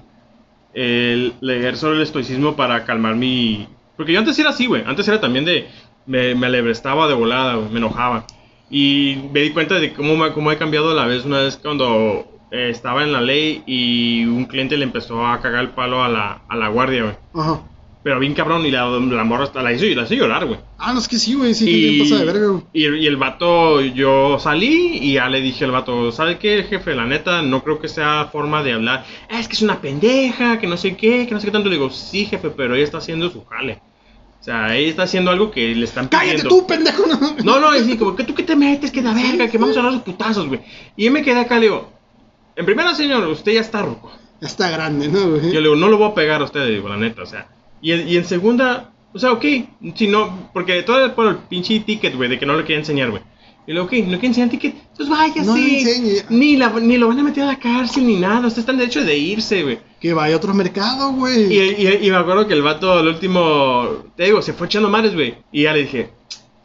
el 0.73 1.33
leer 1.39 1.77
sobre 1.77 1.97
el 1.97 2.01
estoicismo 2.01 2.55
para 2.55 2.83
calmar 2.83 3.15
mi... 3.15 3.67
Porque 3.95 4.13
yo 4.13 4.19
antes 4.19 4.39
era 4.39 4.49
así, 4.49 4.65
güey. 4.65 4.83
Antes 4.87 5.07
era 5.07 5.21
también 5.21 5.45
de... 5.45 5.69
Me, 6.07 6.33
me 6.33 6.47
alebrestaba 6.47 7.07
de 7.07 7.13
volada, 7.13 7.55
güey, 7.55 7.69
me 7.69 7.77
enojaba. 7.77 8.25
Y 8.71 9.17
me 9.31 9.41
di 9.41 9.51
cuenta 9.51 9.75
de 9.75 9.93
cómo, 9.93 10.15
me- 10.17 10.33
cómo 10.33 10.51
he 10.51 10.57
cambiado 10.57 10.95
la 10.95 11.05
vez 11.05 11.23
una 11.25 11.39
vez 11.41 11.57
cuando 11.57 12.25
eh, 12.51 12.69
estaba 12.69 13.03
en 13.03 13.11
la 13.13 13.21
ley 13.21 13.63
y 13.65 14.25
un 14.25 14.45
cliente 14.45 14.77
le 14.77 14.83
empezó 14.85 15.25
a 15.25 15.39
cagar 15.41 15.61
el 15.61 15.69
palo 15.69 16.03
a 16.03 16.09
la, 16.09 16.41
a 16.47 16.55
la 16.55 16.67
guardia, 16.69 17.03
güey. 17.03 17.15
Ajá. 17.35 17.61
Pero 18.01 18.17
bien 18.19 18.33
cabrón 18.33 18.65
y 18.65 18.71
la, 18.71 18.87
la 18.87 19.23
morra 19.25 19.43
hasta 19.43 19.61
la 19.61 19.73
hizo, 19.73 19.83
la 19.85 20.03
hizo 20.03 20.13
llorar, 20.15 20.45
güey. 20.45 20.57
Ah, 20.77 20.93
no, 20.93 20.99
es 20.99 21.07
que 21.09 21.17
sí, 21.17 21.33
güey, 21.33 21.53
sí, 21.53 21.65
que 21.65 21.71
bien 21.89 21.99
pasa 21.99 22.17
de 22.19 22.25
verga, 22.31 22.47
güey. 22.47 22.63
y, 22.71 22.85
y 22.87 23.05
el 23.07 23.17
vato, 23.17 23.81
yo 23.81 24.39
salí 24.39 24.99
y 25.01 25.13
ya 25.15 25.27
le 25.27 25.41
dije 25.41 25.65
al 25.65 25.71
vato, 25.71 26.09
¿sabe 26.13 26.37
qué, 26.37 26.63
jefe? 26.63 26.95
La 26.95 27.05
neta, 27.05 27.41
no 27.41 27.61
creo 27.61 27.79
que 27.79 27.89
sea 27.89 28.29
forma 28.31 28.63
de 28.63 28.71
hablar. 28.71 29.03
"Ah, 29.29 29.41
es 29.41 29.49
que 29.49 29.53
es 29.55 29.61
una 29.61 29.81
pendeja, 29.81 30.59
que 30.59 30.65
no 30.67 30.77
sé 30.77 30.95
qué, 30.95 31.27
que 31.27 31.33
no 31.33 31.41
sé 31.41 31.47
qué 31.47 31.51
tanto. 31.51 31.67
Le 31.67 31.75
digo, 31.75 31.89
sí, 31.89 32.25
jefe, 32.25 32.49
pero 32.51 32.73
ella 32.73 32.85
está 32.85 32.99
haciendo 32.99 33.29
su 33.29 33.43
jale. 33.45 33.81
O 34.39 34.43
sea, 34.43 34.73
ella 34.77 34.89
está 34.89 35.03
haciendo 35.03 35.29
algo 35.31 35.51
que 35.51 35.75
le 35.75 35.83
están 35.83 36.07
pidiendo. 36.07 36.31
¡Cállate 36.43 36.47
tú, 36.47 36.65
pendejo! 36.65 37.03
No, 37.43 37.59
no, 37.59 37.75
y 37.75 37.81
sí, 37.83 37.97
como 37.97 38.15
que 38.15 38.23
tú 38.23 38.33
que 38.33 38.43
te 38.43 38.55
metes, 38.55 38.91
que 38.91 39.01
la 39.01 39.13
verga, 39.13 39.49
que 39.49 39.57
vamos 39.57 39.75
a 39.75 39.81
dar 39.81 39.91
los 39.91 40.03
putazos, 40.03 40.47
güey. 40.47 40.61
Y 40.95 41.03
yo 41.03 41.11
me 41.11 41.21
quedé 41.21 41.41
acá, 41.41 41.55
le 41.55 41.63
digo, 41.63 41.91
en 42.59 42.65
primera, 42.65 42.93
señor, 42.93 43.27
usted 43.27 43.53
ya 43.53 43.61
está 43.61 43.81
ruco. 43.81 44.11
Ya 44.41 44.47
está 44.47 44.69
grande, 44.69 45.07
¿no, 45.07 45.29
güey? 45.31 45.41
Yo 45.51 45.59
le 45.59 45.67
digo, 45.69 45.75
no 45.75 45.87
lo 45.89 45.97
voy 45.97 46.11
a 46.11 46.13
pegar 46.13 46.41
a 46.41 46.45
usted, 46.45 46.67
digo, 46.67 46.87
la 46.87 46.97
neta, 46.97 47.23
o 47.23 47.25
sea. 47.25 47.47
Y, 47.81 47.91
en- 47.93 48.07
y 48.07 48.15
en 48.17 48.25
segunda, 48.25 48.91
o 49.13 49.19
sea, 49.19 49.31
ok, 49.33 49.45
si 49.95 50.07
no, 50.07 50.49
porque 50.53 50.81
todo 50.83 51.05
es 51.05 51.11
por 51.13 51.27
el 51.27 51.35
pinche 51.37 51.79
ticket, 51.81 52.15
güey, 52.15 52.29
de 52.29 52.39
que 52.39 52.45
no 52.45 52.55
le 52.55 52.61
quería 52.63 52.77
enseñar, 52.79 53.09
güey. 53.09 53.21
Y 53.67 53.73
le 53.73 53.81
digo, 53.81 53.85
ok, 53.85 53.91
no 54.07 54.11
quiere 54.19 54.27
enseñar 54.27 54.49
ticket, 54.49 54.75
entonces 54.91 55.09
váyase. 55.09 55.41
No 55.43 55.55
le 55.57 55.79
enseñe. 55.79 56.23
Ni, 56.29 56.55
la, 56.57 56.69
ni 56.79 56.97
lo 56.97 57.07
van 57.09 57.19
a 57.19 57.23
meter 57.23 57.43
a 57.43 57.47
la 57.47 57.59
cárcel 57.59 58.07
ni 58.07 58.15
nada, 58.15 58.47
usted 58.47 58.61
está 58.61 58.71
en 58.71 58.77
derecho 58.79 59.03
de 59.03 59.17
irse, 59.17 59.61
güey. 59.63 59.79
Que 59.99 60.13
vaya 60.13 60.33
a 60.35 60.37
otro 60.37 60.53
mercado, 60.53 61.11
güey. 61.13 61.53
Y, 61.53 61.59
y- 61.59 62.07
y 62.07 62.09
me 62.11 62.15
acuerdo 62.17 62.47
que 62.47 62.53
el 62.53 62.61
vato, 62.61 62.93
al 62.93 63.07
último, 63.07 64.05
te 64.15 64.23
digo, 64.25 64.41
se 64.41 64.53
fue 64.53 64.67
echando 64.67 64.89
madres, 64.89 65.13
güey. 65.13 65.35
Y 65.51 65.63
ya 65.63 65.73
le 65.73 65.81
dije, 65.81 66.09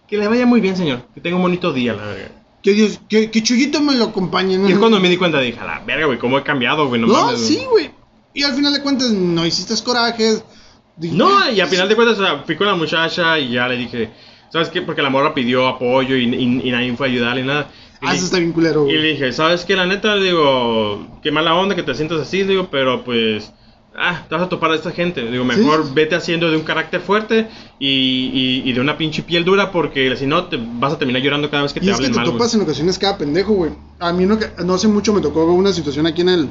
que 0.07 0.17
le 0.17 0.29
vaya 0.29 0.47
muy 0.47 0.61
bien, 0.61 0.77
señor, 0.77 1.03
que 1.15 1.21
tenga 1.21 1.37
un 1.37 1.43
bonito 1.43 1.73
día, 1.73 1.93
la 1.95 2.05
verga. 2.07 2.31
Que 2.65 2.73
Dios, 2.73 2.99
que, 3.09 3.31
que 3.31 3.43
Chuyito 3.43 3.81
me 3.83 3.95
lo 3.95 4.07
acompañe, 4.07 4.59
¿no? 4.59 4.69
Y 4.69 4.73
es 4.73 4.79
cuando 4.79 4.99
me 4.99 5.09
di 5.09 5.17
cuenta, 5.19 5.39
dije, 5.39 5.61
a 5.61 5.67
la 5.67 5.81
verga, 5.81 6.07
güey, 6.07 6.19
cómo 6.19 6.39
he 6.39 6.43
cambiado, 6.43 6.89
güey, 6.89 7.01
no, 7.01 7.07
No, 7.07 7.13
mames, 7.27 7.41
güey". 7.41 7.47
sí, 7.59 7.65
güey. 7.71 7.91
Y 8.33 8.43
al 8.43 8.55
final 8.55 8.73
de 8.73 8.81
cuentas 8.83 9.11
no 9.13 9.47
hiciste 9.47 9.75
corajes. 9.85 10.43
Dije, 10.97 11.15
No, 11.15 11.29
"Ah, 11.39 11.51
y 11.53 11.61
al 11.61 11.69
final 11.69 11.89
de 11.89 11.95
cuentas, 11.95 12.19
o 12.19 12.23
sea, 12.25 12.39
fui 12.45 12.57
con 12.57 12.67
la 12.67 12.75
muchacha 12.75 13.39
y 13.39 13.53
ya 13.53 13.69
le 13.69 13.77
dije, 13.77 14.11
¿sabes 14.51 14.71
qué? 14.71 14.81
Porque 14.83 15.03
la 15.03 15.11
morra 15.11 15.35
pidió 15.35 15.69
apoyo 15.69 16.17
y, 16.17 16.25
y- 16.35 16.61
y 16.69 16.71
nadie 16.73 16.97
fue 16.97 17.07
a 17.07 17.11
ayudarle 17.11 17.43
ni 17.43 17.49
nada. 17.49 17.71
Y, 18.01 18.07
Ah, 18.07 18.15
eso 18.15 18.25
está 18.25 18.39
bien 18.39 18.53
culero, 18.53 18.89
y 18.89 18.93
le 18.93 19.09
dije, 19.13 19.33
¿sabes 19.33 19.65
qué? 19.65 19.77
La 19.77 19.87
neta, 19.87 20.17
digo, 20.17 21.07
qué 21.23 21.31
mala 21.31 21.55
onda 21.55 21.75
que 21.75 21.83
te 21.83 21.95
sientas 21.95 22.21
así, 22.21 22.43
digo, 22.45 22.69
pero 22.71 23.05
pues, 23.05 23.53
ah, 23.97 24.25
te 24.29 24.35
vas 24.35 24.45
a 24.45 24.49
topar 24.49 24.71
a 24.73 24.75
esta 24.77 24.91
gente. 24.91 25.23
Digo, 25.31 25.45
mejor 25.45 25.85
Sí. 25.85 25.91
vete 25.95 26.15
haciendo 26.15 26.51
de 26.51 26.57
un 26.57 26.63
carácter 26.65 27.01
fuerte 27.01 27.49
y, 27.79 27.89
y- 27.89 28.63
y 28.69 28.73
de 28.73 28.81
una 28.81 28.97
pinche 28.99 29.23
piel 29.23 29.45
dura 29.45 29.71
porque 29.73 30.17
si 30.17 30.27
no, 30.27 30.45
te 30.47 30.59
vas 30.61 30.93
a 30.95 30.99
terminar 30.99 31.23
llorando 31.23 31.51
cada 31.51 31.63
vez 31.63 31.73
que 31.73 31.79
Y 31.81 31.83
te 31.83 31.91
es 31.91 31.99
que 31.99 32.07
hablen 32.07 32.13
te 32.13 32.19
mal, 32.19 32.27
topas 32.33 32.55
en 32.55 32.61
ocasiones 32.63 32.99
cada 32.99 33.17
pendejo, 33.19 33.53
güey. 33.55 33.73
A 34.01 34.13
mí 34.13 34.27
no, 34.27 34.39
no 34.65 34.75
hace 34.75 34.89
mucho 34.89 35.13
me 35.13 35.21
tocó 35.21 35.45
una 35.53 35.73
situación 35.73 36.07
aquí 36.07 36.23
en 36.23 36.29
el 36.31 36.51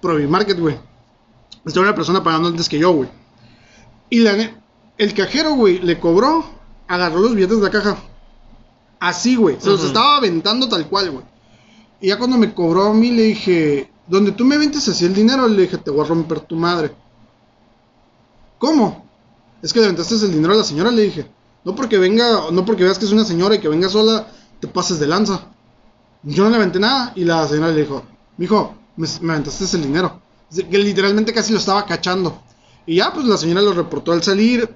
Provimarket, 0.00 0.58
güey. 0.58 0.76
Estaba 1.64 1.86
una 1.86 1.94
persona 1.94 2.22
pagando 2.22 2.48
antes 2.48 2.68
que 2.68 2.78
yo, 2.78 2.92
güey. 2.92 3.08
Y 4.10 4.20
la 4.20 4.34
el 4.98 5.14
cajero, 5.14 5.54
güey, 5.54 5.78
le 5.80 5.98
cobró, 5.98 6.44
agarró 6.86 7.20
los 7.20 7.34
billetes 7.34 7.56
de 7.58 7.64
la 7.64 7.70
caja. 7.70 7.96
Así, 9.00 9.36
güey. 9.36 9.56
Se 9.58 9.68
los 9.70 9.78
Ujú. 9.80 9.88
estaba 9.88 10.16
aventando 10.18 10.68
tal 10.68 10.86
cual, 10.88 11.10
güey. 11.10 11.24
Y 12.00 12.08
ya 12.08 12.18
cuando 12.18 12.36
me 12.36 12.52
cobró 12.52 12.84
a 12.84 12.94
mí, 12.94 13.10
le 13.10 13.22
dije, 13.22 13.90
donde 14.06 14.32
tú 14.32 14.44
me 14.44 14.58
ventes 14.58 14.88
así 14.88 15.04
el 15.04 15.14
dinero, 15.14 15.48
le 15.48 15.62
dije, 15.62 15.78
te 15.78 15.90
voy 15.90 16.04
a 16.04 16.08
romper 16.08 16.40
tu 16.40 16.56
madre. 16.56 16.92
¿Cómo? 18.58 19.04
Es 19.62 19.72
que 19.72 19.80
le 19.80 19.86
aventaste 19.86 20.14
el 20.14 20.32
dinero 20.32 20.54
a 20.54 20.56
la 20.56 20.64
señora, 20.64 20.90
le 20.90 21.02
dije. 21.02 21.26
No 21.64 21.74
porque 21.74 21.98
venga, 21.98 22.50
no 22.52 22.64
porque 22.64 22.84
veas 22.84 22.98
que 22.98 23.06
es 23.06 23.12
una 23.12 23.24
señora 23.24 23.54
y 23.54 23.60
que 23.60 23.68
venga 23.68 23.88
sola, 23.88 24.26
te 24.60 24.68
pases 24.68 24.98
de 24.98 25.06
lanza. 25.06 25.46
Yo 26.22 26.44
no 26.44 26.50
le 26.50 26.56
aventé 26.56 26.78
nada 26.78 27.12
y 27.14 27.24
la 27.24 27.46
señora 27.48 27.72
le 27.72 27.82
dijo, 27.82 28.02
mijo, 28.36 28.74
me, 28.96 29.08
me 29.22 29.32
aventaste 29.32 29.76
el 29.76 29.82
dinero. 29.82 30.20
Que 30.54 30.78
literalmente 30.78 31.32
casi 31.32 31.52
lo 31.52 31.58
estaba 31.58 31.84
cachando. 31.86 32.42
Y 32.86 32.96
ya, 32.96 33.12
pues 33.12 33.26
la 33.26 33.38
señora 33.38 33.62
lo 33.62 33.72
reportó 33.72 34.12
al 34.12 34.22
salir 34.22 34.68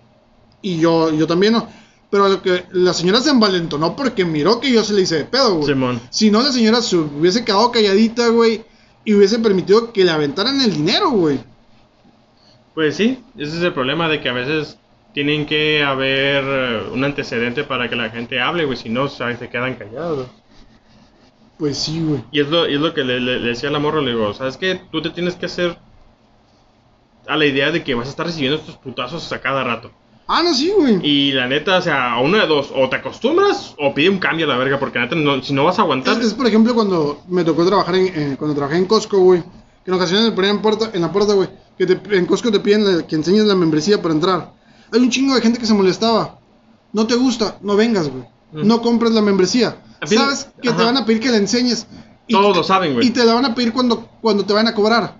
y 0.62 0.79
yo, 0.79 1.11
yo 1.12 1.26
también 1.26 1.53
no. 1.53 1.68
Pero 2.11 2.29
lo 2.29 2.43
que 2.43 2.64
la 2.72 2.95
señora 2.95 3.20
se 3.20 3.31
envalentonó 3.31 3.95
porque 3.95 4.24
miró 4.24 4.61
que 4.61 4.72
yo 4.72 4.83
se 4.83 4.95
le 4.95 5.03
hice 5.03 5.16
de 5.16 5.24
pedo, 5.24 5.57
güey. 5.57 5.66
Simón. 5.66 6.01
Si 6.11 6.31
no, 6.31 6.43
la 6.43 6.53
señora 6.53 6.81
se 6.81 6.97
hubiese 6.97 7.45
quedado 7.45 7.70
calladita, 7.70 8.29
güey, 8.29 8.64
y 9.09 9.14
hubiese 9.14 9.38
permitido 9.38 9.90
que 9.90 10.04
le 10.04 10.11
aventaran 10.11 10.61
el 10.61 10.70
dinero, 10.70 11.09
güey. 11.09 11.40
Pues 12.74 12.94
sí, 12.94 13.24
ese 13.38 13.56
es 13.56 13.62
el 13.62 13.72
problema 13.72 14.06
de 14.06 14.20
que 14.20 14.28
a 14.28 14.34
veces 14.34 14.76
tienen 15.14 15.46
que 15.46 15.82
haber 15.82 16.44
eh, 16.46 16.82
un 16.92 17.02
antecedente 17.04 17.64
para 17.64 17.88
que 17.88 17.96
la 17.96 18.11
gente 18.11 18.38
hable, 18.38 18.66
güey, 18.66 18.76
si 18.76 18.90
no, 18.90 19.09
¿sabes? 19.09 19.38
se 19.38 19.48
quedan 19.48 19.76
callados. 19.76 20.28
Pues 21.56 21.78
sí, 21.78 22.02
güey. 22.04 22.22
Y 22.32 22.40
es 22.40 22.48
lo, 22.50 22.66
es 22.66 22.78
lo 22.78 22.92
que 22.92 23.02
le, 23.02 23.18
le- 23.18 23.40
le 23.40 23.48
decía 23.48 23.70
a 23.70 23.72
la 23.72 23.78
morra, 23.78 24.02
le 24.02 24.11
digo, 24.11 24.34
¿sabes 24.34 24.59
qué? 24.59 24.78
Tú 24.92 25.00
te 25.00 25.09
tienes 25.09 25.34
que 25.36 25.46
hacer 25.46 25.78
a 27.26 27.34
la 27.34 27.46
idea 27.46 27.70
de 27.70 27.82
que 27.82 27.94
vas 27.94 28.09
a 28.09 28.11
estar 28.11 28.26
recibiendo 28.26 28.59
estos 28.59 28.76
putazos 28.76 29.32
a 29.32 29.40
cada 29.40 29.64
rato. 29.64 29.90
Ah, 30.31 30.43
no, 30.43 30.53
sí, 30.53 30.70
güey. 30.76 30.99
Y 31.03 31.33
la 31.33 31.47
neta, 31.49 31.79
o 31.79 31.83
sea, 31.83 32.12
a 32.12 32.20
uno 32.20 32.37
de 32.37 32.47
dos, 32.47 32.70
o 32.76 32.89
te 32.91 32.97
acostumbras 32.97 33.74
o 33.79 33.95
pide 33.95 34.11
un 34.11 34.18
cambio 34.18 34.45
a 34.45 34.49
la 34.51 34.59
verga, 34.59 34.79
porque 34.79 34.99
la 34.99 35.07
neta, 35.07 35.16
no- 35.16 35.43
si 35.43 35.55
no 35.55 35.64
vas 35.64 35.79
a 35.79 35.83
aguantar... 35.83 36.18
Es, 36.18 36.26
es, 36.26 36.35
por 36.35 36.47
ejemplo 36.47 36.74
cuando 36.74 37.22
me 37.29 37.45
tocó 37.45 37.64
trabajar 37.66 37.95
en, 37.97 38.07
en- 38.14 38.37
cuando 38.37 38.55
trabajé 38.55 38.76
en 38.76 38.85
Costco, 38.85 39.18
güey. 39.18 39.43
Que 39.85 39.91
en 39.91 39.95
ocasiones 39.95 40.26
me 40.26 40.33
ponían 40.33 40.57
en, 40.57 40.62
puerta, 40.62 40.91
en 40.93 41.01
la 41.01 41.11
puerta, 41.11 41.33
güey. 41.33 41.49
Que 41.79 41.87
te- 41.87 42.16
en 42.16 42.26
Costco 42.26 42.51
te 42.53 42.61
piden 42.61 42.85
la- 42.99 43.07
que 43.07 43.16
enseñes 43.16 43.45
la 43.47 43.55
membresía 43.55 44.03
para 44.03 44.12
entrar. 44.12 44.53
Hay 44.93 45.01
un 45.01 45.09
chingo 45.11 45.35
de 45.35 45.41
gente 45.41 45.59
que 45.59 45.64
se 45.66 45.72
molestaba. 45.74 46.39
No 46.93 47.07
te 47.07 47.14
gusta, 47.14 47.57
no 47.62 47.74
vengas, 47.76 48.09
güey. 48.11 48.24
Mm. 48.53 48.66
No 48.66 48.83
compres 48.83 49.12
la 49.12 49.22
membresía. 49.22 49.76
Fin- 50.07 50.18
Sabes 50.18 50.49
que 50.62 50.70
te 50.72 50.83
van 50.85 50.97
a 50.99 51.07
pedir 51.07 51.20
que 51.20 51.31
la 51.31 51.39
enseñes. 51.39 51.87
Todos 52.29 52.53
te- 52.53 52.59
lo 52.59 52.64
saben, 52.64 52.93
güey. 52.95 53.07
Y 53.07 53.11
te 53.11 53.24
la 53.24 53.33
van 53.33 53.47
a 53.47 53.55
pedir 53.55 53.72
cuando, 53.72 54.07
cuando 54.20 54.45
te 54.45 54.53
van 54.53 54.66
a 54.68 54.74
cobrar. 54.74 55.16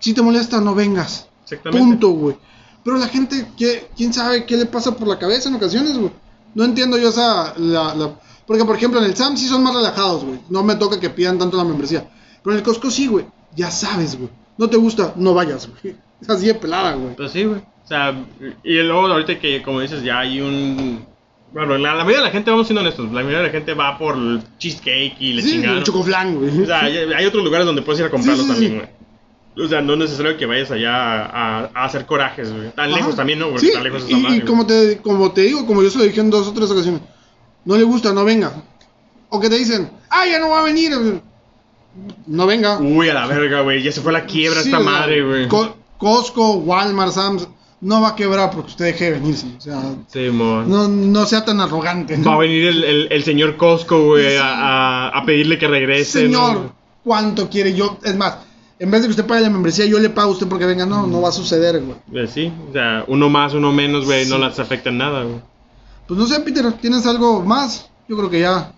Si 0.00 0.14
te 0.14 0.22
molesta, 0.22 0.60
no 0.60 0.74
vengas. 0.74 1.28
Exactamente. 1.44 1.84
Punto, 1.84 2.08
güey. 2.10 2.36
Pero 2.84 2.96
la 2.96 3.08
gente, 3.08 3.46
¿qué- 3.56 3.88
¿quién 3.96 4.12
sabe 4.12 4.44
qué 4.46 4.56
le 4.56 4.66
pasa 4.66 4.96
por 4.96 5.06
la 5.08 5.18
cabeza 5.18 5.48
en 5.48 5.54
ocasiones, 5.56 5.96
güey? 5.98 6.10
No 6.54 6.64
entiendo 6.64 6.98
yo 6.98 7.10
esa... 7.10 7.54
La, 7.58 7.94
la- 7.94 8.14
Porque, 8.46 8.64
por 8.64 8.76
ejemplo, 8.76 8.98
en 9.00 9.06
el 9.06 9.16
SAM 9.16 9.36
sí 9.36 9.46
son 9.46 9.62
más 9.62 9.74
relajados, 9.74 10.24
güey. 10.24 10.40
No 10.48 10.62
me 10.64 10.74
toca 10.76 10.98
que 10.98 11.10
pidan 11.10 11.38
tanto 11.38 11.56
la 11.56 11.64
membresía. 11.64 12.08
Pero 12.42 12.52
en 12.52 12.58
el 12.58 12.64
Costco 12.64 12.90
sí, 12.90 13.06
güey. 13.06 13.26
Ya 13.54 13.70
sabes, 13.70 14.16
güey. 14.16 14.30
No 14.58 14.68
te 14.68 14.76
gusta, 14.76 15.12
no 15.16 15.34
vayas, 15.34 15.68
güey. 15.82 15.94
Es 16.20 16.28
así 16.28 16.46
de 16.46 16.54
pelada, 16.54 16.92
güey. 16.94 17.16
Pues 17.16 17.32
sí, 17.32 17.44
güey. 17.44 17.60
O 17.60 17.88
sea, 17.88 18.14
y 18.62 18.74
luego 18.82 19.06
ahorita 19.06 19.38
que, 19.38 19.62
como 19.62 19.80
dices, 19.80 20.02
ya 20.02 20.20
hay 20.20 20.40
un... 20.40 21.04
Bueno, 21.52 21.76
la, 21.78 21.94
la 21.94 22.04
mayoría 22.04 22.18
de 22.18 22.24
la 22.26 22.30
gente, 22.30 22.50
vamos 22.50 22.66
siendo 22.68 22.80
honestos, 22.82 23.06
la 23.06 23.22
mayoría 23.22 23.38
de 23.38 23.46
la 23.46 23.50
gente 23.50 23.74
va 23.74 23.98
por 23.98 24.16
el 24.16 24.40
cheesecake 24.58 25.16
y 25.18 25.32
le 25.32 25.42
Sí, 25.42 25.60
el 25.64 25.82
chocoflan, 25.82 26.36
güey. 26.36 26.62
O 26.62 26.66
sea, 26.66 26.82
hay, 26.84 26.96
hay 26.98 27.26
otros 27.26 27.42
lugares 27.42 27.66
donde 27.66 27.82
puedes 27.82 27.98
ir 28.00 28.06
a 28.06 28.10
comprarlo 28.10 28.42
Sí, 28.44 28.48
sí, 28.48 28.52
también, 28.52 28.72
sí. 28.72 28.78
güey. 28.78 28.90
O 29.56 29.66
sea, 29.68 29.80
no 29.82 29.94
es 29.94 29.98
necesario 29.98 30.36
que 30.36 30.46
vayas 30.46 30.70
allá 30.70 30.94
a, 30.94 31.70
a 31.74 31.84
hacer 31.84 32.06
corajes, 32.06 32.52
güey. 32.52 32.70
Tan 32.70 32.92
lejos 32.92 33.16
también, 33.16 33.38
¿no? 33.40 33.48
Porque 33.50 33.66
Sí, 33.66 33.72
tan 33.72 33.82
lejos 33.84 34.04
y, 34.08 34.12
y 34.12 34.16
mal, 34.16 34.32
güey. 34.32 34.44
como, 34.44 34.66
te, 34.66 34.98
como 34.98 35.32
te 35.32 35.40
digo, 35.42 35.66
como 35.66 35.82
yo 35.82 35.90
se 35.90 35.98
lo 35.98 36.04
dije 36.04 36.20
en 36.20 36.30
dos 36.30 36.46
o 36.48 36.52
tres 36.52 36.70
ocasiones, 36.70 37.00
no 37.64 37.76
le 37.76 37.82
gusta, 37.84 38.12
no 38.12 38.24
venga. 38.24 38.52
O 39.28 39.40
que 39.40 39.48
te 39.50 39.58
dicen, 39.58 39.90
ah, 40.08 40.24
ya 40.26 40.38
no 40.38 40.50
va 40.50 40.60
a 40.60 40.64
venir. 40.64 40.92
No 42.26 42.46
venga. 42.46 42.78
Uy, 42.78 43.08
a 43.08 43.14
la 43.14 43.26
verga, 43.26 43.62
güey. 43.62 43.82
Ya 43.82 43.92
se 43.92 44.00
fue 44.00 44.10
a 44.12 44.20
la 44.20 44.26
quiebra 44.26 44.62
Sí, 44.62 44.68
esta 44.68 44.78
o 44.78 44.82
sea, 44.84 44.90
madre, 44.90 45.22
güey. 45.24 45.48
Co- 45.48 45.76
Costco, 45.98 46.54
Walmart, 46.54 47.12
Sam's, 47.12 47.46
no 47.82 48.00
va 48.00 48.10
a 48.10 48.16
quebrar 48.16 48.50
porque 48.52 48.68
usted 48.70 48.84
deje 48.86 49.04
de 49.06 49.10
venirse. 49.18 49.46
O 49.58 49.60
sea, 49.60 49.82
Sí, 50.08 50.28
no, 50.32 50.88
no 50.88 51.26
sea 51.26 51.44
tan 51.44 51.60
arrogante. 51.60 52.16
Va 52.22 52.34
a 52.34 52.38
venir 52.38 52.66
el, 52.66 52.84
el, 52.84 53.08
el 53.10 53.24
señor 53.24 53.56
Costco, 53.56 54.04
güey, 54.06 54.30
Sí. 54.30 54.36
a, 54.36 55.08
a, 55.08 55.18
a 55.18 55.24
pedirle 55.26 55.58
que 55.58 55.66
regrese. 55.68 56.22
Señor, 56.22 56.54
¿no? 56.54 56.72
¿cuánto 57.04 57.50
quiere 57.50 57.74
yo? 57.74 57.98
Es 58.04 58.16
más, 58.16 58.38
en 58.80 58.90
vez 58.90 59.02
de 59.02 59.08
que 59.08 59.10
usted 59.10 59.26
pague 59.26 59.42
la 59.42 59.50
membresía, 59.50 59.84
yo 59.84 59.98
le 59.98 60.08
pago 60.08 60.30
a 60.30 60.32
usted 60.32 60.48
porque 60.48 60.64
venga. 60.64 60.86
No, 60.86 61.06
no 61.06 61.20
va 61.20 61.28
a 61.28 61.32
suceder, 61.32 61.82
güey. 61.82 61.96
Pues 62.10 62.30
sí, 62.30 62.50
o 62.70 62.72
sea, 62.72 63.04
uno 63.06 63.28
más, 63.28 63.52
uno 63.52 63.72
menos, 63.72 64.06
güey, 64.06 64.26
no 64.26 64.38
las 64.38 64.58
afecta 64.58 64.88
en 64.88 64.96
nada, 64.98 65.22
güey. 65.22 65.40
Pues 66.08 66.18
no 66.18 66.26
sé, 66.26 66.40
Peter, 66.40 66.72
¿tienes 66.72 67.06
algo 67.06 67.42
más? 67.42 67.90
Yo 68.08 68.16
creo 68.16 68.30
que 68.30 68.40
ya 68.40 68.72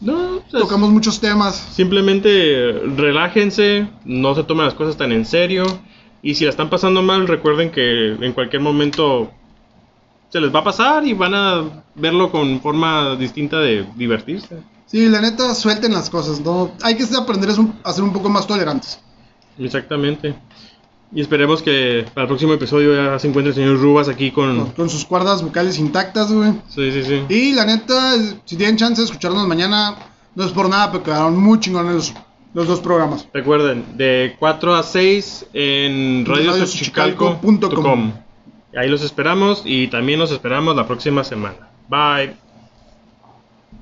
No, 0.00 0.36
o 0.36 0.50
sea, 0.50 0.60
tocamos 0.60 0.90
muchos 0.90 1.20
temas. 1.20 1.56
Simplemente 1.56 2.70
relájense, 2.96 3.88
no 4.04 4.34
se 4.34 4.44
tomen 4.44 4.66
las 4.66 4.74
cosas 4.74 4.98
tan 4.98 5.10
en 5.10 5.24
serio. 5.24 5.64
Y 6.20 6.34
si 6.34 6.44
la 6.44 6.50
están 6.50 6.68
pasando 6.68 7.02
mal, 7.02 7.26
recuerden 7.26 7.70
que 7.70 8.12
en 8.12 8.32
cualquier 8.34 8.60
momento 8.60 9.30
se 10.28 10.40
les 10.40 10.54
va 10.54 10.60
a 10.60 10.64
pasar 10.64 11.06
y 11.06 11.14
van 11.14 11.34
a 11.34 11.64
verlo 11.94 12.30
con 12.30 12.60
forma 12.60 13.16
distinta 13.16 13.58
de 13.58 13.86
divertirse. 13.96 14.58
Sí, 14.88 15.08
la 15.08 15.20
neta, 15.20 15.54
suelten 15.54 15.92
las 15.92 16.10
cosas. 16.10 16.40
No, 16.40 16.72
hay 16.82 16.96
que 16.96 17.04
aprender 17.16 17.50
a 17.50 17.52
ser 17.52 17.60
un- 17.60 17.78
a 17.84 17.92
ser 17.92 18.02
un 18.04 18.12
poco 18.12 18.28
más 18.28 18.46
tolerantes. 18.46 18.98
Exactamente. 19.58 20.34
Y 21.14 21.20
esperemos 21.22 21.62
que 21.62 22.04
para 22.14 22.22
el 22.24 22.28
próximo 22.28 22.52
episodio 22.54 22.94
ya 22.94 23.18
se 23.18 23.28
encuentre 23.28 23.50
el 23.50 23.54
señor 23.54 23.78
Rubas 23.80 24.08
aquí 24.08 24.30
Con, 24.30 24.56
con... 24.58 24.70
con 24.72 24.90
sus 24.90 25.04
cuerdas 25.06 25.42
vocales 25.42 25.78
intactas, 25.78 26.30
güey. 26.32 26.52
Sí, 26.68 26.90
sí, 26.92 27.02
sí. 27.04 27.22
Y 27.28 27.52
la 27.52 27.64
neta, 27.64 28.14
si 28.44 28.56
tienen 28.56 28.76
chance 28.76 29.00
de 29.00 29.06
escucharnos 29.06 29.46
mañana, 29.46 29.94
no 30.34 30.44
es 30.44 30.52
por 30.52 30.68
nada, 30.68 30.90
pero 30.92 31.04
quedaron 31.04 31.36
muy 31.38 31.60
chingones 31.60 31.94
los, 31.94 32.14
los 32.54 32.66
dos 32.68 32.80
programas. 32.80 33.26
Recuerden, 33.32 33.84
de 33.96 34.36
4 34.38 34.74
a 34.74 34.82
6 34.82 35.46
en 35.54 36.26
radiosuchicalco.com. 36.26 37.38
radiosuchicalco.com. 37.42 38.12
Ahí 38.76 38.88
los 38.88 39.02
esperamos 39.02 39.62
y 39.64 39.88
también 39.88 40.18
los 40.18 40.30
esperamos 40.30 40.76
la 40.76 40.86
próxima 40.86 41.24
semana. 41.24 41.68
Bye. 41.88 42.47